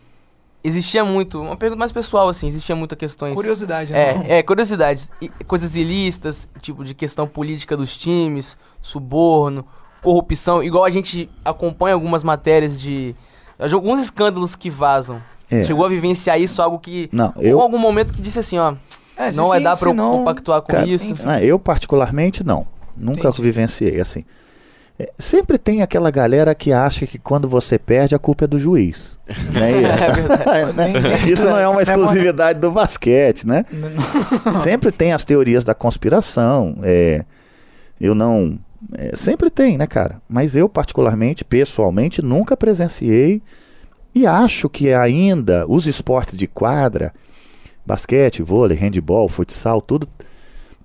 existia 0.64 1.05
muito, 1.05 1.40
uma 1.40 1.57
pergunta 1.57 1.79
mais 1.79 1.92
pessoal, 1.92 2.29
assim, 2.29 2.49
existia 2.49 2.75
muita 2.75 2.97
questões... 2.97 3.35
curiosidade, 3.35 3.92
né? 3.92 4.27
É, 4.29 4.38
é, 4.38 4.42
curiosidades, 4.42 5.11
e- 5.21 5.29
coisas 5.45 5.77
ilícitas, 5.77 6.49
tipo 6.61 6.85
de 6.85 6.95
questão 6.95 7.27
política 7.27 7.77
dos 7.77 7.97
times, 7.97 8.59
suborno, 8.81 9.66
corrupção, 10.03 10.63
igual 10.63 10.85
a 10.85 10.91
gente 10.91 11.29
acompanha 11.45 11.95
algumas 11.95 12.23
matérias 12.25 12.81
de, 12.81 13.15
de 13.67 13.75
alguns 13.75 13.99
escândalos 14.01 14.55
que 14.55 14.71
vazam. 14.71 15.21
É. 15.51 15.63
Chegou 15.63 15.85
a 15.85 15.89
vivenciar 15.89 16.41
isso, 16.41 16.61
algo 16.61 16.79
que. 16.79 17.09
Não, 17.13 17.33
Ou 17.37 17.43
eu, 17.43 17.61
algum 17.61 17.79
momento 17.79 18.13
que 18.13 18.21
disse 18.21 18.39
assim, 18.39 18.59
ó, 18.59 18.75
É, 19.17 19.31
não 19.33 19.49
vai 19.49 19.59
sim, 19.59 19.65
dar 19.65 19.77
pra 19.77 19.91
eu 19.91 19.95
não- 19.95 20.19
compactuar 20.19 20.61
com 20.63 20.73
cara, 20.73 20.87
isso. 20.87 21.11
enfim. 21.13 21.25
eu 21.43 21.59
particularmente 21.59 22.43
não. 22.45 22.67
Nunca 22.97 23.29
Entendi. 23.29 23.43
vivenciei 23.43 24.01
assim. 24.01 24.25
É, 24.99 25.11
sempre 25.19 25.59
tem 25.59 25.83
aquela 25.83 26.11
galera 26.11 26.55
que 26.55 26.73
acha 26.73 27.07
que 27.07 27.19
quando 27.19 27.47
você 27.47 27.79
perde 27.79 28.15
a 28.15 28.19
culpa 28.19 28.45
é 28.45 28.49
do 28.49 28.59
juiz. 28.59 29.17
né? 29.53 29.73
É 29.85 30.11
verdade. 30.13 30.73
Nem- 30.75 30.93
nem- 31.03 31.31
Isso 31.33 31.45
não 31.45 31.59
é 31.59 31.69
uma 31.69 31.83
nem- 31.83 31.83
exclusividade 31.83 32.59
do 32.59 32.71
basquete, 32.71 33.47
né? 33.47 33.65
Não- 33.71 34.63
sempre 34.63 34.91
tem 34.91 35.13
as 35.13 35.25
teorias 35.25 35.65
da 35.65 35.75
conspiração. 35.75 36.79
é, 36.83 37.25
eu 38.01 38.15
não. 38.15 38.59
É, 38.95 39.15
sempre 39.17 39.51
tem, 39.51 39.77
né, 39.79 39.87
cara? 39.87 40.21
Mas 40.29 40.57
eu, 40.57 40.69
particularmente, 40.69 41.45
pessoalmente, 41.45 42.23
nunca 42.23 42.57
presenciei 42.57 43.43
e 44.15 44.27
acho 44.27 44.69
que 44.69 44.93
ainda 44.93 45.67
os 45.69 45.87
esportes 45.87 46.37
de 46.37 46.47
quadra, 46.47 47.12
basquete, 47.85 48.43
vôlei, 48.43 48.77
handball, 48.77 49.29
futsal, 49.29 49.81
tudo 49.81 50.09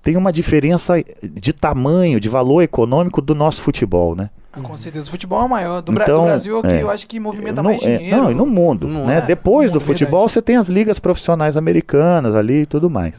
tem 0.02 0.16
uma 0.16 0.32
diferença 0.32 0.94
de 1.22 1.52
tamanho, 1.52 2.18
de 2.18 2.28
valor 2.28 2.60
econômico 2.60 3.22
do 3.22 3.34
nosso 3.34 3.62
futebol, 3.62 4.16
né? 4.16 4.30
Ah, 4.52 4.60
Com 4.60 4.76
certeza. 4.76 5.06
O 5.08 5.10
futebol 5.10 5.40
é 5.40 5.44
o 5.44 5.48
maior. 5.48 5.80
Do, 5.80 5.92
Então, 5.92 6.22
do 6.22 6.24
Brasil 6.24 6.56
é 6.56 6.58
o 6.58 6.62
que 6.62 6.68
é. 6.68 6.82
eu 6.82 6.90
acho 6.90 7.06
que 7.06 7.20
movimenta 7.20 7.62
mais 7.62 7.82
é, 7.82 7.96
dinheiro. 7.98 8.16
não, 8.16 8.30
e 8.30 8.34
no 8.34 8.44
mundo, 8.44 8.88
Não 8.88 9.06
né? 9.06 9.18
é? 9.18 9.20
Depois 9.20 9.70
do 9.70 9.80
futebol, 9.80 10.20
verdade. 10.20 10.32
você 10.32 10.42
tem 10.42 10.56
as 10.56 10.68
ligas 10.68 10.98
profissionais 10.98 11.56
americanas 11.56 12.34
ali 12.34 12.62
e 12.62 12.66
tudo 12.66 12.90
mais. 12.90 13.14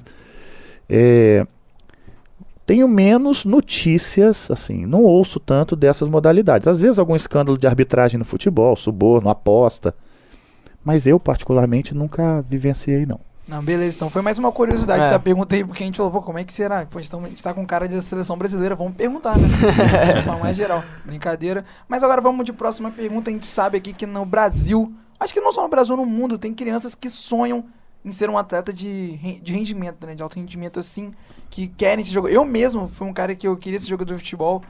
É, 0.90 1.48
tenho 2.74 2.88
menos 2.88 3.46
notícias, 3.46 4.50
assim, 4.50 4.84
não 4.88 5.04
ouço 5.04 5.40
tanto 5.40 5.76
dessas 5.76 6.10
modalidades. 6.10 6.68
Às 6.68 6.82
vezes 6.82 6.98
algum 6.98 7.16
escândalo 7.16 7.56
de 7.56 7.68
arbitragem 7.68 8.18
no 8.18 8.26
futebol, 8.26 8.76
suborno, 8.76 9.30
aposta. 9.30 9.94
Mas 10.84 11.06
eu, 11.06 11.20
particularmente, 11.20 11.94
nunca 11.94 12.44
vivenciei, 12.50 13.06
não. 13.06 13.20
Não, 13.48 13.64
beleza. 13.64 13.98
Então 13.98 14.10
foi 14.10 14.24
mais 14.24 14.40
uma 14.40 14.52
curiosidade 14.52 15.02
É. 15.02 15.04
essa 15.04 15.20
pergunta 15.20 15.54
aí, 15.54 15.64
porque 15.64 15.84
a 15.84 15.86
gente 15.86 15.98
falou, 15.98 16.12
pô, 16.12 16.22
como 16.24 16.40
é 16.40 16.44
que 16.44 16.52
será? 16.52 16.84
Pô, 16.88 16.98
a 16.98 17.02
gente 17.04 17.12
tá- 17.12 17.18
a 17.20 17.30
gente 17.30 17.44
tá 17.44 17.54
com 17.54 17.64
cara 17.64 17.88
de 17.88 18.02
seleção 18.02 18.36
brasileira, 18.38 18.74
vamos 18.76 18.96
perguntar, 18.96 19.38
né? 19.38 19.48
de 20.18 20.24
forma 20.24 20.40
mais 20.40 20.58
geral. 20.58 20.84
Brincadeira. 21.06 21.64
Mas 21.88 22.04
agora 22.04 22.22
vamos 22.22 22.44
de 22.44 22.54
próxima 22.54 22.90
pergunta. 22.90 23.30
A 23.30 23.34
gente 23.34 23.46
sabe 23.46 23.78
aqui 23.78 23.94
que 23.94 24.08
no 24.08 24.26
Brasil, 24.26 24.92
acho 25.20 25.32
que 25.32 25.40
não 25.42 25.52
só 25.52 25.62
no 25.62 25.70
Brasil, 25.70 25.96
no 25.96 26.08
mundo, 26.08 26.40
tem 26.40 26.52
crianças 26.56 26.96
que 26.96 27.08
sonham 27.08 27.66
em 28.04 28.12
ser 28.12 28.30
um 28.30 28.38
atleta 28.38 28.74
de, 28.74 29.18
de 29.40 29.54
rendimento, 29.54 30.06
né? 30.06 30.16
De 30.16 30.22
alto 30.22 30.36
rendimento, 30.36 30.80
assim, 30.80 31.14
que 31.50 31.68
querem 31.68 32.04
se 32.04 32.12
jogar. 32.12 32.30
Eu 32.32 32.44
mesmo 32.44 32.88
fui 32.88 33.08
um 33.08 33.14
cara 33.14 33.36
que 33.36 33.48
eu 33.48 33.56
queria 33.56 33.80
ser 33.80 33.88
jogador 33.88 34.14
de 34.14 34.20
futebol. 34.20 34.62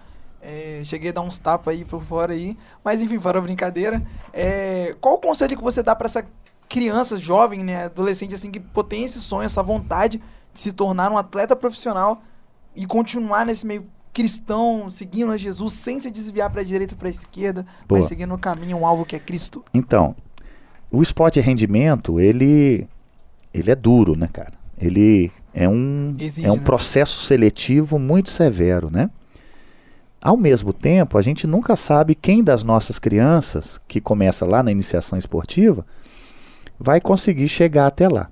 é, 0.41 0.81
cheguei 0.83 1.09
a 1.09 1.13
dar 1.13 1.21
uns 1.21 1.37
tapas 1.37 1.73
aí 1.73 1.85
por 1.85 2.03
fora 2.03 2.33
aí. 2.33 2.57
Mas 2.83 3.01
enfim, 3.01 3.17
fora 3.19 3.39
a 3.39 3.41
brincadeira. 3.41 4.03
É, 4.31 4.95
qual 4.99 5.15
o 5.15 5.17
conselho 5.17 5.57
que 5.57 5.63
você 5.63 5.81
dá 5.81 5.95
pra 5.95 6.05
essa 6.05 6.25
criança, 6.67 7.17
jovem, 7.17 7.63
né, 7.63 7.85
adolescente, 7.85 8.33
assim, 8.33 8.51
que 8.51 8.59
tem 8.87 9.03
esse 9.03 9.21
sonho, 9.21 9.45
essa 9.45 9.61
vontade 9.63 10.21
de 10.53 10.59
se 10.59 10.71
tornar 10.71 11.11
um 11.11 11.17
atleta 11.17 11.55
profissional 11.55 12.21
e 12.75 12.85
continuar 12.85 13.45
nesse 13.45 13.65
meio 13.65 13.85
cristão, 14.11 14.89
seguindo 14.89 15.31
a 15.31 15.37
Jesus, 15.37 15.73
sem 15.73 15.99
se 15.99 16.11
desviar 16.11 16.49
pra 16.49 16.61
direita 16.61 16.93
e 16.93 16.97
pra 16.97 17.09
esquerda, 17.09 17.65
Boa. 17.87 17.99
mas 17.99 18.07
seguindo 18.07 18.33
o 18.33 18.37
caminho, 18.37 18.77
um 18.77 18.85
alvo 18.85 19.05
que 19.05 19.15
é 19.15 19.19
Cristo. 19.19 19.63
Então, 19.73 20.15
o 20.91 21.01
esporte 21.01 21.35
de 21.35 21.41
rendimento, 21.41 22.19
ele, 22.19 22.87
ele 23.53 23.71
é 23.71 23.75
duro, 23.75 24.15
né, 24.15 24.27
cara? 24.31 24.53
Ele 24.77 25.31
é 25.53 25.69
um, 25.69 26.15
Exige, 26.19 26.47
é 26.47 26.51
um 26.51 26.55
né? 26.55 26.61
processo 26.63 27.25
seletivo 27.25 27.99
muito 27.99 28.31
severo, 28.31 28.89
né? 28.89 29.09
Ao 30.21 30.37
mesmo 30.37 30.71
tempo, 30.71 31.17
a 31.17 31.21
gente 31.21 31.45
nunca 31.45 31.75
sabe 31.75 32.15
quem 32.15 32.43
das 32.43 32.63
nossas 32.63 32.97
crianças, 32.97 33.79
que 33.87 33.99
começa 33.99 34.45
lá 34.45 34.63
na 34.63 34.71
iniciação 34.71 35.19
esportiva, 35.19 35.85
vai 36.79 36.99
conseguir 37.01 37.47
chegar 37.49 37.87
até 37.87 38.07
lá. 38.07 38.29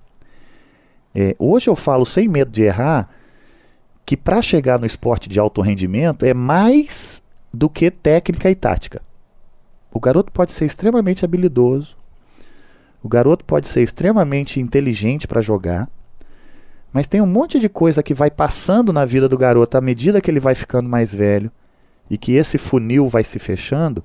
É, 1.13 1.36
hoje 1.38 1.69
eu 1.69 1.75
falo 1.75 2.05
sem 2.05 2.27
medo 2.27 2.49
de 2.49 2.62
errar 2.62 3.10
que 4.05 4.15
para 4.15 4.41
chegar 4.41 4.79
no 4.79 4.86
esporte 4.86 5.27
de 5.27 5.39
alto 5.39 5.62
rendimento 5.62 6.25
é 6.25 6.34
mais 6.34 7.21
do 7.53 7.69
que 7.69 7.91
técnica 7.91 8.49
e 8.49 8.55
tática. 8.55 9.01
O 9.91 9.99
garoto 9.99 10.31
pode 10.31 10.53
ser 10.53 10.65
extremamente 10.65 11.25
habilidoso, 11.25 11.97
o 13.03 13.09
garoto 13.09 13.43
pode 13.43 13.67
ser 13.67 13.81
extremamente 13.81 14.59
inteligente 14.59 15.27
para 15.27 15.41
jogar, 15.41 15.89
mas 16.93 17.07
tem 17.07 17.21
um 17.21 17.27
monte 17.27 17.59
de 17.59 17.69
coisa 17.69 18.03
que 18.03 18.13
vai 18.13 18.29
passando 18.29 18.91
na 18.91 19.05
vida 19.05 19.27
do 19.27 19.37
garoto 19.37 19.77
à 19.77 19.81
medida 19.81 20.21
que 20.21 20.29
ele 20.29 20.39
vai 20.39 20.55
ficando 20.55 20.89
mais 20.89 21.13
velho 21.13 21.51
e 22.09 22.17
que 22.17 22.33
esse 22.33 22.57
funil 22.57 23.07
vai 23.07 23.23
se 23.23 23.39
fechando, 23.39 24.03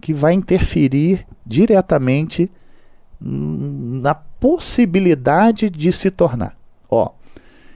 que 0.00 0.14
vai 0.14 0.32
interferir 0.32 1.26
diretamente 1.44 2.50
na 3.20 4.14
possibilidade 4.14 5.68
de 5.68 5.90
se 5.90 6.10
tornar. 6.10 6.56
Ó, 6.88 7.10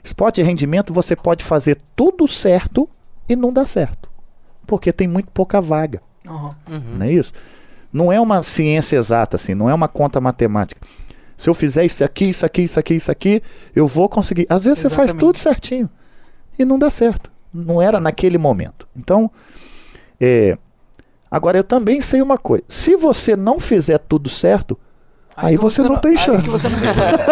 esporte 0.05 0.37
de 0.37 0.47
rendimento 0.47 0.93
você 0.93 1.17
pode 1.17 1.45
fazer 1.45 1.81
tudo 1.97 2.29
certo 2.29 2.89
e 3.29 3.35
não 3.35 3.53
dá 3.53 3.67
certo, 3.67 4.09
porque 4.67 4.93
tem 4.93 5.09
muito 5.09 5.31
pouca 5.33 5.61
vaga. 5.61 6.01
Uhum. 6.69 6.97
Não 6.97 7.07
é 7.07 7.13
isso? 7.13 7.33
Não 7.93 8.13
é 8.13 8.21
uma 8.21 8.43
ciência 8.43 8.97
exata, 8.97 9.37
assim, 9.37 9.55
não 9.55 9.69
é 9.69 9.75
uma 9.75 9.89
conta 9.89 10.21
matemática. 10.21 10.81
Se 11.37 11.51
eu 11.51 11.55
fizer 11.55 11.85
isso 11.85 12.05
aqui, 12.05 12.27
isso 12.27 12.47
aqui, 12.47 12.63
isso 12.63 12.79
aqui, 12.79 12.95
isso 12.95 13.11
aqui, 13.11 13.43
eu 13.75 13.87
vou 13.87 14.09
conseguir. 14.09 14.47
Às 14.49 14.65
vezes 14.65 14.79
você 14.79 14.89
faz 14.89 15.11
Exatamente. 15.11 15.21
tudo 15.21 15.39
certinho 15.39 15.91
e 16.59 16.65
não 16.65 16.79
dá 16.79 16.89
certo. 16.89 17.31
Não 17.53 17.83
era 17.83 18.01
naquele 18.01 18.39
momento. 18.39 18.89
Então, 18.97 19.31
é, 20.21 20.57
agora 21.31 21.59
eu 21.59 21.65
também 21.65 22.01
sei 22.01 22.23
uma 22.23 22.39
coisa: 22.39 22.65
se 22.69 22.97
você 22.97 23.37
não 23.37 23.59
fizer 23.59 23.99
tudo 23.99 24.31
certo, 24.31 24.79
Aí 25.37 25.57
que 25.57 25.63
você 25.63 25.83
não 25.83 25.97
tem 25.97 26.13
aí 26.13 26.19
chance. 26.19 26.43
que 26.43 26.49
você 26.51 26.69
não 26.69 26.79
tem 26.79 26.93
chance. 26.93 27.25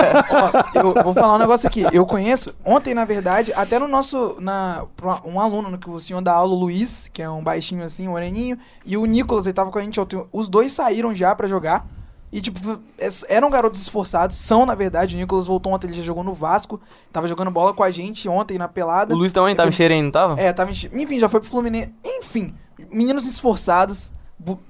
Ó, 0.75 0.79
eu 0.79 1.03
vou 1.05 1.15
falar 1.15 1.35
um 1.35 1.39
negócio 1.39 1.67
aqui. 1.67 1.85
Eu 1.93 2.07
conheço, 2.07 2.55
ontem, 2.65 2.95
na 2.95 3.05
verdade, 3.05 3.53
até 3.55 3.79
no 3.79 3.87
nosso. 3.89 4.37
Na, 4.41 4.85
um 5.25 5.39
aluno 5.41 5.71
no 5.71 5.79
que 5.79 5.89
o 5.91 6.01
senhor 6.01 6.21
dá 6.23 6.33
aula, 6.33 6.53
o 6.55 6.59
Luiz, 6.59 7.09
que 7.13 7.23
é 7.23 7.29
um 7.29 7.43
baixinho 7.43 7.85
assim, 7.85 8.09
um 8.09 8.13
moreninho, 8.13 8.57
e 8.87 8.97
o 8.97 9.05
Nicolas, 9.05 9.47
ele 9.47 9.53
tava 9.55 9.71
com 9.71 9.79
a 9.79 9.83
gente 9.83 10.01
ontem. 10.01 10.23
Os 10.33 10.49
dois 10.49 10.73
saíram 10.73 11.15
já 11.15 11.35
pra 11.35 11.47
jogar. 11.49 11.87
E, 12.33 12.41
tipo, 12.41 12.61
es- 12.97 13.25
eram 13.29 13.51
garotos 13.51 13.81
esforçados, 13.83 14.37
são, 14.37 14.65
na 14.65 14.77
verdade. 14.77 15.17
O 15.17 15.19
Nicolas 15.19 15.49
voltou 15.49 15.73
ontem, 15.73 15.89
ele 15.89 15.97
já 15.97 16.03
jogou 16.03 16.23
no 16.23 16.33
Vasco, 16.33 16.81
tava 17.13 17.27
jogando 17.27 17.51
bola 17.51 17.75
com 17.75 17.83
a 17.83 17.91
gente 17.91 18.29
ontem 18.29 18.57
na 18.57 18.69
pelada. 18.69 19.13
O 19.13 19.19
Luiz 19.19 19.33
também 19.33 19.57
tava 19.57 19.69
enxerendo, 19.69 20.05
não 20.05 20.13
tava? 20.13 20.41
É, 20.41 20.53
tava. 20.53 20.71
enche- 20.71 20.89
Enfim, 20.95 21.19
já 21.19 21.29
foi 21.29 21.41
pro 21.41 21.51
Fluminense. 21.51 21.93
Enfim, 22.05 22.55
meninos 22.91 23.27
esforçados, 23.27 24.13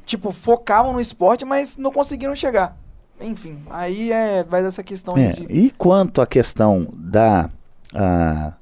tipo, 0.06 0.32
focavam 0.32 0.94
no 0.94 1.00
esporte, 1.00 1.44
mas 1.44 1.76
não 1.76 1.92
conseguiram 1.92 2.34
chegar. 2.34 2.76
Enfim, 3.20 3.58
aí 3.68 4.10
é. 4.12 4.42
Vai 4.44 4.62
dessa 4.62 4.82
questão 4.82 5.16
É, 5.16 5.32
de. 5.32 5.44
E 5.50 5.70
quanto 5.70 6.20
à 6.20 6.26
questão 6.26 6.88
da, 6.94 7.50
a- 7.94 8.52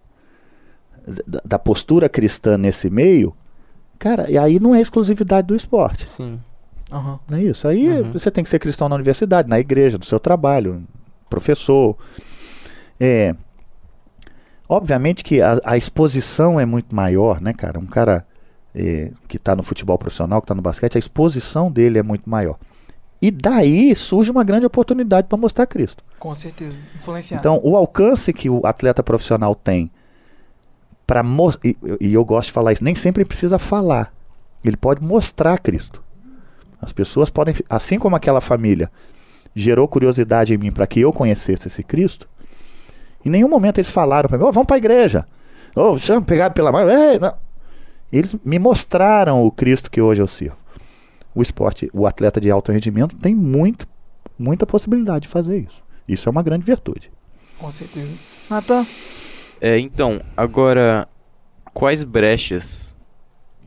da, 1.27 1.41
da 1.45 1.59
postura 1.59 2.09
cristã 2.09 2.59
nesse 2.59 2.91
meio, 2.91 3.35
cara, 3.99 4.31
e 4.31 4.37
aí 4.37 4.59
não 4.61 4.75
é 4.75 4.81
exclusividade 4.81 5.47
do 5.47 5.57
esporte. 5.57 6.09
Sim. 6.11 6.41
Aham. 6.91 7.19
Não 7.29 7.39
é 7.39 7.43
isso? 7.43 7.69
Aí 7.69 7.87
Uhum. 8.01 8.13
você 8.13 8.31
tem 8.31 8.43
que 8.43 8.51
ser 8.51 8.59
cristão 8.59 8.89
na 8.89 8.95
universidade, 8.97 9.49
na 9.49 9.61
igreja, 9.61 9.99
do 9.99 10.07
seu 10.07 10.19
trabalho, 10.19 10.83
professor. 11.29 11.97
É, 12.99 13.35
Obviamente 14.71 15.25
que 15.25 15.41
a, 15.41 15.59
a 15.65 15.77
exposição 15.79 16.61
é 16.61 16.67
muito 16.67 16.95
maior, 16.95 17.41
né, 17.41 17.55
cara? 17.55 17.79
Um 17.79 17.87
cara 17.87 18.27
é, 18.75 19.13
que 19.27 19.39
está 19.39 19.57
no 19.57 19.63
futebol 19.63 19.97
profissional, 19.97 20.43
que 20.43 20.45
está 20.45 20.55
no 20.55 20.61
basquete, 20.61 20.97
a 20.97 20.99
exposição 20.99 21.71
dele 21.73 21.99
é 21.99 22.03
muito 22.03 22.29
maior. 22.29 22.59
E 23.21 23.31
daí 23.31 23.95
surge 23.95 24.31
uma 24.31 24.45
grande 24.45 24.65
oportunidade 24.65 25.27
para 25.27 25.37
mostrar 25.37 25.67
Cristo. 25.67 26.05
Com 26.19 26.33
certeza, 26.35 26.77
influenciar. 26.97 27.39
Então, 27.39 27.61
o 27.65 27.77
alcance 27.77 28.33
que 28.33 28.49
o 28.49 28.65
atleta 28.65 29.03
profissional 29.03 29.55
tem 29.55 29.91
para 31.07 31.25
e, 31.65 31.77
e 32.01 32.15
eu 32.15 32.25
gosto 32.25 32.49
de 32.49 32.53
falar 32.53 32.73
isso, 32.73 32.85
nem 32.85 32.95
sempre 32.95 33.25
precisa 33.25 33.59
falar. 33.59 34.13
Ele 34.63 34.77
pode 34.77 35.03
mostrar 35.03 35.59
Cristo. 35.59 36.03
As 36.81 36.93
pessoas 36.93 37.31
podem, 37.31 37.55
assim 37.69 37.99
como 37.99 38.15
aquela 38.15 38.41
família 38.41 38.91
gerou 39.55 39.89
curiosidade 39.89 40.55
em 40.55 40.59
mim 40.59 40.71
para 40.71 40.87
que 40.87 41.01
eu 41.01 41.13
conhecesse 41.13 41.67
esse 41.67 41.83
Cristo, 41.83 42.29
em 43.25 43.31
nenhum 43.31 43.49
momento 43.49 43.79
eles 43.79 43.91
falaram 43.91 44.29
para 44.29 44.39
mim, 44.39 44.45
oh, 44.45 44.53
vamos 44.53 44.67
para 44.67 44.77
a 44.77 44.79
igreja. 44.79 45.27
Ou 45.75 45.97
oh, 45.97 46.23
pegado 46.23 46.55
pela 46.55 46.71
mão. 46.71 46.83
Eles 48.13 48.37
me 48.45 48.59
mostraram 48.59 49.45
o 49.45 49.51
Cristo 49.51 49.91
que 49.91 50.01
hoje 50.01 50.23
eu 50.23 50.29
sirvo. 50.29 50.57
O 51.39 51.43
esporte, 51.43 51.89
o 51.93 52.05
atleta 52.05 52.41
de 52.41 52.51
alto 52.51 52.73
rendimento 52.73 53.15
tem 53.15 53.33
muito, 53.33 53.87
muita 54.37 54.67
possibilidade 54.67 55.23
de 55.23 55.29
fazer 55.29 55.59
isso. 55.59 55.81
Isso 56.09 56.29
é 56.29 56.33
uma 56.33 56.43
grande 56.43 56.65
virtude. 56.65 57.13
Com 57.57 57.71
certeza. 57.71 58.13
Natan? 58.51 58.85
É, 59.61 59.79
então, 59.79 60.21
agora, 60.37 61.07
quais 61.73 62.03
brechas, 62.03 62.97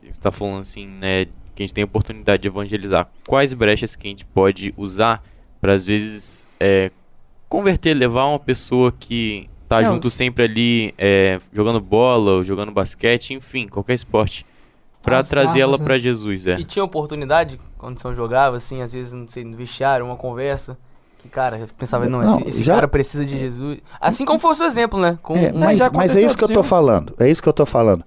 você 0.02 0.10
está 0.10 0.30
falando 0.30 0.60
assim, 0.60 0.86
né, 0.86 1.24
que 1.54 1.62
a 1.62 1.66
gente 1.66 1.72
tem 1.72 1.80
a 1.80 1.86
oportunidade 1.86 2.42
de 2.42 2.48
evangelizar, 2.48 3.10
quais 3.26 3.54
brechas 3.54 3.96
que 3.96 4.06
a 4.06 4.10
gente 4.10 4.26
pode 4.26 4.74
usar 4.76 5.24
para 5.58 5.72
às 5.72 5.82
vezes 5.82 6.46
é, 6.60 6.90
converter, 7.48 7.94
levar 7.94 8.26
uma 8.26 8.38
pessoa 8.38 8.92
que 8.92 9.48
tá 9.66 9.80
Não. 9.80 9.94
junto 9.94 10.10
sempre 10.10 10.44
ali, 10.44 10.94
é, 10.98 11.40
jogando 11.50 11.80
bola, 11.80 12.32
ou 12.32 12.44
jogando 12.44 12.70
basquete, 12.70 13.32
enfim, 13.32 13.66
qualquer 13.66 13.94
esporte. 13.94 14.44
Pra 15.02 15.22
trazer 15.22 15.60
ela 15.60 15.76
né? 15.76 15.84
para 15.84 15.98
Jesus, 15.98 16.46
é. 16.46 16.58
E 16.58 16.64
tinha 16.64 16.84
oportunidade, 16.84 17.58
quando 17.76 17.98
você 17.98 18.14
jogava, 18.14 18.56
assim, 18.56 18.80
às 18.80 18.92
vezes, 18.92 19.12
não 19.12 19.28
sei, 19.28 19.44
no 19.44 19.56
vestiário, 19.56 20.06
uma 20.06 20.16
conversa, 20.16 20.78
que, 21.18 21.28
cara, 21.28 21.58
eu 21.58 21.66
pensava, 21.76 22.08
não, 22.08 22.22
não 22.22 22.38
esse, 22.38 22.48
esse 22.48 22.62
já... 22.62 22.74
cara 22.74 22.88
precisa 22.88 23.24
de 23.24 23.38
Jesus. 23.38 23.78
Assim 24.00 24.24
como 24.24 24.38
foi 24.38 24.52
o 24.52 24.54
seu 24.54 24.66
exemplo, 24.66 25.00
né? 25.00 25.18
Com, 25.22 25.36
é, 25.36 25.52
mas, 25.52 25.80
mas 25.92 26.16
é 26.16 26.22
isso 26.22 26.36
que 26.36 26.44
eu 26.44 26.48
tô 26.48 26.62
falando, 26.62 27.14
é 27.18 27.28
isso 27.28 27.42
que 27.42 27.48
eu 27.48 27.52
tô 27.52 27.66
falando. 27.66 28.04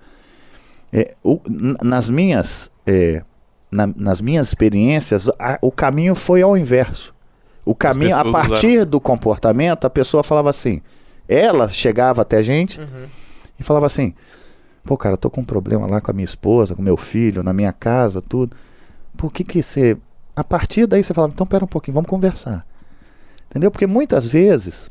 É, 0.91 1.13
o, 1.23 1.41
nas 1.83 2.09
minhas... 2.09 2.71
É, 2.87 3.23
na, 3.71 3.87
nas 3.87 4.21
minhas 4.21 4.47
experiências, 4.47 5.27
a, 5.37 5.59
o 5.61 5.71
caminho 5.71 6.15
foi 6.15 6.41
ao 6.41 6.57
inverso. 6.57 7.13
O 7.65 7.75
caminho, 7.75 8.15
a 8.15 8.31
partir 8.31 8.67
usaram. 8.67 8.89
do 8.91 9.01
comportamento, 9.01 9.85
a 9.85 9.89
pessoa 9.89 10.23
falava 10.23 10.49
assim. 10.49 10.81
Ela 11.27 11.67
chegava 11.69 12.21
até 12.21 12.37
a 12.37 12.43
gente 12.43 12.79
uhum. 12.79 13.07
e 13.59 13.63
falava 13.63 13.87
assim: 13.87 14.13
Pô, 14.85 14.95
cara, 14.95 15.15
eu 15.15 15.17
tô 15.17 15.29
com 15.29 15.41
um 15.41 15.45
problema 15.45 15.87
lá 15.87 15.99
com 15.99 16.11
a 16.11 16.13
minha 16.13 16.25
esposa, 16.25 16.75
com 16.75 16.81
meu 16.81 16.95
filho, 16.95 17.41
na 17.41 17.51
minha 17.51 17.73
casa, 17.73 18.21
tudo. 18.21 18.55
Por 19.17 19.33
que 19.33 19.43
que 19.43 19.61
você. 19.61 19.97
A 20.35 20.43
partir 20.43 20.85
daí 20.85 21.03
você 21.03 21.13
falava: 21.13 21.33
Então, 21.33 21.45
pera 21.45 21.65
um 21.65 21.67
pouquinho, 21.67 21.95
vamos 21.95 22.09
conversar. 22.09 22.65
Entendeu? 23.49 23.71
Porque 23.71 23.87
muitas 23.87 24.27
vezes 24.27 24.89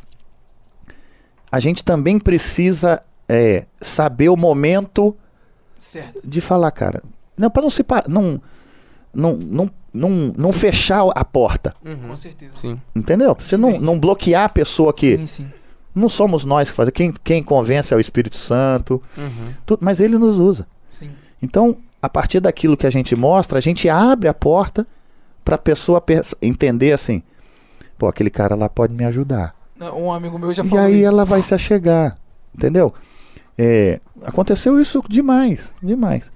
a 1.51 1.61
gente 1.61 1.85
também 1.85 2.19
precisa 2.19 3.03
é, 3.29 3.67
saber 3.81 4.29
o 4.29 4.37
momento 4.37 5.17
certo. 5.79 6.27
de 6.27 6.41
falar, 6.41 6.73
cara. 6.73 7.03
Não, 7.37 7.49
para 7.49 7.63
não 7.63 7.71
se. 7.71 7.85
Não, 8.09 8.41
não, 9.15 9.37
não 9.37 9.71
não, 9.95 10.11
não 10.37 10.53
fechar 10.53 11.09
a 11.15 11.25
porta. 11.25 11.73
Uhum. 11.85 12.09
Com 12.09 12.17
certeza. 12.17 12.53
Sim. 12.57 12.81
Entendeu? 12.97 13.37
Você 13.39 13.57
não, 13.57 13.79
não 13.79 13.99
bloquear 13.99 14.47
a 14.47 14.49
pessoa 14.49 14.93
que. 14.93 15.17
Sim, 15.17 15.27
sim. 15.27 15.53
Não 15.95 16.09
somos 16.09 16.45
nós 16.45 16.71
que 16.71 16.77
fazemos. 16.77 16.95
Quem, 16.95 17.13
quem 17.25 17.43
convence 17.43 17.93
é 17.93 17.97
o 17.97 18.01
Espírito 18.01 18.37
Santo. 18.37 19.03
Uhum. 19.17 19.53
Tudo, 19.65 19.85
mas 19.85 20.01
ele 20.01 20.19
nos 20.19 20.39
usa. 20.39 20.67
Sim. 20.91 21.11
Então, 21.43 21.77
a 22.03 22.09
partir 22.09 22.41
daquilo 22.41 22.77
que 22.77 22.87
a 22.87 22.91
gente 22.91 23.15
mostra, 23.15 23.59
a 23.59 23.61
gente 23.61 23.89
abre 23.89 24.29
a 24.29 24.35
porta 24.35 24.87
para 25.45 25.55
a 25.55 25.59
pessoa 25.59 26.03
entender 26.43 26.93
assim: 26.93 27.23
pô, 27.97 28.09
aquele 28.09 28.31
cara 28.31 28.55
lá 28.55 28.69
pode 28.69 28.93
me 28.95 29.05
ajudar. 29.05 29.55
Um 29.97 30.13
amigo 30.13 30.39
meu 30.39 30.53
já 30.53 30.65
falou. 30.65 30.85
E 30.85 30.87
aí 30.87 30.97
isso. 30.99 31.07
ela 31.07 31.25
vai 31.25 31.43
se 31.43 31.55
achegar. 31.55 32.17
Entendeu? 32.55 32.93
É, 33.59 34.01
aconteceu 34.23 34.81
isso 34.81 35.03
demais, 35.09 35.73
demais. 35.83 36.31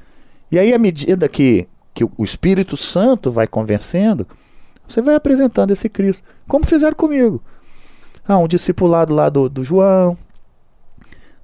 E 0.51 0.59
aí, 0.59 0.73
à 0.73 0.79
medida 0.79 1.29
que 1.29 1.69
que 1.99 2.05
o 2.05 2.23
Espírito 2.25 2.77
Santo 2.77 3.29
vai 3.29 3.49
convencendo, 3.49 4.25
você 4.87 5.03
vai 5.03 5.17
apresentando 5.17 5.73
esse 5.73 5.89
Cristo. 5.89 6.23
Como 6.47 6.65
fizeram 6.65 6.95
comigo. 6.95 7.43
Ah, 8.29 8.37
um 8.37 8.47
discipulado 8.47 9.15
lá 9.15 9.31
do, 9.31 9.49
do 9.49 9.65
João, 9.65 10.17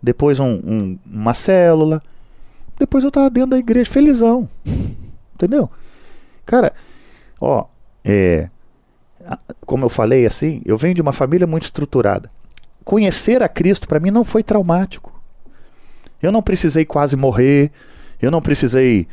depois 0.03 0.39
um, 0.39 0.61
um, 0.63 0.99
uma 1.07 1.33
célula, 1.33 2.03
depois 2.79 3.03
eu 3.03 3.09
estava 3.09 3.31
dentro 3.31 3.51
da 3.51 3.59
igreja, 3.59 3.91
felizão. 3.91 4.47
Entendeu? 5.35 5.71
Cara, 6.45 6.75
ó, 7.41 7.65
é, 8.05 8.51
como 9.65 9.87
eu 9.87 9.89
falei 9.89 10.27
assim, 10.27 10.61
eu 10.67 10.77
venho 10.77 10.95
de 10.95 11.01
uma 11.01 11.13
família 11.13 11.47
muito 11.47 11.65
estruturada. 11.65 12.31
Conhecer 12.85 13.43
a 13.43 13.49
Cristo 13.49 13.89
para 13.89 13.99
mim 13.99 14.11
não 14.11 14.25
foi 14.25 14.43
traumático. 14.43 15.11
Eu 16.23 16.31
não 16.31 16.43
precisei 16.43 16.85
quase 16.85 17.17
morrer, 17.17 17.71
eu 18.21 18.31
não 18.31 18.43
precisei 18.43 19.07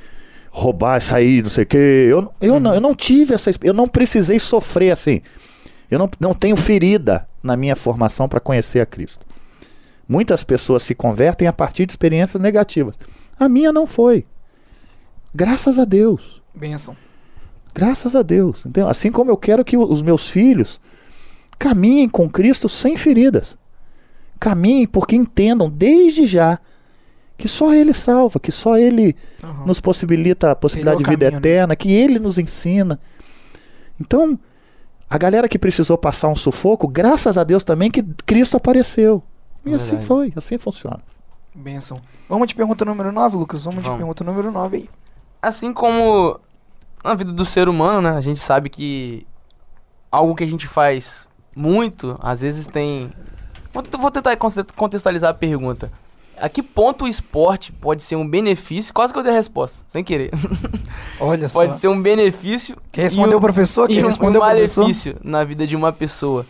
roubar, 0.50 1.00
sair, 1.00 1.42
não 1.42 1.50
sei 1.50 1.64
o 1.64 1.68
quê. 1.68 2.08
Eu, 2.10 2.34
eu, 2.42 2.60
não, 2.60 2.74
eu 2.74 2.82
não 2.82 2.94
tive 2.94 3.34
essa. 3.34 3.50
Eu 3.64 3.74
não 3.74 3.88
precisei 3.88 4.40
sofrer 4.40 4.92
assim. 4.92 5.22
Eu 5.90 5.98
não, 5.98 6.10
não 6.20 6.34
tenho 6.34 6.58
ferida 6.58 7.28
na 7.42 7.56
minha 7.56 7.76
formação 7.76 8.28
para 8.28 8.40
conhecer 8.40 8.80
a 8.80 8.86
Cristo. 8.86 9.26
Muitas 10.08 10.44
pessoas 10.44 10.84
se 10.84 10.94
convertem 10.94 11.48
a 11.48 11.54
partir 11.54 11.86
de 11.86 11.94
experiências 11.94 12.42
negativas. 12.42 12.96
A 13.40 13.48
minha 13.48 13.72
não 13.72 13.88
foi. 13.88 14.26
Graças 15.34 15.80
a 15.80 15.86
Deus. 15.86 16.42
Benção. 16.54 16.96
Graças 17.74 18.16
a 18.16 18.22
Deus. 18.22 18.62
Então, 18.66 18.88
assim 18.88 19.12
como 19.12 19.32
eu 19.32 19.38
quero 19.38 19.64
que 19.64 19.78
os 19.78 20.02
meus 20.02 20.30
filhos 20.30 20.80
caminhem 21.58 22.10
com 22.10 22.30
Cristo 22.30 22.68
sem 22.68 22.98
feridas. 22.98 23.58
Caminhem 24.40 24.86
porque 24.86 25.16
entendam 25.16 25.70
desde 25.70 26.28
já 26.28 26.60
que 27.38 27.48
só 27.48 27.74
Ele 27.74 27.94
salva, 27.94 28.40
que 28.40 28.52
só 28.52 28.78
Ele 28.78 29.16
uhum. 29.44 29.66
nos 29.66 29.80
possibilita 29.80 30.52
a 30.52 30.56
possibilidade 30.56 31.04
de 31.04 31.10
vida 31.10 31.26
caminho, 31.26 31.42
né? 31.42 31.50
eterna, 31.50 31.68
né? 31.68 31.76
que 31.76 31.92
Ele 31.92 32.20
nos 32.20 32.38
ensina. 32.38 33.00
Então, 34.00 34.38
a 35.12 35.18
galera 35.18 35.50
que 35.50 35.60
precisou 35.60 35.98
passar 35.98 36.30
um 36.30 36.36
sufoco, 36.38 36.88
graças 36.88 37.38
a 37.38 37.44
Deus 37.44 37.66
também 37.66 37.92
que 37.92 38.02
Cristo 38.26 38.56
apareceu. 38.56 39.22
E 39.66 39.74
assim 39.74 40.00
foi, 40.00 40.32
assim 40.38 40.58
funciona. 40.58 41.02
Benção. 41.54 42.00
Vamos 42.30 42.48
de 42.48 42.56
pergunta 42.56 42.86
número 42.86 43.12
9, 43.12 43.36
Lucas? 43.36 43.66
Vamos, 43.66 43.84
Vamos. 43.84 43.92
de 43.92 43.98
pergunta 43.98 44.24
número 44.24 44.50
9 44.50 44.78
aí. 44.78 44.90
Assim 45.42 45.74
como 45.74 46.40
na 47.04 47.14
vida 47.14 47.34
do 47.34 47.46
ser 47.46 47.68
humano, 47.68 48.02
né? 48.02 48.12
A 48.12 48.22
gente 48.22 48.40
sabe 48.40 48.70
que 48.70 49.28
algo 50.10 50.34
que 50.34 50.46
a 50.46 50.48
gente 50.48 50.66
faz 50.66 51.28
muito, 51.54 52.18
às 52.22 52.40
vezes 52.40 52.66
tem. 52.66 53.12
Vou 53.74 54.12
tentar 54.12 54.38
contextualizar 54.38 55.32
a 55.32 55.34
pergunta 55.34 55.92
a 56.42 56.50
que 56.50 56.64
ponto 56.64 57.06
o 57.06 57.08
esporte 57.08 57.72
pode 57.72 58.02
ser 58.02 58.16
um 58.16 58.28
benefício? 58.28 58.94
Quase 58.94 59.14
que 59.14 59.20
eu 59.20 59.24
dei 59.24 59.32
a 59.32 59.36
resposta, 59.36 59.86
sem 59.90 60.04
querer. 60.04 60.32
Olha 61.20 61.48
só. 61.48 61.60
Pode 61.60 61.80
ser 61.80 61.88
um 61.88 62.02
benefício. 62.02 62.76
Quem 62.92 63.04
respondeu 63.04 63.38
o 63.38 63.42
professor? 63.42 63.88
Quem 63.88 63.98
e 63.98 64.02
respondeu 64.02 64.42
um 64.42 64.46
malefício 64.46 65.16
na 65.24 65.44
vida 65.44 65.68
de 65.68 65.76
uma 65.76 65.94
pessoa. 65.94 66.46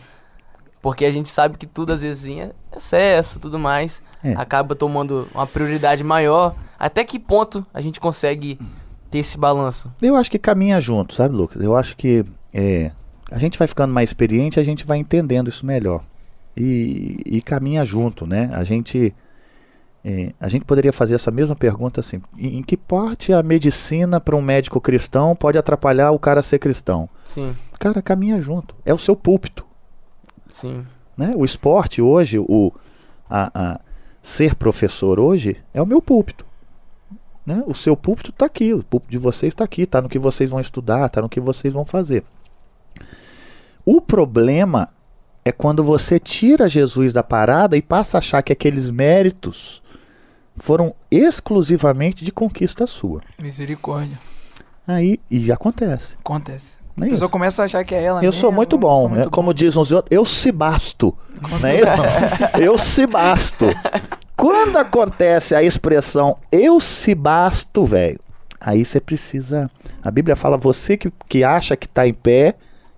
Porque 0.80 1.04
a 1.04 1.12
gente 1.12 1.28
sabe 1.28 1.58
que 1.58 1.66
tudo 1.66 1.92
às 1.92 2.02
vezes 2.02 2.28
é 2.38 2.50
excesso, 2.76 3.38
tudo 3.38 3.58
mais. 3.58 4.02
É. 4.24 4.32
Acaba 4.32 4.74
tomando 4.74 5.28
uma 5.34 5.46
prioridade 5.46 6.02
maior. 6.02 6.54
Até 6.78 7.04
que 7.04 7.18
ponto 7.18 7.64
a 7.72 7.80
gente 7.80 8.00
consegue 8.00 8.58
ter 9.10 9.18
esse 9.18 9.36
balanço? 9.36 9.92
Eu 10.00 10.16
acho 10.16 10.30
que 10.30 10.38
caminha 10.38 10.80
junto, 10.80 11.14
sabe, 11.14 11.36
Lucas? 11.36 11.62
Eu 11.62 11.76
acho 11.76 11.94
que 11.96 12.24
é, 12.52 12.90
a 13.30 13.38
gente 13.38 13.58
vai 13.58 13.68
ficando 13.68 13.92
mais 13.92 14.08
experiente, 14.08 14.58
a 14.58 14.64
gente 14.64 14.84
vai 14.84 14.98
entendendo 14.98 15.48
isso 15.48 15.64
melhor. 15.64 16.02
E, 16.56 17.18
e 17.24 17.42
caminha 17.42 17.84
junto, 17.84 18.26
né? 18.26 18.50
A 18.52 18.64
gente 18.64 19.14
é, 20.04 20.32
a 20.40 20.48
gente 20.48 20.64
poderia 20.64 20.92
fazer 20.92 21.14
essa 21.14 21.30
mesma 21.30 21.54
pergunta 21.54 22.00
assim: 22.00 22.20
em, 22.36 22.58
em 22.58 22.62
que 22.62 22.76
parte 22.76 23.32
a 23.32 23.42
medicina 23.42 24.20
para 24.20 24.36
um 24.36 24.42
médico 24.42 24.80
cristão 24.80 25.36
pode 25.36 25.56
atrapalhar 25.56 26.10
o 26.10 26.18
cara 26.18 26.40
a 26.40 26.42
ser 26.42 26.58
cristão? 26.58 27.08
Sim. 27.24 27.56
Cara, 27.78 28.02
caminha 28.02 28.40
junto. 28.40 28.74
É 28.84 28.92
o 28.92 28.98
seu 28.98 29.14
púlpito. 29.14 29.64
Sim. 30.52 30.84
Né? 31.16 31.32
O 31.36 31.44
esporte 31.44 32.02
hoje, 32.02 32.38
o 32.38 32.72
a, 33.30 33.50
a 33.54 33.80
ser 34.22 34.54
professor 34.54 35.18
hoje 35.20 35.56
é 35.72 35.80
o 35.80 35.86
meu 35.86 36.02
púlpito. 36.02 36.44
Né? 37.46 37.62
O 37.66 37.74
seu 37.74 37.96
púlpito 37.96 38.30
está 38.30 38.46
aqui, 38.46 38.72
o 38.72 38.82
púlpito 38.82 39.10
de 39.10 39.18
vocês 39.18 39.52
está 39.52 39.64
aqui, 39.64 39.82
está 39.82 40.00
no 40.00 40.08
que 40.08 40.18
vocês 40.18 40.50
vão 40.50 40.60
estudar, 40.60 41.06
está 41.06 41.20
no 41.20 41.28
que 41.28 41.40
vocês 41.40 41.74
vão 41.74 41.84
fazer. 41.84 42.24
O 43.84 44.00
problema 44.00 44.88
é 45.44 45.50
quando 45.50 45.82
você 45.82 46.20
tira 46.20 46.68
Jesus 46.68 47.12
da 47.12 47.22
parada 47.22 47.76
e 47.76 47.82
passa 47.82 48.16
a 48.16 48.20
achar 48.20 48.42
que 48.42 48.52
aqueles 48.52 48.90
méritos 48.90 49.81
foram 50.56 50.94
exclusivamente 51.10 52.24
de 52.24 52.32
conquista 52.32 52.86
sua. 52.86 53.20
Misericórdia. 53.38 54.18
Aí, 54.86 55.20
e 55.30 55.50
acontece. 55.52 56.14
Acontece. 56.18 56.78
a 56.96 57.04
pessoa 57.04 57.28
começa 57.28 57.62
a 57.62 57.64
achar 57.64 57.84
que 57.84 57.94
é 57.94 58.02
ela 58.02 58.18
Eu 58.18 58.30
mesmo, 58.30 58.40
sou 58.40 58.52
muito 58.52 58.76
bom, 58.76 59.00
sou 59.00 59.08
muito 59.08 59.24
né? 59.24 59.30
como 59.30 59.48
bom. 59.48 59.54
dizem 59.54 59.80
os 59.80 59.92
outros, 59.92 60.10
eu 60.10 60.26
se 60.26 60.50
basto. 60.50 61.16
Né? 61.60 61.80
Eu 62.60 62.76
se 62.78 63.06
basto. 63.06 63.66
Quando 64.36 64.76
acontece 64.76 65.54
a 65.54 65.62
expressão 65.62 66.36
eu 66.50 66.80
se 66.80 67.14
basto, 67.14 67.84
velho, 67.84 68.18
aí 68.60 68.84
você 68.84 69.00
precisa. 69.00 69.70
A 70.02 70.10
Bíblia 70.10 70.34
fala: 70.34 70.56
você 70.56 70.96
que, 70.96 71.12
que 71.28 71.44
acha 71.44 71.76
que 71.76 71.86
está 71.86 72.06
em 72.06 72.12
pé, 72.12 72.54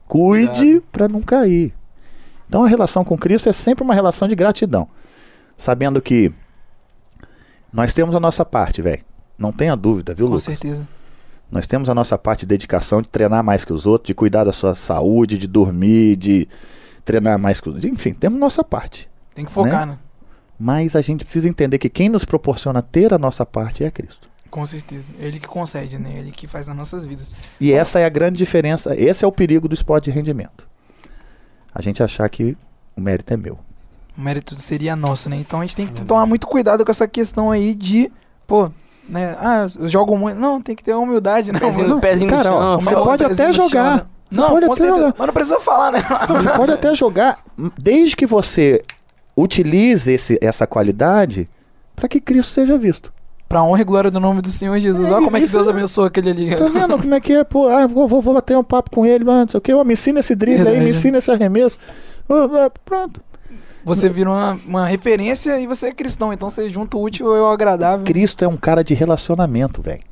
cuide 0.07 0.83
para 0.93 1.09
não 1.09 1.21
cair. 1.21 1.75
Então 2.49 2.65
a 2.65 2.69
relação 2.69 3.05
com 3.05 3.17
Cristo 3.19 3.49
é 3.49 3.53
sempre 3.53 3.85
uma 3.85 3.95
relação 3.95 4.29
de 4.29 4.35
gratidão. 4.35 4.89
Sabendo 5.57 6.01
que 6.01 6.33
nós 7.75 7.93
temos 7.93 8.15
a 8.15 8.21
nossa 8.21 8.45
parte, 8.45 8.81
velho. 8.81 9.03
Não 9.37 9.53
tenha 9.53 9.75
dúvida, 9.75 10.15
viu, 10.15 10.27
Com 10.27 10.33
Lucas? 10.35 10.45
certeza. 10.45 10.87
Nós 11.51 11.67
temos 11.67 11.89
a 11.89 11.95
nossa 11.95 12.17
parte 12.17 12.41
de 12.41 12.47
dedicação, 12.47 13.03
de 13.03 13.09
treinar 13.09 13.43
mais 13.43 13.65
que 13.65 13.73
os 13.73 13.85
outros, 13.85 14.07
de 14.07 14.15
cuidar 14.15 14.45
da 14.45 14.53
sua 14.53 14.77
saúde, 14.77 15.37
de 15.37 15.49
dormir, 15.49 16.15
de 16.15 16.49
treinar 17.05 17.37
mais 17.37 17.61
que 17.61 17.69
os 17.69 17.75
outros. 17.75 17.93
Enfim, 17.93 18.15
temos 18.15 18.39
nossa 18.39 18.63
parte. 18.63 19.11
Tem 19.35 19.45
que 19.45 19.51
focar, 19.51 19.87
né? 19.87 19.99
Mas 20.57 20.95
a 20.95 21.01
gente 21.03 21.25
precisa 21.25 21.49
entender 21.49 21.79
que 21.79 21.89
quem 21.89 22.09
nos 22.09 22.25
proporciona 22.25 22.81
ter 22.81 23.13
a 23.13 23.19
nossa 23.19 23.45
parte 23.45 23.83
é 23.83 23.91
Cristo. 23.91 24.29
Com 24.51 24.65
certeza. 24.65 25.09
Ele 25.19 25.41
que 25.41 25.49
concede, 25.49 25.99
né? 25.99 26.17
Ele 26.17 26.31
que 26.31 26.47
faz 26.47 26.69
nas 26.69 26.77
nossas 26.77 27.05
vidas. 27.05 27.29
E 27.61 27.73
essa 27.73 27.99
é 27.99 28.05
a 28.05 28.09
grande 28.09 28.39
diferença, 28.39 28.95
esse 28.95 29.25
é 29.25 29.29
o 29.29 29.33
perigo 29.33 29.67
do 29.67 29.75
esporte 29.75 30.05
de 30.05 30.11
rendimento. 30.13 30.65
A 31.75 31.83
gente 31.83 32.05
achar 32.05 32.29
que 32.29 32.57
o 32.97 33.01
mérito 33.01 33.35
é 33.35 33.37
meu. 33.37 33.59
O 34.17 34.21
mérito 34.21 34.59
seria 34.61 34.95
nosso, 34.95 35.29
né? 35.29 35.37
Então 35.37 35.61
a 35.61 35.63
gente 35.63 35.77
tem 35.77 35.87
que 35.87 36.05
tomar 36.05 36.25
muito 36.27 36.47
cuidado 36.47 36.85
com 36.85 36.91
essa 36.91 37.09
questão 37.09 37.51
aí 37.51 37.75
de, 37.75 38.11
pô, 38.47 38.71
né? 39.09 39.37
Ah, 39.41 39.67
eu 39.79 39.89
jogo 39.89 40.17
muito. 40.17 40.39
Não, 40.39 40.61
tem 40.61 40.77
que 40.77 40.85
ter 40.85 40.95
humildade, 40.95 41.53
né? 41.53 41.59
Pezinho, 41.59 41.89
mano? 41.89 42.01
pezinho 42.01 42.31
cara, 42.31 42.53
ó, 42.53 42.61
chão. 42.61 42.81
você 42.81 42.95
pode 42.95 43.25
até 43.25 43.53
chão, 43.53 43.69
jogar. 43.69 43.97
né? 43.97 44.03
Não, 44.31 44.51
pode 44.51 44.67
com 44.67 44.73
até 44.73 44.89
jogar. 44.89 45.15
Mas 45.19 45.27
não 45.27 45.35
precisa 45.35 45.61
falar, 45.61 45.93
né? 45.93 46.01
Você 46.01 46.57
pode 46.57 46.73
até 46.73 46.95
jogar, 46.95 47.39
desde 47.79 48.17
que 48.17 48.27
você 48.27 48.83
utilize 49.37 50.11
esse, 50.13 50.39
essa 50.41 50.67
qualidade 50.67 51.49
para 51.97 52.09
que 52.09 52.21
Cristo 52.21 52.53
seja 52.53 52.79
visto. 52.79 53.13
pra 53.49 53.63
honra 53.63 53.81
e 53.83 53.85
glória 53.85 54.11
do 54.11 54.19
nome 54.21 54.41
do 54.41 54.49
Senhor 54.49 54.79
Jesus. 54.79 55.09
É, 55.09 55.13
Olha 55.13 55.25
como 55.25 55.37
é 55.37 55.41
que 55.41 55.49
Deus 55.49 55.67
é- 55.67 55.71
abençoa 55.71 56.07
aquele 56.07 56.31
ali. 56.31 56.57
Tá 56.57 56.67
vendo 56.67 56.99
como 56.99 57.15
é 57.15 57.21
que 57.21 57.33
é? 57.33 57.45
Pô, 57.45 57.69
ah, 57.69 57.87
vou, 57.87 58.09
vou, 58.09 58.23
vou 58.23 58.35
bater 58.35 58.57
um 58.57 58.65
papo 58.65 58.91
com 58.91 59.05
ele, 59.05 59.25
mano, 59.25 59.41
não 59.41 59.49
sei 59.49 59.59
o 59.59 59.61
que, 59.61 59.85
me 59.85 59.93
ensina 59.93 60.21
esse 60.21 60.35
drible 60.35 60.69
aí, 60.69 60.81
me 60.81 60.91
ensina 60.91 61.19
esse 61.19 61.31
arremesso. 61.31 61.79
É, 62.29 62.71
pronto. 62.85 63.21
Você 63.85 64.09
vira 64.09 64.31
uma, 64.31 64.61
uma 64.67 64.87
referência 64.87 65.59
e 65.61 65.67
você 65.67 65.89
é 65.89 65.93
cristão. 65.93 66.33
Então 66.33 66.49
você 66.49 66.69
junta 66.71 66.97
o 66.97 67.03
útil 67.03 67.33
ao 67.33 67.53
agradável. 67.53 68.05
Cristo 68.05 68.45
é 68.45 68.49
um 68.49 68.57
cara 68.57 68.83
de 68.83 68.95
relacionamento, 68.95 69.83
velho. 69.83 70.03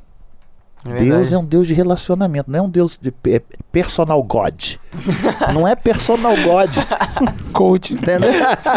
Deus 0.83 1.31
é 1.31 1.37
um 1.37 1.45
Deus 1.45 1.65
de 1.65 1.73
relacionamento, 1.73 2.51
não 2.51 2.59
é 2.59 2.61
um 2.61 2.69
Deus 2.69 2.99
de 3.01 3.13
é 3.31 3.41
personal 3.71 4.21
God. 4.21 4.75
não 5.53 5.65
é 5.65 5.75
personal 5.75 6.35
God, 6.43 6.75
Coach. 7.53 7.93
entendeu? 7.93 8.29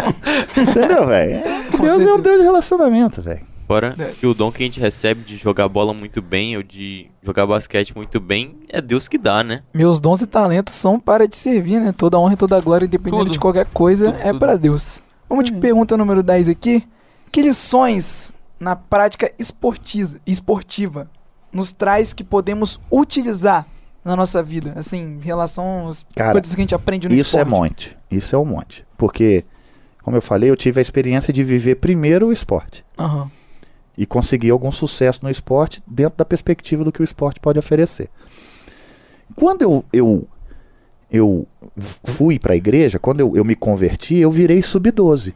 entendeu, 0.57 1.07
velho? 1.07 1.43
Deus 1.81 2.01
é 2.01 2.15
um. 2.15 2.21
Deus 2.21 2.39
de 2.39 2.45
relacionamento, 2.45 3.21
velho. 3.21 3.46
Fora 3.67 3.95
É. 3.99 4.13
que 4.13 4.27
o 4.27 4.33
dom 4.33 4.53
que 4.53 4.63
a 4.63 4.67
gente 4.67 4.79
recebe 4.79 5.23
de 5.23 5.37
jogar 5.37 5.69
bola 5.69 5.93
muito 5.93 6.23
bem 6.23 6.57
ou 6.57 6.63
de 6.63 7.11
jogar 7.23 7.47
basquete 7.47 7.95
muito 7.97 8.21
bem, 8.21 8.57
é 8.69 8.81
Deus 8.81 9.09
que 9.09 9.19
dá, 9.19 9.43
né? 9.43 9.63
Meus 9.75 9.99
dons 9.99 10.23
e 10.23 10.27
talentos 10.27 10.75
são 10.75 11.01
para 11.01 11.27
te 11.27 11.37
servir, 11.37 11.81
né? 11.81 11.93
Toda 11.93 12.19
honra 12.19 12.35
e 12.35 12.37
toda 12.37 12.61
glória, 12.61 12.87
independente 12.87 13.19
Tudo. 13.21 13.33
de 13.33 13.39
qualquer 13.41 13.67
coisa, 13.67 14.13
Tudo, 14.13 14.21
é 14.21 14.27
tudo. 14.31 14.39
para 14.39 14.57
Deus. 14.57 15.03
Vamos 15.29 15.45
de 15.47 15.53
pergunta 15.55 15.97
número 15.97 16.23
10 16.23 16.49
aqui. 16.49 16.87
Que 17.33 17.43
lições 17.43 18.33
na 18.61 18.77
prática 18.77 19.31
esportiza, 19.39 20.21
esportiva 20.25 21.11
nos 21.53 21.73
traz 21.73 22.13
que 22.13 22.23
podemos 22.23 22.79
utilizar 22.91 23.67
na 24.05 24.15
nossa 24.15 24.41
vida? 24.43 24.73
Assim, 24.77 25.17
em 25.17 25.21
relação 25.21 25.89
às 25.89 26.07
Cara, 26.15 26.31
coisas 26.33 26.55
que 26.55 26.61
a 26.61 26.63
gente 26.63 26.75
aprende 26.75 27.09
no 27.09 27.15
Isso 27.15 27.37
é 27.37 27.43
esporte. 27.43 27.49
monte. 27.61 27.97
Isso 28.11 28.37
é 28.37 28.39
um 28.39 28.45
monte. 28.45 28.87
Porque, 28.97 29.45
como 30.05 30.17
eu 30.17 30.23
falei, 30.23 30.49
eu 30.51 30.57
tive 30.57 30.79
a 30.79 30.83
experiência 30.83 31.33
de 31.33 31.43
viver 31.43 31.75
primeiro 31.77 32.29
o 32.29 32.33
esporte. 32.33 32.85
Aham. 32.97 33.29
E 33.97 34.05
conseguir 34.05 34.51
algum 34.51 34.71
sucesso 34.71 35.21
no 35.23 35.31
esporte 35.31 35.83
dentro 35.87 36.19
da 36.19 36.25
perspectiva 36.25 36.85
do 36.85 36.93
que 36.93 37.01
o 37.01 37.05
esporte 37.05 37.41
pode 37.41 37.59
oferecer. 37.59 38.11
Quando 39.35 39.63
eu, 39.63 39.85
eu, 39.93 40.29
eu 41.11 41.47
fui 42.05 42.39
para 42.39 42.53
a 42.53 42.57
igreja, 42.57 42.99
quando 42.99 43.21
eu, 43.21 43.37
eu 43.37 43.45
me 43.45 43.57
converti, 43.57 44.17
eu 44.17 44.31
virei 44.31 44.63
sub-12. 44.63 45.35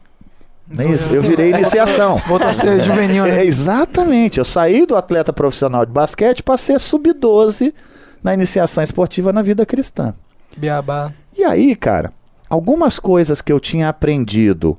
Não 0.68 0.84
é 0.84 0.94
isso? 0.94 1.14
Eu 1.14 1.22
virei 1.22 1.50
iniciação. 1.54 2.18
Voltou 2.28 2.48
a 2.48 2.52
ser 2.52 2.80
juvenil, 2.82 3.24
né? 3.24 3.40
É, 3.40 3.44
exatamente. 3.44 4.38
Eu 4.38 4.44
saí 4.44 4.86
do 4.86 4.96
atleta 4.96 5.32
profissional 5.32 5.84
de 5.84 5.92
basquete 5.92 6.42
para 6.42 6.56
ser 6.56 6.78
sub-12 6.78 7.74
na 8.22 8.34
iniciação 8.34 8.84
esportiva 8.84 9.32
na 9.32 9.42
vida 9.42 9.66
cristã. 9.66 10.14
Beabá. 10.56 11.12
E 11.36 11.42
aí, 11.42 11.74
cara, 11.74 12.12
algumas 12.48 12.98
coisas 12.98 13.40
que 13.40 13.52
eu 13.52 13.58
tinha 13.58 13.88
aprendido 13.88 14.78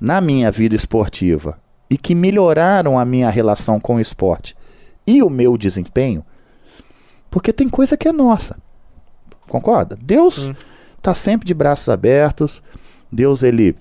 na 0.00 0.20
minha 0.20 0.50
vida 0.50 0.74
esportiva 0.74 1.58
e 1.88 1.98
que 1.98 2.14
melhoraram 2.14 2.98
a 2.98 3.04
minha 3.04 3.30
relação 3.30 3.78
com 3.78 3.96
o 3.96 4.00
esporte 4.00 4.56
e 5.06 5.22
o 5.22 5.30
meu 5.30 5.56
desempenho, 5.56 6.24
porque 7.30 7.52
tem 7.52 7.68
coisa 7.68 7.96
que 7.96 8.08
é 8.08 8.12
nossa. 8.12 8.56
Concorda? 9.48 9.98
Deus 10.00 10.50
está 10.96 11.12
sempre 11.12 11.46
de 11.46 11.52
braços 11.52 11.88
abertos. 11.88 12.62
Deus 13.10 13.42
ele 13.42 13.76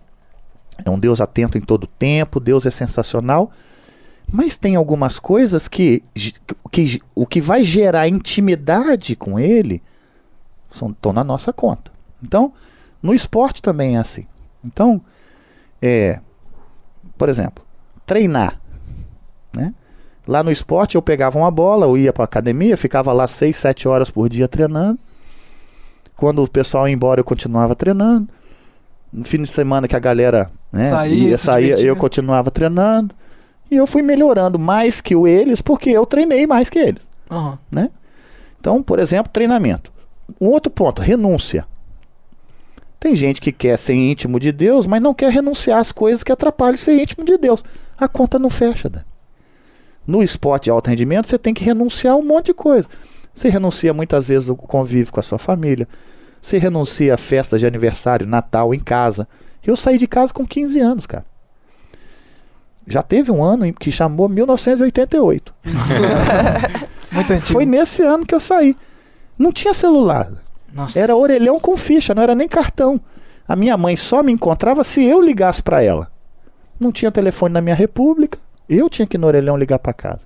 é 0.84 0.90
um 0.90 1.00
Deus 1.00 1.22
atento 1.22 1.58
em 1.58 1.62
todo 1.62 1.88
tempo. 1.88 2.40
Deus 2.40 2.66
é 2.66 2.72
sensacional. 2.72 3.52
Mas 4.32 4.58
tem 4.58 4.76
algumas 4.76 5.20
coisas 5.20 5.68
que, 5.68 6.04
que 6.72 7.02
o 7.14 7.26
que 7.26 7.42
vai 7.42 7.64
gerar 7.64 8.08
intimidade 8.08 9.16
com 9.16 9.40
ele 9.40 9.82
estão 10.70 11.14
na 11.14 11.24
nossa 11.24 11.54
conta. 11.54 11.92
Então, 12.24 12.54
no 13.02 13.14
esporte 13.14 13.62
também 13.62 13.98
é 13.98 14.00
assim. 14.00 14.26
Então, 14.64 15.02
é, 15.82 16.20
por 17.18 17.30
exemplo, 17.30 17.63
treinar. 18.06 18.60
Né? 19.54 19.74
Lá 20.28 20.44
no 20.44 20.52
esporte 20.52 20.96
eu 20.96 21.02
pegava 21.02 21.38
uma 21.38 21.52
bola, 21.52 21.86
eu 21.86 21.98
ia 21.98 22.14
para 22.14 22.24
academia, 22.24 22.78
ficava 22.78 23.12
lá 23.12 23.28
6, 23.28 23.56
7 23.56 23.88
horas 23.88 24.10
por 24.10 24.30
dia 24.30 24.48
treinando. 24.48 25.00
Quando 26.16 26.44
o 26.44 26.50
pessoal 26.50 26.88
ia 26.88 26.94
embora, 26.94 27.20
eu 27.20 27.26
continuava 27.26 27.76
treinando. 27.76 28.28
No 29.12 29.26
fim 29.26 29.44
de 29.44 29.50
semana 29.50 29.88
que 29.88 29.96
a 29.96 30.00
galera 30.00 30.50
né, 30.72 30.86
Saía, 30.86 31.30
ia 31.30 31.38
sair, 31.38 31.86
eu 31.86 31.96
continuava 31.96 32.50
treinando. 32.50 33.14
E 33.70 33.76
eu 33.76 33.86
fui 33.86 34.02
melhorando 34.02 34.58
mais 34.58 35.02
que 35.02 35.16
o 35.16 35.28
eles, 35.28 35.62
porque 35.62 35.90
eu 35.90 36.06
treinei 36.06 36.48
mais 36.48 36.70
que 36.70 36.80
eles. 36.80 37.02
Aham. 37.30 37.58
Então, 38.60 38.82
por 38.82 39.00
exemplo, 39.00 39.32
treinamento. 39.32 39.92
Um 40.40 40.48
outro 40.48 40.72
ponto, 40.72 41.02
renúncia. 41.02 41.66
Tem 43.00 43.16
gente 43.16 43.42
que 43.42 43.52
quer 43.52 43.78
ser 43.78 43.96
íntimo 43.96 44.40
de 44.40 44.52
Deus, 44.52 44.88
mas 44.88 45.02
não 45.02 45.14
quer 45.14 45.30
renunciar 45.30 45.80
às 45.80 45.92
coisas 45.92 46.24
que 46.24 46.32
atrapalham 46.32 46.78
ser 46.78 46.98
íntimo 47.02 47.26
de 47.26 47.38
Deus. 47.38 47.64
A 47.98 48.08
conta 48.08 48.40
não 48.40 48.50
fecha. 48.50 48.90
Dan. 48.90 49.02
No 50.06 50.22
esporte 50.22 50.66
de 50.66 50.70
alto 50.70 50.90
rendimento, 50.90 51.28
você 51.28 51.38
tem 51.38 51.54
que 51.54 51.64
renunciar 51.64 52.14
a 52.14 52.18
um 52.18 52.26
monte 52.26 52.48
de 52.48 52.54
coisa. 52.54 52.88
Você 53.34 53.50
renuncia 53.50 53.94
muitas 53.94 54.28
vezes 54.28 54.50
o 54.50 54.56
convívio 54.56 55.12
com 55.12 55.20
a 55.20 55.24
sua 55.24 55.40
família. 55.40 55.88
Você 56.42 56.58
renuncia 56.58 57.14
a 57.14 57.18
festas 57.18 57.62
de 57.62 57.66
aniversário, 57.66 58.28
Natal 58.28 58.74
em 58.74 58.80
casa. 58.80 59.28
Eu 59.66 59.76
saí 59.78 59.98
de 59.98 60.08
casa 60.08 60.34
com 60.34 60.46
15 60.46 60.80
anos, 60.80 61.06
cara. 61.06 61.26
Já 62.86 63.02
teve 63.02 63.32
um 63.32 63.44
ano 63.44 63.72
que 63.74 63.92
chamou 63.92 64.28
1988. 64.28 65.54
Muito 67.12 67.34
antigo. 67.34 67.54
Foi 67.54 67.66
nesse 67.66 68.02
ano 68.02 68.26
que 68.26 68.36
eu 68.36 68.42
saí. 68.42 68.76
Não 69.38 69.52
tinha 69.54 69.74
celular. 69.74 70.30
Nossa. 70.72 71.00
Era 71.00 71.16
orelhão 71.16 71.60
com 71.60 71.78
ficha, 71.78 72.14
não 72.14 72.24
era 72.24 72.36
nem 72.36 72.48
cartão. 72.48 73.00
A 73.48 73.56
minha 73.56 73.78
mãe 73.78 73.96
só 73.96 74.22
me 74.22 74.32
encontrava 74.32 74.84
se 74.84 75.04
eu 75.04 75.22
ligasse 75.22 75.64
para 75.64 75.82
ela. 75.82 76.12
Não 76.80 76.92
tinha 76.92 77.12
telefone 77.12 77.54
na 77.54 77.62
minha 77.62 77.76
república. 77.76 78.38
Eu 78.68 78.90
tinha 78.90 79.06
que 79.08 79.18
ir 79.18 79.20
no 79.20 79.28
orelhão 79.28 79.58
ligar 79.58 79.80
para 79.80 79.94
casa. 79.94 80.22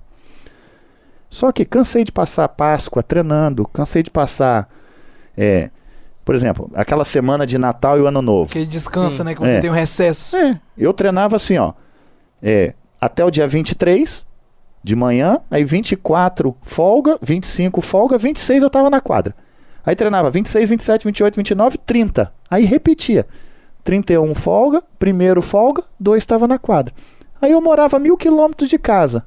Só 1.30 1.52
que 1.52 1.64
cansei 1.64 2.04
de 2.04 2.12
passar 2.12 2.48
Páscoa 2.48 3.02
treinando, 3.02 3.66
cansei 3.68 4.02
de 4.02 4.10
passar, 4.10 4.68
é, 5.36 5.68
por 6.24 6.34
exemplo, 6.34 6.70
aquela 6.74 7.04
semana 7.04 7.46
de 7.46 7.58
Natal 7.58 7.98
e 7.98 8.00
o 8.00 8.06
Ano 8.06 8.22
Novo. 8.22 8.50
Que 8.50 8.64
descansa, 8.64 9.16
Sim. 9.18 9.24
né? 9.24 9.34
Que 9.34 9.40
você 9.40 9.56
É. 9.56 9.60
tem 9.60 9.70
um 9.70 9.74
recesso. 9.74 10.34
É, 10.36 10.58
eu 10.76 10.92
treinava 10.94 11.36
assim, 11.36 11.58
ó. 11.58 11.74
É, 12.42 12.72
até 13.00 13.24
o 13.24 13.30
dia 13.30 13.46
23 13.46 14.24
de 14.82 14.96
manhã, 14.96 15.38
aí 15.50 15.64
24 15.64 16.56
folga, 16.62 17.18
25 17.20 17.80
folga, 17.82 18.16
26 18.16 18.62
eu 18.62 18.70
tava 18.70 18.88
na 18.88 19.00
quadra. 19.00 19.34
Aí 19.84 19.94
treinava 19.94 20.30
26, 20.30 20.70
27, 20.70 21.04
28, 21.04 21.36
29, 21.36 21.78
30. 21.78 22.32
Aí 22.50 22.64
repetia. 22.64 23.26
31 23.88 24.34
folga, 24.34 24.82
primeiro 24.98 25.40
folga, 25.40 25.82
dois 25.98 26.20
estava 26.22 26.46
na 26.46 26.58
quadra. 26.58 26.92
Aí 27.40 27.52
eu 27.52 27.60
morava 27.62 27.96
a 27.96 27.98
mil 27.98 28.18
quilômetros 28.18 28.68
de 28.68 28.78
casa. 28.78 29.24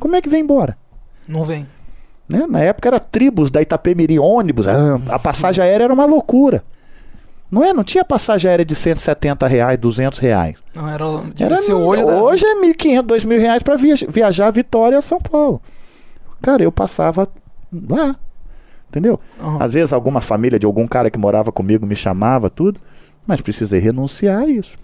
Como 0.00 0.16
é 0.16 0.20
que 0.20 0.28
vem 0.28 0.40
embora? 0.42 0.76
Não 1.28 1.44
vem. 1.44 1.64
Né? 2.28 2.44
Na 2.48 2.58
época 2.58 2.88
era 2.88 2.98
tribos 2.98 3.52
da 3.52 3.62
Itapemirim, 3.62 4.18
ônibus, 4.18 4.66
ah, 4.66 4.98
a 5.10 5.16
passagem 5.18 5.62
aérea 5.62 5.84
era 5.84 5.94
uma 5.94 6.06
loucura. 6.06 6.64
Não 7.48 7.62
é? 7.62 7.72
Não 7.72 7.84
tinha 7.84 8.04
passagem 8.04 8.50
aérea 8.50 8.64
de 8.64 8.74
170 8.74 9.46
reais, 9.46 9.78
200 9.78 10.18
reais. 10.18 10.56
Não, 10.74 10.88
era, 10.88 11.04
Era 11.38 11.56
no- 11.68 11.80
olho 11.86 12.04
da... 12.04 12.20
Hoje 12.20 12.44
é 12.44 12.54
1.500, 12.56 13.02
2.000 13.06 13.38
reais 13.38 13.62
para 13.62 13.76
viajar 13.76 14.50
Vitória 14.50 14.98
a 14.98 15.02
São 15.02 15.20
Paulo. 15.20 15.62
Cara, 16.42 16.64
eu 16.64 16.72
passava 16.72 17.28
lá. 17.88 18.16
Entendeu? 18.88 19.20
Aham. 19.40 19.58
Às 19.60 19.74
vezes 19.74 19.92
alguma 19.92 20.20
família 20.20 20.58
de 20.58 20.66
algum 20.66 20.84
cara 20.88 21.10
que 21.12 21.18
morava 21.18 21.52
comigo 21.52 21.86
me 21.86 21.94
chamava, 21.94 22.50
tudo. 22.50 22.80
Mas 23.30 23.40
precisei 23.40 23.78
renunciar 23.78 24.42
a 24.42 24.48
isso. 24.48 24.76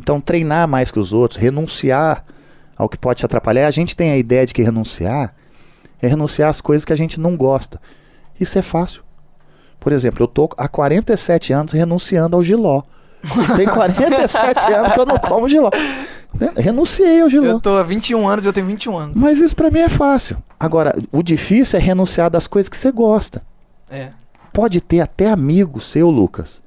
Então, 0.00 0.20
treinar 0.20 0.66
mais 0.66 0.90
que 0.90 0.98
os 0.98 1.12
outros, 1.12 1.40
renunciar 1.40 2.24
ao 2.76 2.88
que 2.88 2.98
pode 2.98 3.20
te 3.20 3.24
atrapalhar. 3.24 3.68
A 3.68 3.70
gente 3.70 3.94
tem 3.94 4.10
a 4.10 4.16
ideia 4.16 4.44
de 4.44 4.52
que 4.52 4.64
renunciar 4.64 5.32
é 6.02 6.08
renunciar 6.08 6.50
às 6.50 6.60
coisas 6.60 6.84
que 6.84 6.92
a 6.92 6.96
gente 6.96 7.20
não 7.20 7.36
gosta. 7.36 7.80
Isso 8.40 8.58
é 8.58 8.62
fácil. 8.62 9.04
Por 9.78 9.92
exemplo, 9.92 10.24
eu 10.24 10.26
tô 10.26 10.50
há 10.58 10.66
47 10.66 11.52
anos 11.52 11.72
renunciando 11.72 12.34
ao 12.34 12.42
giló. 12.42 12.82
Tem 13.54 13.68
47 13.68 14.72
anos 14.72 14.92
que 14.94 14.98
eu 14.98 15.06
não 15.06 15.16
como 15.16 15.48
giló. 15.48 15.70
Renunciei 16.56 17.20
ao 17.20 17.30
giló. 17.30 17.46
Eu 17.46 17.60
tô 17.60 17.76
há 17.76 17.84
21 17.84 18.26
anos 18.26 18.44
e 18.44 18.48
eu 18.48 18.52
tenho 18.52 18.66
21 18.66 18.98
anos. 18.98 19.16
Mas 19.16 19.38
isso 19.38 19.54
para 19.54 19.70
mim 19.70 19.78
é 19.78 19.88
fácil. 19.88 20.36
Agora, 20.58 20.92
o 21.12 21.22
difícil 21.22 21.78
é 21.78 21.82
renunciar 21.82 22.28
das 22.28 22.48
coisas 22.48 22.68
que 22.68 22.76
você 22.76 22.90
gosta. 22.90 23.40
É. 23.88 24.10
Pode 24.52 24.80
ter 24.80 25.00
até 25.00 25.30
amigo 25.30 25.80
seu, 25.80 26.10
Lucas, 26.10 26.60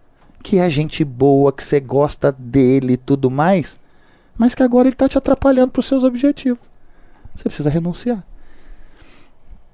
que 0.48 0.60
é 0.60 0.70
gente 0.70 1.04
boa, 1.04 1.52
que 1.52 1.62
você 1.62 1.78
gosta 1.78 2.32
dele 2.32 2.93
e 2.93 2.98
tudo 2.98 3.30
mais, 3.30 3.78
mas 4.38 4.56
que 4.56 4.64
agora 4.64 4.88
ele 4.88 4.95
tá 4.95 5.10
te 5.10 5.18
atrapalhando 5.18 5.74
pros 5.74 5.88
seus 5.88 6.06
objetivos. 6.06 6.66
Você 7.36 7.43
precisa 7.43 7.70
renunciar. 7.70 8.26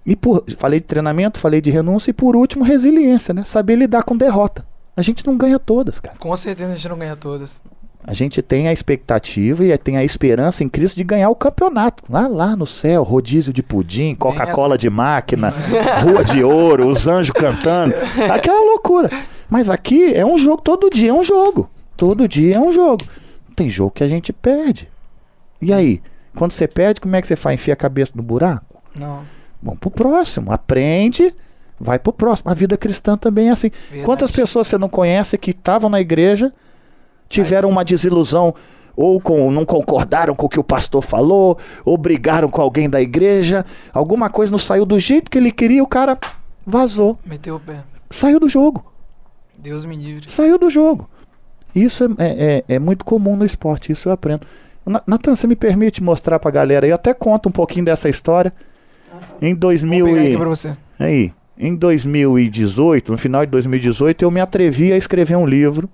E 0.03 0.15
por, 0.15 0.43
falei 0.57 0.79
de 0.79 0.87
treinamento, 0.87 1.39
falei 1.39 1.61
de 1.61 1.69
renúncia 1.69 2.09
e 2.09 2.13
por 2.13 2.35
último, 2.35 2.63
resiliência, 2.63 3.35
né? 3.35 3.43
Saber 3.43 3.75
lidar 3.75 4.01
com 4.01 4.17
derrota. 4.17 4.65
A 4.97 5.03
gente 5.03 5.23
não 5.27 5.37
ganha 5.37 5.59
todas, 5.59 5.99
cara. 5.99 6.17
Com 6.17 6.35
certeza 6.35 6.71
a 6.71 6.75
gente 6.75 6.89
não 6.89 6.97
ganha 6.97 7.15
todas. 7.15 7.61
A 8.05 8.13
gente 8.13 8.41
tem 8.41 8.67
a 8.67 8.73
expectativa 8.73 9.63
e 9.63 9.77
tem 9.77 9.97
a 9.97 10.03
esperança 10.03 10.63
em 10.63 10.69
Cristo 10.69 10.97
de 10.97 11.03
ganhar 11.05 11.29
o 11.29 11.35
campeonato. 11.35 12.03
Lá, 12.09 12.27
lá 12.27 12.55
no 12.55 12.67
céu, 12.67 13.01
rodízio 13.01 13.53
de 13.53 13.63
pudim, 13.63 14.13
Coca-Cola 14.13 14.77
de 14.77 14.89
máquina, 14.89 15.53
rua 16.03 16.23
de 16.23 16.43
ouro, 16.43 16.87
os 16.87 17.07
anjos 17.07 17.31
cantando. 17.31 17.95
Aquela 18.29 18.59
loucura. 18.71 19.09
Mas 19.49 19.69
aqui 19.69 20.13
é 20.13 20.25
um 20.25 20.37
jogo, 20.37 20.61
todo 20.61 20.89
dia 20.89 21.11
é 21.11 21.13
um 21.13 21.23
jogo. 21.23 21.69
Todo 21.95 22.27
dia 22.27 22.55
é 22.55 22.59
um 22.59 22.73
jogo. 22.73 23.05
Tem 23.55 23.69
jogo 23.69 23.91
que 23.91 24.03
a 24.03 24.07
gente 24.07 24.33
perde. 24.33 24.89
E 25.61 25.71
aí? 25.71 26.01
Quando 26.35 26.51
você 26.51 26.67
perde, 26.67 26.99
como 26.99 27.15
é 27.15 27.21
que 27.21 27.27
você 27.27 27.35
faz? 27.35 27.53
Enfia 27.53 27.73
a 27.73 27.77
cabeça 27.77 28.11
no 28.15 28.23
buraco? 28.23 28.81
Não. 28.95 29.21
Vamos 29.61 29.79
pro 29.79 29.91
próximo. 29.91 30.51
Aprende, 30.51 31.33
vai 31.79 31.99
pro 31.99 32.11
próximo. 32.11 32.51
A 32.51 32.53
vida 32.53 32.75
cristã 32.75 33.15
também 33.15 33.49
é 33.49 33.51
assim. 33.51 33.69
Verdade. 33.69 34.05
Quantas 34.05 34.31
pessoas 34.31 34.67
você 34.67 34.77
não 34.77 34.89
conhece 34.89 35.37
que 35.37 35.51
estavam 35.51 35.89
na 35.89 36.01
igreja, 36.01 36.51
tiveram 37.33 37.69
uma 37.69 37.83
desilusão, 37.83 38.53
ou 38.95 39.19
com, 39.19 39.49
não 39.51 39.65
concordaram 39.65 40.35
com 40.35 40.45
o 40.45 40.49
que 40.49 40.59
o 40.59 40.63
pastor 40.63 41.01
falou, 41.01 41.57
ou 41.83 41.97
brigaram 41.97 42.47
com 42.47 42.61
alguém 42.61 42.87
da 42.87 43.01
igreja, 43.01 43.65
alguma 43.91 44.29
coisa 44.29 44.51
não 44.51 44.59
saiu 44.59 44.85
do 44.85 44.99
jeito 44.99 45.31
que 45.31 45.37
ele 45.37 45.51
queria, 45.51 45.83
o 45.83 45.87
cara 45.87 46.17
vazou. 46.65 47.17
Meteu 47.25 47.55
o 47.55 47.59
pé. 47.59 47.77
Saiu 48.11 48.39
do 48.39 48.47
jogo. 48.47 48.85
Deus 49.57 49.83
me 49.83 49.95
livre. 49.95 50.29
Saiu 50.29 50.59
do 50.59 50.69
jogo. 50.69 51.09
Isso 51.73 52.03
é, 52.19 52.63
é, 52.67 52.75
é, 52.75 52.79
muito 52.79 53.03
comum 53.03 53.35
no 53.35 53.45
esporte, 53.45 53.91
isso 53.91 54.09
eu 54.09 54.13
aprendo. 54.13 54.45
Na- 54.85 55.01
Natan, 55.07 55.35
você 55.35 55.47
me 55.47 55.55
permite 55.55 56.03
mostrar 56.03 56.37
pra 56.37 56.51
galera? 56.51 56.85
Eu 56.85 56.93
até 56.93 57.13
conto 57.13 57.49
um 57.49 57.51
pouquinho 57.51 57.85
dessa 57.85 58.07
história. 58.07 58.53
Em 59.41 59.51
Vou 59.53 59.59
2000 59.61 60.05
pegar 60.05 60.23
e... 60.23 60.37
pra 60.37 60.49
você. 60.49 60.77
Aí, 60.99 61.33
em 61.57 61.75
2018, 61.75 63.11
no 63.11 63.17
final 63.17 63.43
de 63.43 63.51
2018, 63.51 64.23
eu 64.23 64.29
me 64.29 64.39
atrevi 64.39 64.91
a 64.93 64.97
escrever 64.97 65.35
um 65.35 65.47
livro 65.47 65.89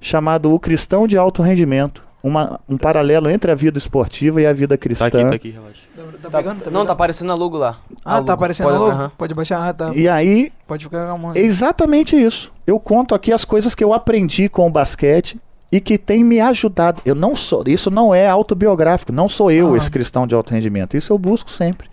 chamado 0.00 0.52
O 0.52 0.58
Cristão 0.60 1.06
de 1.06 1.16
Alto 1.18 1.42
Rendimento, 1.42 2.02
uma, 2.22 2.58
um 2.68 2.76
paralelo 2.76 3.30
entre 3.30 3.50
a 3.50 3.54
vida 3.54 3.78
esportiva 3.78 4.40
e 4.42 4.46
a 4.46 4.52
vida 4.52 4.76
Tá 4.76 4.82
cristã. 4.82 5.06
aqui, 5.06 5.22
tá 5.22 5.34
aqui, 5.34 5.50
relaxa. 5.50 5.80
Tá, 5.96 6.02
tá 6.02 6.30
Tá- 6.30 6.38
pegando? 6.38 6.60
Tá 6.62 6.70
não, 6.70 6.84
tá 6.84 6.92
aparecendo 6.92 7.30
a 7.30 7.34
logo 7.34 7.56
lá. 7.56 7.78
A 8.04 8.12
Ah, 8.12 8.14
logo. 8.16 8.26
tá 8.26 8.32
aparecendo 8.32 8.66
Pode- 8.68 8.78
logo? 8.78 9.12
Pode 9.16 9.34
baixar? 9.34 9.68
Ah, 9.68 9.72
tá. 9.72 9.92
E 9.94 10.08
aí, 10.08 10.52
Pode 10.66 10.84
ficar 10.84 11.08
a 11.08 11.16
mão. 11.16 11.32
exatamente 11.34 12.16
isso. 12.16 12.52
Eu 12.66 12.78
conto 12.80 13.14
aqui 13.14 13.32
as 13.32 13.44
coisas 13.44 13.74
que 13.74 13.82
eu 13.84 13.92
aprendi 13.92 14.48
com 14.48 14.66
o 14.66 14.70
basquete 14.70 15.40
e 15.70 15.80
que 15.80 15.96
tem 15.98 16.24
me 16.24 16.40
ajudado. 16.40 17.00
Eu 17.04 17.14
não 17.14 17.36
sou, 17.36 17.62
isso 17.66 17.90
não 17.90 18.14
é 18.14 18.26
autobiográfico, 18.26 19.12
não 19.12 19.28
sou 19.28 19.50
eu 19.50 19.76
esse 19.76 19.90
cristão 19.90 20.26
de 20.26 20.34
alto 20.34 20.52
rendimento. 20.52 20.96
Isso 20.96 21.12
eu 21.12 21.18
busco 21.18 21.50
sempre. 21.50 21.88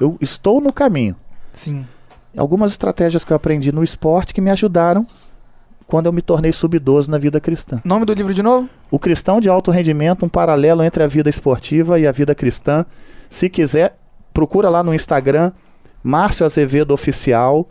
Eu 0.00 0.16
estou 0.20 0.60
no 0.60 0.72
caminho. 0.72 1.14
Sim. 1.52 1.86
Algumas 2.36 2.70
estratégias 2.72 3.24
que 3.24 3.32
eu 3.32 3.36
aprendi 3.36 3.72
no 3.72 3.82
esporte 3.84 4.32
que 4.34 4.40
me 4.40 4.50
ajudaram 4.50 5.06
quando 5.88 6.04
eu 6.04 6.12
me 6.12 6.20
tornei 6.20 6.52
sub-12 6.52 7.08
na 7.08 7.16
vida 7.16 7.40
cristã. 7.40 7.80
Nome 7.82 8.04
do 8.04 8.12
livro 8.12 8.34
de 8.34 8.42
novo? 8.42 8.68
O 8.90 8.98
cristão 8.98 9.40
de 9.40 9.48
alto 9.48 9.70
rendimento, 9.70 10.22
um 10.22 10.28
paralelo 10.28 10.84
entre 10.84 11.02
a 11.02 11.06
vida 11.06 11.30
esportiva 11.30 11.98
e 11.98 12.06
a 12.06 12.12
vida 12.12 12.34
cristã. 12.34 12.84
Se 13.30 13.48
quiser, 13.48 13.98
procura 14.34 14.68
lá 14.68 14.82
no 14.82 14.94
Instagram, 14.94 15.50
Márcio 16.02 16.44
Azevedo 16.44 16.92
Oficial. 16.92 17.66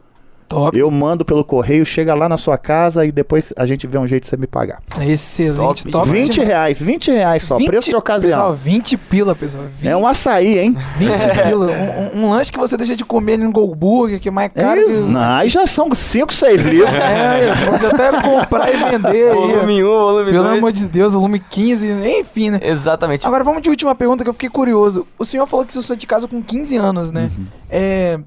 Top. 0.47 0.77
Eu 0.77 0.89
mando 0.89 1.25
pelo 1.25 1.43
correio, 1.43 1.85
chega 1.85 2.13
lá 2.15 2.29
na 2.29 2.37
sua 2.37 2.57
casa 2.57 3.05
e 3.05 3.11
depois 3.11 3.51
a 3.57 3.65
gente 3.65 3.85
vê 3.85 3.97
um 3.97 4.07
jeito 4.07 4.23
de 4.23 4.29
você 4.29 4.37
me 4.37 4.47
pagar. 4.47 4.81
Excelente. 5.01 5.83
Top. 5.83 5.91
Top. 5.91 6.09
20 6.09 6.41
reais, 6.41 6.79
20 6.81 7.11
reais 7.11 7.43
só, 7.43 7.57
20 7.57 7.67
preço 7.67 7.89
de 7.89 7.95
ocasião. 7.95 8.29
Pessoal, 8.31 8.53
20 8.53 8.97
pila, 8.97 9.35
pessoal. 9.35 9.65
20, 9.79 9.89
É 9.91 9.97
um 9.97 10.07
açaí, 10.07 10.57
hein? 10.59 10.77
20 10.97 11.11
pila. 11.47 11.71
Um, 12.13 12.19
um- 12.25 12.29
lanche 12.31 12.51
que 12.51 12.57
você 12.57 12.77
deixa 12.77 12.95
de 12.95 13.03
comer 13.03 13.33
ali 13.33 13.43
no 13.43 13.51
Golburger, 13.51 14.19
que 14.19 14.29
é 14.29 14.31
mais 14.31 14.49
É 14.55 14.61
caro 14.61 14.79
isso. 14.81 15.03
que... 15.03 15.09
Não, 15.09 15.21
aí 15.35 15.49
já 15.49 15.67
são 15.67 15.89
5, 15.93 16.33
6 16.33 16.61
livros. 16.63 16.93
É, 16.93 17.53
você 17.53 17.65
pode 17.65 17.85
até 17.85 18.21
comprar 18.21 18.73
e 18.73 18.77
vender 18.91 19.29
aí. 19.31 19.33
Volume 19.33 19.83
1, 19.83 19.87
volume 19.87 20.31
Pelo 20.31 20.43
2. 20.43 20.57
amor 20.57 20.71
de 20.71 20.87
Deus, 20.87 21.13
volume 21.13 21.39
15, 21.39 21.87
enfim, 22.19 22.51
né? 22.51 22.59
Exatamente. 22.61 23.25
Agora 23.27 23.43
vamos 23.43 23.61
de 23.61 23.69
última 23.69 23.93
pergunta 23.95 24.23
que 24.23 24.29
eu 24.29 24.33
fiquei 24.33 24.49
curioso. 24.49 25.05
O 25.19 25.25
senhor 25.25 25.45
falou 25.45 25.65
que 25.65 25.73
você 25.73 25.81
saiu 25.81 25.97
de 25.97 26.07
casa 26.07 26.27
com 26.27 26.41
15 26.41 26.75
anos, 26.77 27.11
né? 27.11 27.29
Uhum. 27.37 27.45
É. 27.69 28.19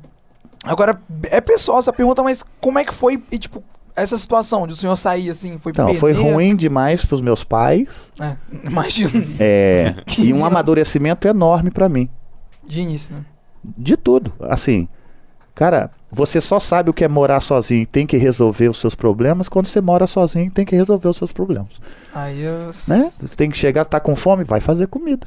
Agora, 0.64 1.00
é 1.30 1.40
pessoal 1.40 1.78
essa 1.78 1.92
pergunta, 1.92 2.22
mas 2.22 2.44
como 2.60 2.78
é 2.78 2.84
que 2.84 2.92
foi, 2.92 3.22
e, 3.30 3.38
tipo, 3.38 3.62
essa 3.96 4.16
situação 4.16 4.66
de 4.66 4.74
o 4.74 4.76
senhor 4.76 4.96
sair 4.96 5.30
assim? 5.30 5.58
Foi 5.58 5.72
Então, 5.72 5.92
foi 5.94 6.12
ruim 6.12 6.54
demais 6.54 7.04
pros 7.04 7.20
meus 7.20 7.42
pais. 7.44 7.88
É, 8.20 8.36
imagino. 8.68 9.24
É, 9.38 9.94
15 10.06 10.28
e 10.28 10.34
um 10.34 10.44
amadurecimento 10.44 11.26
enorme 11.26 11.70
pra 11.70 11.88
mim. 11.88 12.08
De 12.66 12.80
início, 12.82 13.14
né? 13.14 13.24
De 13.64 13.96
tudo. 13.96 14.32
Assim, 14.40 14.88
cara, 15.54 15.90
você 16.10 16.40
só 16.40 16.60
sabe 16.60 16.90
o 16.90 16.94
que 16.94 17.04
é 17.04 17.08
morar 17.08 17.40
sozinho 17.40 17.82
e 17.82 17.86
tem 17.86 18.06
que 18.06 18.16
resolver 18.16 18.68
os 18.68 18.78
seus 18.80 18.94
problemas 18.94 19.48
quando 19.48 19.66
você 19.66 19.80
mora 19.80 20.06
sozinho 20.06 20.46
e 20.46 20.50
tem 20.50 20.64
que 20.64 20.76
resolver 20.76 21.08
os 21.08 21.16
seus 21.16 21.32
problemas. 21.32 21.70
Aí 22.14 22.40
eu. 22.42 22.66
Né? 22.88 23.10
Você 23.10 23.28
tem 23.28 23.50
que 23.50 23.58
chegar, 23.58 23.84
tá 23.84 23.98
com 24.00 24.14
fome, 24.14 24.44
vai 24.44 24.60
fazer 24.60 24.86
comida. 24.86 25.26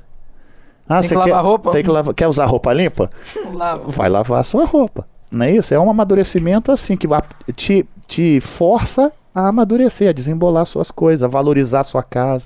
Ah, 0.87 0.99
Tem 0.99 1.03
que 1.03 1.07
você 1.09 1.15
lavar 1.15 1.33
quer, 1.33 1.41
roupa? 1.47 1.71
Tem 1.71 1.83
que 1.83 1.89
lavar, 1.89 2.13
quer 2.13 2.27
usar 2.27 2.45
roupa 2.45 2.73
limpa? 2.73 3.09
Lava. 3.53 3.89
Vai 3.89 4.09
lavar 4.09 4.41
a 4.41 4.43
sua 4.43 4.65
roupa. 4.65 5.07
Não 5.33 5.45
é 5.45 5.51
isso? 5.51 5.73
É 5.73 5.79
um 5.79 5.89
amadurecimento 5.89 6.71
assim 6.71 6.95
que 6.95 7.07
te, 7.55 7.85
te 8.07 8.39
força 8.39 9.11
a 9.33 9.47
amadurecer, 9.47 10.09
a 10.09 10.13
desembolar 10.13 10.65
suas 10.65 10.91
coisas, 10.91 11.23
a 11.23 11.27
valorizar 11.27 11.79
a 11.79 11.83
sua 11.83 12.03
casa. 12.03 12.45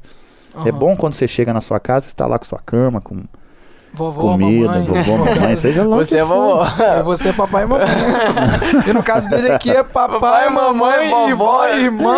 É 0.66 0.70
Aham. 0.70 0.72
bom 0.72 0.96
quando 0.96 1.14
você 1.14 1.28
chega 1.28 1.54
na 1.54 1.60
sua 1.62 1.80
casa, 1.80 2.08
está 2.08 2.26
lá 2.26 2.40
com 2.40 2.46
sua 2.46 2.60
cama, 2.66 3.02
com 3.02 3.24
Vovó, 3.94 4.22
comida, 4.22 4.68
mamãe. 4.68 4.86
vovó, 4.86 5.18
mamãe, 5.26 5.56
seja 5.56 5.84
lá 5.84 5.98
Você 5.98 6.18
é 6.18 6.24
vovó. 6.24 6.66
É, 6.80 7.04
você 7.04 7.30
é 7.30 7.34
papai 7.34 7.64
e 7.64 7.68
mamãe. 7.68 7.88
e 8.88 8.94
no 8.94 9.02
caso 9.02 9.28
dele 9.30 9.52
aqui 9.52 9.72
é 9.72 9.84
papai, 9.84 10.50
mamãe, 10.50 11.10
vovó, 11.10 11.68
irmã. 11.68 12.16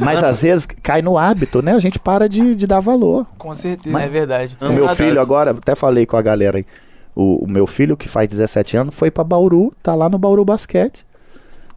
Mas 0.00 0.24
às 0.24 0.42
vezes 0.42 0.66
cai 0.82 1.02
no 1.02 1.18
hábito, 1.18 1.62
né? 1.62 1.72
A 1.74 1.78
gente 1.78 1.98
para 1.98 2.28
de, 2.28 2.54
de 2.54 2.66
dar 2.66 2.80
valor. 2.80 3.26
Com 3.36 3.54
certeza. 3.54 4.00
É 4.00 4.08
verdade. 4.08 4.56
O 4.60 4.72
meu 4.72 4.88
filho 4.88 5.20
agora, 5.20 5.50
até 5.50 5.74
falei 5.74 6.06
com 6.06 6.16
a 6.16 6.22
galera 6.22 6.58
aí, 6.58 6.66
o, 7.20 7.44
o 7.44 7.48
meu 7.50 7.66
filho 7.66 7.96
que 7.96 8.08
faz 8.08 8.28
17 8.28 8.76
anos 8.76 8.94
foi 8.94 9.10
pra 9.10 9.24
Bauru, 9.24 9.74
tá 9.82 9.94
lá 9.94 10.08
no 10.08 10.18
Bauru 10.18 10.44
Basquete. 10.44 11.04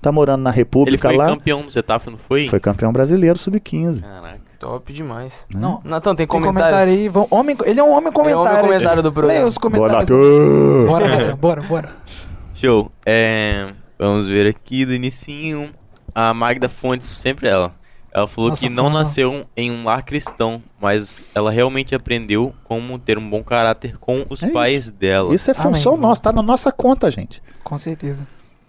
Tá 0.01 0.11
morando 0.11 0.41
na 0.43 0.49
Ele 0.49 0.57
República 0.57 1.07
foi 1.09 1.17
lá. 1.17 1.27
campeão 1.27 1.63
no 1.63 1.69
Zetafe, 1.71 2.09
não 2.09 2.17
foi? 2.17 2.47
Foi 2.47 2.59
campeão 2.59 2.91
brasileiro 2.93 3.37
sub-15. 3.37 4.01
Caraca. 4.01 4.41
Top 4.59 4.93
demais. 4.93 5.45
né? 5.53 5.59
Não, 5.59 5.81
Natan, 5.83 6.13
tem 6.15 6.27
tem 6.27 6.27
comentário 6.27 6.77
aí. 6.91 7.09
Vão- 7.09 7.27
homem, 7.31 7.55
ele 7.65 7.79
é 7.79 7.83
um 7.83 7.91
homem 7.91 8.07
É 8.07 8.09
o 8.09 8.13
comentário. 8.13 8.61
comentário 8.67 9.01
do 9.03 9.11
programa. 9.11 9.33
Leia 9.39 9.47
os 9.47 9.57
comentários. 9.57 10.09
Natan. 10.09 10.85
Bora, 10.87 11.07
Nathan, 11.07 11.35
bora, 11.37 11.61
bora. 11.63 11.89
Show. 12.53 12.91
É, 13.05 13.67
vamos 13.97 14.27
ver 14.27 14.47
aqui 14.47 14.85
do 14.85 14.93
inicinho. 14.93 15.69
A 16.13 16.33
Magda 16.33 16.67
Fontes, 16.69 17.07
sempre 17.07 17.47
ela. 17.47 17.71
Ela 18.13 18.27
falou 18.27 18.49
Nossa 18.49 18.61
que 18.61 18.69
não 18.69 18.85
fã. 18.87 18.93
nasceu 18.93 19.45
em 19.55 19.71
um 19.71 19.83
lar 19.85 20.03
cristão, 20.03 20.61
mas 20.81 21.29
ela 21.33 21.49
realmente 21.49 21.95
aprendeu 21.95 22.53
como 22.65 22.99
ter 22.99 23.17
um 23.17 23.29
bom 23.29 23.41
caráter 23.41 23.97
com 23.97 24.25
os 24.29 24.43
É 24.43 24.47
isso. 24.47 24.53
pais 24.53 24.91
dela. 24.91 25.33
Isso 25.33 25.49
é 25.49 25.53
Amém. 25.57 25.73
função 25.73 25.95
nossa, 25.95 26.21
tá 26.21 26.31
na 26.33 26.41
nossa 26.41 26.71
conta, 26.71 27.09
gente. 27.09 27.41
Com 27.63 27.77
certeza. 27.77 28.27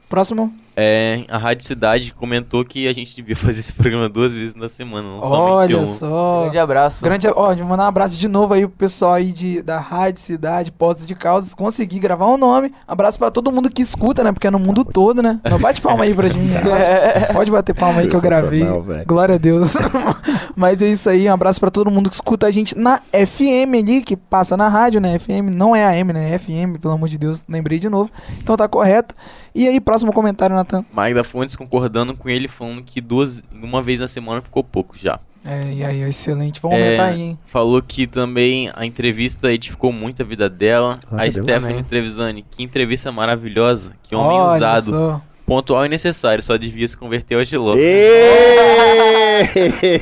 Próximo. 0.09 0.53
É, 0.77 1.25
a 1.29 1.37
Rádio 1.39 1.67
Cidade 1.67 2.13
comentou 2.15 2.65
que 2.65 2.89
a 2.89 2.93
gente 2.93 3.15
devia 3.15 3.37
fazer 3.37 3.61
esse 3.61 3.73
programa 3.73 4.09
duas 4.09 4.33
vezes 4.33 4.55
na 4.55 4.69
semana, 4.69 5.07
não 5.09 5.21
Olha 5.21 5.77
uma. 5.79 5.87
só. 5.87 6.43
Grande 6.43 6.59
abraço. 6.59 7.05
Grande, 7.05 7.29
ó, 7.29 7.55
mandar 7.57 7.85
um 7.85 7.89
abraço 7.89 8.17
de 8.17 8.29
novo 8.29 8.55
aí 8.55 8.63
pro 8.67 8.77
pessoal 8.77 9.15
aí 9.15 9.33
de, 9.33 9.63
da 9.63 9.79
Rádio 9.79 10.21
Cidade, 10.21 10.73
Postos 10.73 11.07
de 11.07 11.15
Causas, 11.15 11.55
consegui 11.55 11.99
gravar 11.99 12.27
um 12.29 12.37
nome. 12.37 12.73
Abraço 12.87 13.19
pra 13.19 13.31
todo 13.31 13.53
mundo 13.53 13.69
que 13.71 13.83
escuta, 13.83 14.25
né? 14.25 14.33
Porque 14.33 14.47
é 14.47 14.51
no 14.51 14.59
mundo 14.59 14.85
todo, 14.85 15.23
né? 15.23 15.41
Não, 15.49 15.59
bate 15.59 15.81
palma 15.81 16.05
aí 16.05 16.15
pra 16.15 16.29
mim. 16.29 16.47
né? 16.47 16.61
Pode, 16.63 17.33
pode 17.33 17.51
bater 17.51 17.75
palma 17.75 18.01
aí 18.01 18.09
que 18.09 18.17
eu 18.17 18.21
gravei. 18.21 18.61
Sensacional, 18.61 18.83
velho. 18.83 19.07
Glória 19.07 19.35
a 19.35 19.39
Deus. 19.39 19.75
Mas 20.57 20.81
é 20.83 20.87
isso 20.87 21.09
aí, 21.09 21.29
um 21.29 21.33
abraço 21.33 21.61
pra 21.61 21.71
todo 21.71 21.91
mundo 21.91 22.09
que 22.09 22.15
escuta 22.15 22.47
a 22.47 22.51
gente 22.51 22.77
na 22.77 23.01
FM 23.13 23.75
ali, 23.79 24.03
que 24.03 24.17
passa 24.17 24.57
na 24.57 24.69
rádio, 24.69 25.01
né? 25.01 25.19
FM 25.19 25.55
não 25.55 25.75
é 25.75 25.85
AM, 25.85 26.13
né? 26.13 26.35
É 26.35 26.39
FM, 26.39 26.79
pelo 26.81 26.95
amor 26.95 27.09
de 27.09 27.19
Deus, 27.19 27.45
lembrei 27.49 27.79
de 27.79 27.89
novo. 27.89 28.11
Então 28.43 28.57
tá 28.57 28.69
correto. 28.69 29.15
E 29.55 29.69
aí, 29.69 29.81
próximo 29.81 30.13
comentário, 30.13 30.57
Natan. 30.63 30.85
Magda 30.93 31.25
Fontes 31.25 31.57
concordando 31.57 32.15
com 32.15 32.29
ele, 32.29 32.49
falando 32.49 32.83
que 32.83 33.01
duas, 33.01 33.43
uma 33.53 33.83
vez 33.83 34.01
na 34.01 34.09
semana 34.09 34.41
ficou 34.41 34.63
pouco 34.63 34.97
já. 34.97 35.19
É, 35.45 35.73
e 35.73 35.85
aí, 35.85 36.03
excelente. 36.03 36.63
Vamos 36.63 36.79
é, 36.79 36.85
aumentar 36.85 37.05
aí, 37.07 37.21
hein? 37.21 37.39
Falou 37.47 37.83
que 37.83 38.07
também 38.07 38.71
a 38.75 38.87
entrevista 38.87 39.53
edificou 39.53 39.93
muito 39.93 40.23
a 40.23 40.25
vida 40.25 40.49
dela. 40.49 41.01
a 41.11 41.29
Stephanie 41.31 41.83
Trevisani, 41.83 42.45
que 42.49 42.63
entrevista 42.63 43.11
maravilhosa. 43.11 43.95
Que 44.05 44.15
homem 44.15 44.39
Olha 44.39 44.57
usado. 44.57 44.91
Só. 44.91 45.21
Pontual 45.45 45.85
e 45.85 45.89
necessário, 45.89 46.41
só 46.43 46.57
devia 46.57 46.87
se 46.87 46.97
converter 46.97 47.35
hoje 47.37 47.57
louco. 47.57 47.77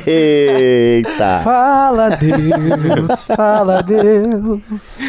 Eita! 0.06 1.40
Fala 1.42 2.10
Deus, 2.10 3.24
fala 3.24 3.82
Deus. 3.82 5.00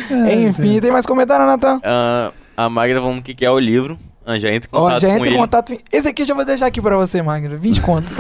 Enfim, 0.48 0.80
tem 0.80 0.90
mais 0.90 1.06
comentário, 1.06 1.46
Natan? 1.46 1.80
Uh, 1.80 2.32
a 2.56 2.70
Magda 2.70 3.02
falando 3.02 3.22
que 3.22 3.36
quer 3.36 3.50
o 3.52 3.60
livro. 3.60 4.00
Ah, 4.26 4.38
já 4.38 4.52
entra 4.52 4.68
em 4.68 4.72
contato 4.72 4.96
Ó, 4.96 5.00
já 5.00 5.10
entra 5.10 5.30
em 5.30 5.38
contato. 5.38 5.78
Esse 5.92 6.08
aqui 6.08 6.24
já 6.24 6.34
vou 6.34 6.46
deixar 6.46 6.68
aqui 6.68 6.80
pra 6.80 6.96
você, 6.96 7.22
Magno. 7.22 7.56
20 7.60 7.82
contos. 7.82 8.14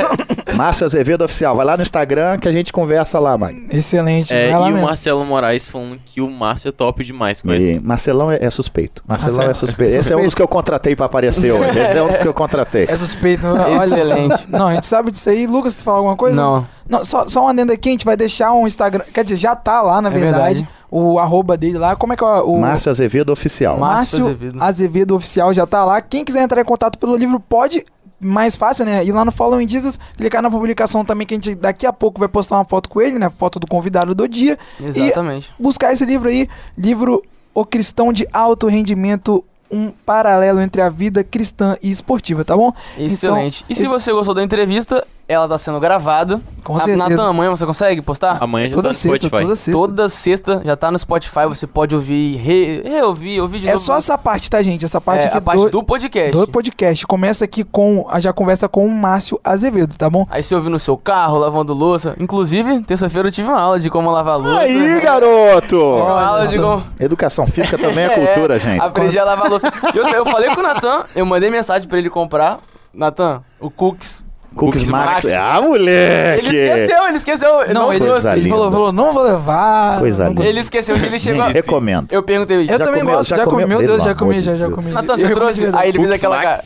Márcio 0.54 0.86
Azevedo 0.86 1.24
Oficial. 1.24 1.56
Vai 1.56 1.64
lá 1.64 1.76
no 1.76 1.82
Instagram 1.82 2.38
que 2.38 2.46
a 2.46 2.52
gente 2.52 2.72
conversa 2.72 3.18
lá, 3.18 3.36
Magno. 3.38 3.66
Excelente. 3.70 4.34
É, 4.34 4.50
e 4.50 4.54
mesmo. 4.54 4.78
o 4.78 4.82
Marcelo 4.82 5.24
Moraes 5.24 5.68
falando 5.68 5.98
que 6.04 6.20
o 6.20 6.30
Márcio 6.30 6.68
é 6.68 6.72
top 6.72 7.02
demais 7.02 7.40
com 7.40 7.52
e 7.54 7.80
Marcelão 7.80 8.30
é, 8.30 8.38
é, 8.40 8.50
suspeito. 8.50 9.02
Marcelão 9.06 9.36
Marcelo, 9.36 9.50
é 9.50 9.54
suspeito. 9.54 9.92
Esse 9.94 10.12
é 10.12 10.16
um 10.16 10.24
dos 10.24 10.34
que 10.34 10.42
eu 10.42 10.48
contratei 10.48 10.94
pra 10.94 11.06
aparecer 11.06 11.52
hoje. 11.52 11.70
Esse 11.70 11.96
é 11.96 12.02
um 12.02 12.08
dos 12.08 12.18
que 12.18 12.28
eu 12.28 12.34
contratei. 12.34 12.84
É 12.88 12.96
suspeito. 12.96 13.46
Olha 13.46 13.84
Excelente. 13.84 14.46
Não, 14.48 14.68
a 14.68 14.74
gente 14.74 14.86
sabe 14.86 15.10
disso 15.10 15.30
aí. 15.30 15.46
Lucas, 15.46 15.74
tu 15.76 15.84
falar 15.84 15.98
alguma 15.98 16.16
coisa? 16.16 16.36
Não. 16.36 16.66
Não, 16.88 17.04
só, 17.04 17.26
só 17.26 17.44
um 17.44 17.48
adendo 17.48 17.72
aqui, 17.72 17.88
a 17.88 17.92
gente 17.92 18.04
vai 18.04 18.16
deixar 18.16 18.52
um 18.52 18.66
Instagram. 18.66 19.04
Quer 19.12 19.24
dizer, 19.24 19.36
já 19.36 19.56
tá 19.56 19.82
lá, 19.82 20.00
na 20.00 20.08
é 20.08 20.12
verdade, 20.12 20.54
verdade. 20.60 20.68
O 20.90 21.18
arroba 21.18 21.56
dele 21.56 21.78
lá. 21.78 21.96
Como 21.96 22.12
é 22.12 22.16
que 22.16 22.24
é 22.24 22.26
o. 22.26 22.58
Márcio 22.58 22.90
Azevedo 22.90 23.30
Oficial. 23.30 23.78
Márcio 23.78 24.24
Azevedo. 24.24 24.62
Azevedo 24.62 25.16
Oficial 25.16 25.52
já 25.52 25.66
tá 25.66 25.84
lá. 25.84 26.00
Quem 26.00 26.24
quiser 26.24 26.42
entrar 26.42 26.60
em 26.60 26.64
contato 26.64 26.98
pelo 26.98 27.16
livro 27.16 27.40
pode 27.40 27.84
mais 28.20 28.56
fácil, 28.56 28.84
né? 28.84 29.04
Ir 29.04 29.12
lá 29.12 29.24
no 29.24 29.32
Following 29.32 29.68
Jesus, 29.68 29.98
clicar 30.16 30.42
na 30.42 30.50
publicação 30.50 31.04
também, 31.04 31.26
que 31.26 31.34
a 31.34 31.36
gente 31.36 31.54
daqui 31.54 31.86
a 31.86 31.92
pouco 31.92 32.18
vai 32.18 32.28
postar 32.28 32.56
uma 32.56 32.64
foto 32.64 32.88
com 32.88 33.00
ele, 33.00 33.18
né? 33.18 33.30
Foto 33.30 33.58
do 33.58 33.66
convidado 33.66 34.14
do 34.14 34.28
dia. 34.28 34.58
Exatamente. 34.80 35.52
E 35.58 35.62
buscar 35.62 35.92
esse 35.92 36.04
livro 36.04 36.28
aí, 36.28 36.48
livro 36.76 37.22
O 37.54 37.64
Cristão 37.64 38.12
de 38.12 38.26
Alto 38.32 38.68
Rendimento 38.68 39.44
um 39.70 39.90
paralelo 39.90 40.60
entre 40.60 40.80
a 40.80 40.88
vida 40.88 41.24
cristã 41.24 41.76
e 41.82 41.90
esportiva, 41.90 42.44
tá 42.44 42.56
bom? 42.56 42.72
Excelente. 42.98 43.64
Então, 43.64 43.66
e 43.68 43.74
se 43.74 43.82
esse... 43.82 43.90
você 43.90 44.12
gostou 44.12 44.34
da 44.34 44.42
entrevista, 44.42 45.04
ela 45.28 45.48
tá 45.48 45.58
sendo 45.58 45.80
gravada. 45.80 46.40
Com 46.62 46.78
certeza. 46.78 46.96
Natan, 46.96 47.28
amanhã 47.28 47.50
você 47.50 47.66
consegue 47.66 48.00
postar? 48.00 48.38
Amanhã 48.40 48.68
já 48.68 48.74
toda 48.74 48.88
tá 48.88 48.94
sexta, 48.94 49.26
Spotify. 49.26 49.42
Toda 49.42 49.56
sexta. 49.56 49.80
Toda 49.80 50.08
sexta 50.08 50.62
já 50.64 50.76
tá 50.76 50.90
no 50.90 50.98
Spotify, 50.98 51.46
você 51.48 51.66
pode 51.66 51.94
ouvir, 51.94 52.36
re, 52.36 52.82
reouvir, 52.82 53.40
ouvir 53.40 53.60
de 53.60 53.68
é 53.68 53.72
novo. 53.72 53.82
É 53.82 53.84
só 53.84 53.96
essa 53.96 54.16
parte, 54.16 54.50
tá, 54.50 54.60
gente? 54.62 54.84
Essa 54.84 55.00
parte 55.00 55.24
é, 55.24 55.28
aqui 55.28 55.38
a 55.38 55.40
parte 55.40 55.62
do, 55.62 55.70
do, 55.70 55.84
podcast. 55.84 56.30
Do 56.32 56.46
podcast. 56.48 57.06
Começa 57.06 57.44
aqui 57.44 57.64
com, 57.64 58.06
já 58.18 58.32
conversa 58.32 58.68
com 58.68 58.86
o 58.86 58.90
Márcio 58.90 59.40
Azevedo, 59.42 59.96
tá 59.96 60.08
bom? 60.08 60.26
Aí 60.30 60.42
você 60.42 60.54
ouve 60.54 60.68
no 60.68 60.78
seu 60.78 60.96
carro, 60.96 61.38
lavando 61.38 61.72
louça. 61.72 62.16
Inclusive, 62.18 62.80
terça-feira 62.82 63.28
eu 63.28 63.32
tive 63.32 63.48
uma 63.48 63.60
aula 63.60 63.80
de 63.80 63.90
como 63.90 64.10
lavar 64.10 64.38
louça. 64.38 64.60
Aí, 64.60 65.00
garoto! 65.00 65.80
Uma 65.80 66.24
aula 66.24 66.46
de 66.46 66.58
como... 66.58 66.82
Educação 66.98 67.46
física 67.46 67.78
também 67.78 68.04
é, 68.04 68.06
é 68.12 68.26
cultura, 68.26 68.58
gente. 68.58 68.80
Aprendi 68.80 69.18
a 69.18 69.24
lavar 69.24 69.48
louça. 69.48 69.72
Eu, 69.94 70.06
eu 70.08 70.24
falei 70.24 70.54
com 70.54 70.60
o 70.60 70.62
Natan, 70.64 71.04
eu 71.14 71.26
mandei 71.26 71.50
mensagem 71.50 71.88
pra 71.88 71.98
ele 71.98 72.10
comprar. 72.10 72.58
Natan, 72.92 73.42
o 73.60 73.70
Cooks 73.70 74.25
Cookies 74.56 74.88
Max. 74.88 75.24
Max. 75.24 75.32
Ah, 75.32 75.60
moleque! 75.60 76.46
Ele 76.46 76.56
esqueceu, 76.56 77.08
ele 77.08 77.16
esqueceu. 77.18 77.74
Não, 77.74 77.92
ele, 77.92 78.04
ele 78.36 78.48
falou, 78.48 78.70
falou, 78.72 78.92
não 78.92 79.12
vou 79.12 79.22
levar. 79.22 79.98
Coisa 79.98 80.28
linda. 80.28 80.44
Ele 80.44 80.60
esqueceu, 80.60 80.96
ele 80.96 81.18
chegou. 81.18 81.46
Recomendo. 81.46 82.08
Eu 82.10 82.22
perguntei. 82.22 82.62
Eu 82.62 82.64
já 82.66 82.78
também 82.78 83.00
comeu, 83.00 83.16
gosto, 83.16 83.30
já, 83.30 83.44
comi, 83.44 83.66
meu 83.66 83.78
Deus, 83.80 84.02
já 84.02 84.14
comi, 84.14 84.40
já, 84.40 84.56
já 84.56 84.70
comi. 84.70 84.90
Natan, 84.90 85.16
você 85.16 85.28
trouxe? 85.34 85.66
Aí 85.74 85.90
ele 85.90 85.98
fez 85.98 86.12
aquela 86.12 86.42
cara. 86.42 86.60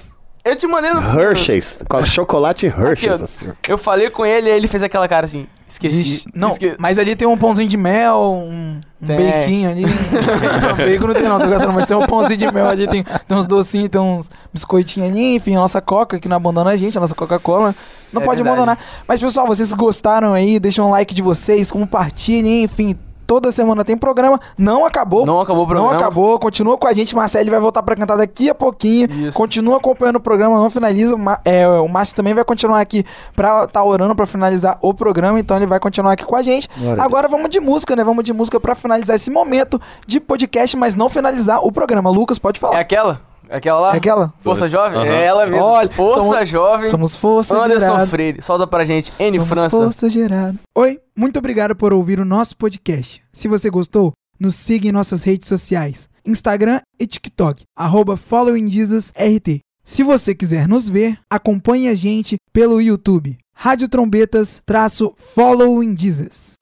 Eu 0.44 0.56
te 0.56 0.66
mandei 0.66 0.92
no. 0.92 1.00
Hershey's. 1.00 1.80
Com 1.88 2.04
chocolate 2.04 2.66
Hershey's. 2.66 3.12
Aqui, 3.12 3.24
assim. 3.24 3.48
Eu 3.68 3.78
falei 3.78 4.08
com 4.10 4.24
ele 4.24 4.48
e 4.48 4.52
ele 4.52 4.66
fez 4.66 4.82
aquela 4.82 5.06
cara 5.06 5.26
assim. 5.26 5.46
Esqueci. 5.68 6.24
Não, 6.34 6.48
Esque... 6.48 6.74
mas 6.78 6.98
ali 6.98 7.14
tem 7.14 7.28
um 7.28 7.38
pãozinho 7.38 7.68
de 7.68 7.76
mel, 7.76 8.20
um, 8.20 8.80
um 9.00 9.06
bequinho 9.06 9.70
ali. 9.70 9.82
não, 9.82 10.74
bacon 10.84 11.06
não 11.06 11.14
tem 11.14 11.22
não, 11.22 11.38
tô 11.38 11.46
gastando, 11.46 11.72
mas 11.72 11.86
tem 11.86 11.96
um 11.96 12.06
pãozinho 12.06 12.38
de 12.38 12.52
mel 12.52 12.66
ali, 12.66 12.88
tem, 12.88 13.04
tem 13.04 13.36
uns 13.36 13.46
docinhos, 13.46 13.88
tem 13.88 14.00
uns 14.00 14.28
biscoitinhos 14.52 15.10
ali, 15.10 15.36
enfim, 15.36 15.54
a 15.54 15.60
nossa 15.60 15.80
coca 15.80 16.18
que 16.18 16.28
não 16.28 16.36
abandona 16.36 16.70
a 16.70 16.76
gente, 16.76 16.98
a 16.98 17.00
nossa 17.00 17.14
Coca-Cola. 17.14 17.72
Não 18.12 18.20
é 18.20 18.24
pode 18.24 18.42
verdade. 18.42 18.62
abandonar. 18.62 18.84
Mas 19.06 19.20
pessoal, 19.20 19.46
vocês 19.46 19.72
gostaram 19.72 20.34
aí, 20.34 20.58
deixem 20.58 20.82
um 20.82 20.90
like 20.90 21.14
de 21.14 21.22
vocês, 21.22 21.70
compartilhem, 21.70 22.64
enfim, 22.64 22.98
toda 23.30 23.52
semana 23.52 23.84
tem 23.84 23.96
programa. 23.96 24.40
Não 24.58 24.84
acabou. 24.84 25.24
Não 25.24 25.40
acabou 25.40 25.62
o 25.62 25.66
programa. 25.68 25.92
Não 25.92 25.96
acabou. 25.96 26.36
Continua 26.40 26.76
com 26.76 26.88
a 26.88 26.92
gente. 26.92 27.14
Marcelo 27.14 27.48
vai 27.48 27.60
voltar 27.60 27.80
para 27.80 27.94
cantar 27.94 28.16
daqui 28.16 28.50
a 28.50 28.54
pouquinho. 28.56 29.08
Isso. 29.08 29.36
Continua 29.36 29.76
acompanhando 29.76 30.16
o 30.16 30.20
programa. 30.20 30.56
Não 30.56 30.68
finaliza. 30.68 31.14
É, 31.44 31.64
o 31.68 31.86
Márcio 31.86 32.16
também 32.16 32.34
vai 32.34 32.42
continuar 32.42 32.80
aqui 32.80 33.04
para 33.36 33.68
tá 33.68 33.84
orando 33.84 34.16
para 34.16 34.26
finalizar 34.26 34.76
o 34.82 34.92
programa. 34.92 35.38
Então 35.38 35.56
ele 35.56 35.66
vai 35.66 35.78
continuar 35.78 36.14
aqui 36.14 36.24
com 36.24 36.34
a 36.34 36.42
gente. 36.42 36.68
Agora 36.98 37.28
vamos 37.28 37.50
de 37.50 37.60
música, 37.60 37.94
né? 37.94 38.02
Vamos 38.02 38.24
de 38.24 38.32
música 38.32 38.58
para 38.58 38.74
finalizar 38.74 39.14
esse 39.14 39.30
momento 39.30 39.80
de 40.04 40.18
podcast, 40.18 40.76
mas 40.76 40.96
não 40.96 41.08
finalizar 41.08 41.64
o 41.64 41.70
programa. 41.70 42.10
Lucas, 42.10 42.36
pode 42.36 42.58
falar. 42.58 42.78
É 42.78 42.80
aquela? 42.80 43.29
Aquela 43.50 43.80
lá? 43.80 43.94
É 43.94 43.96
aquela? 43.96 44.32
Força 44.42 44.68
Jovem? 44.68 44.98
Uhum. 44.98 45.04
É 45.04 45.24
ela 45.24 45.46
mesmo. 45.46 45.64
Olha, 45.64 45.90
Força 45.90 46.22
somos, 46.22 46.48
Jovem. 46.48 46.88
Somos 46.88 47.16
Força 47.16 47.56
Anderson 47.56 47.86
gerado. 47.86 48.10
Freire. 48.10 48.42
Solta 48.42 48.66
pra 48.66 48.84
gente. 48.84 49.12
N 49.20 49.38
somos 49.38 49.48
França. 49.48 49.70
Força 49.70 50.08
Gerada. 50.08 50.58
Oi, 50.76 51.00
muito 51.16 51.38
obrigado 51.38 51.74
por 51.74 51.92
ouvir 51.92 52.20
o 52.20 52.24
nosso 52.24 52.56
podcast. 52.56 53.22
Se 53.32 53.48
você 53.48 53.68
gostou, 53.68 54.12
nos 54.38 54.54
siga 54.54 54.88
em 54.88 54.92
nossas 54.92 55.24
redes 55.24 55.48
sociais. 55.48 56.08
Instagram 56.24 56.80
e 56.98 57.06
TikTok. 57.06 57.64
Arroba 57.76 58.16
FollowingJesusRT. 58.16 59.60
Se 59.90 60.04
você 60.04 60.36
quiser 60.36 60.68
nos 60.68 60.88
ver, 60.88 61.18
acompanhe 61.28 61.88
a 61.88 61.96
gente 61.96 62.36
pelo 62.52 62.80
YouTube. 62.80 63.36
Rádio 63.52 63.88
Trombetas 63.88 64.62
traço 64.64 65.12
Following 65.16 65.96
Jesus. 65.98 66.54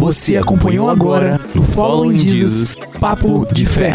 Você 0.00 0.36
acompanhou 0.36 0.90
agora 0.90 1.40
no 1.54 1.62
Following 1.62 2.18
Jesus 2.18 2.74
Papo 2.98 3.46
de 3.52 3.66
Fé. 3.66 3.92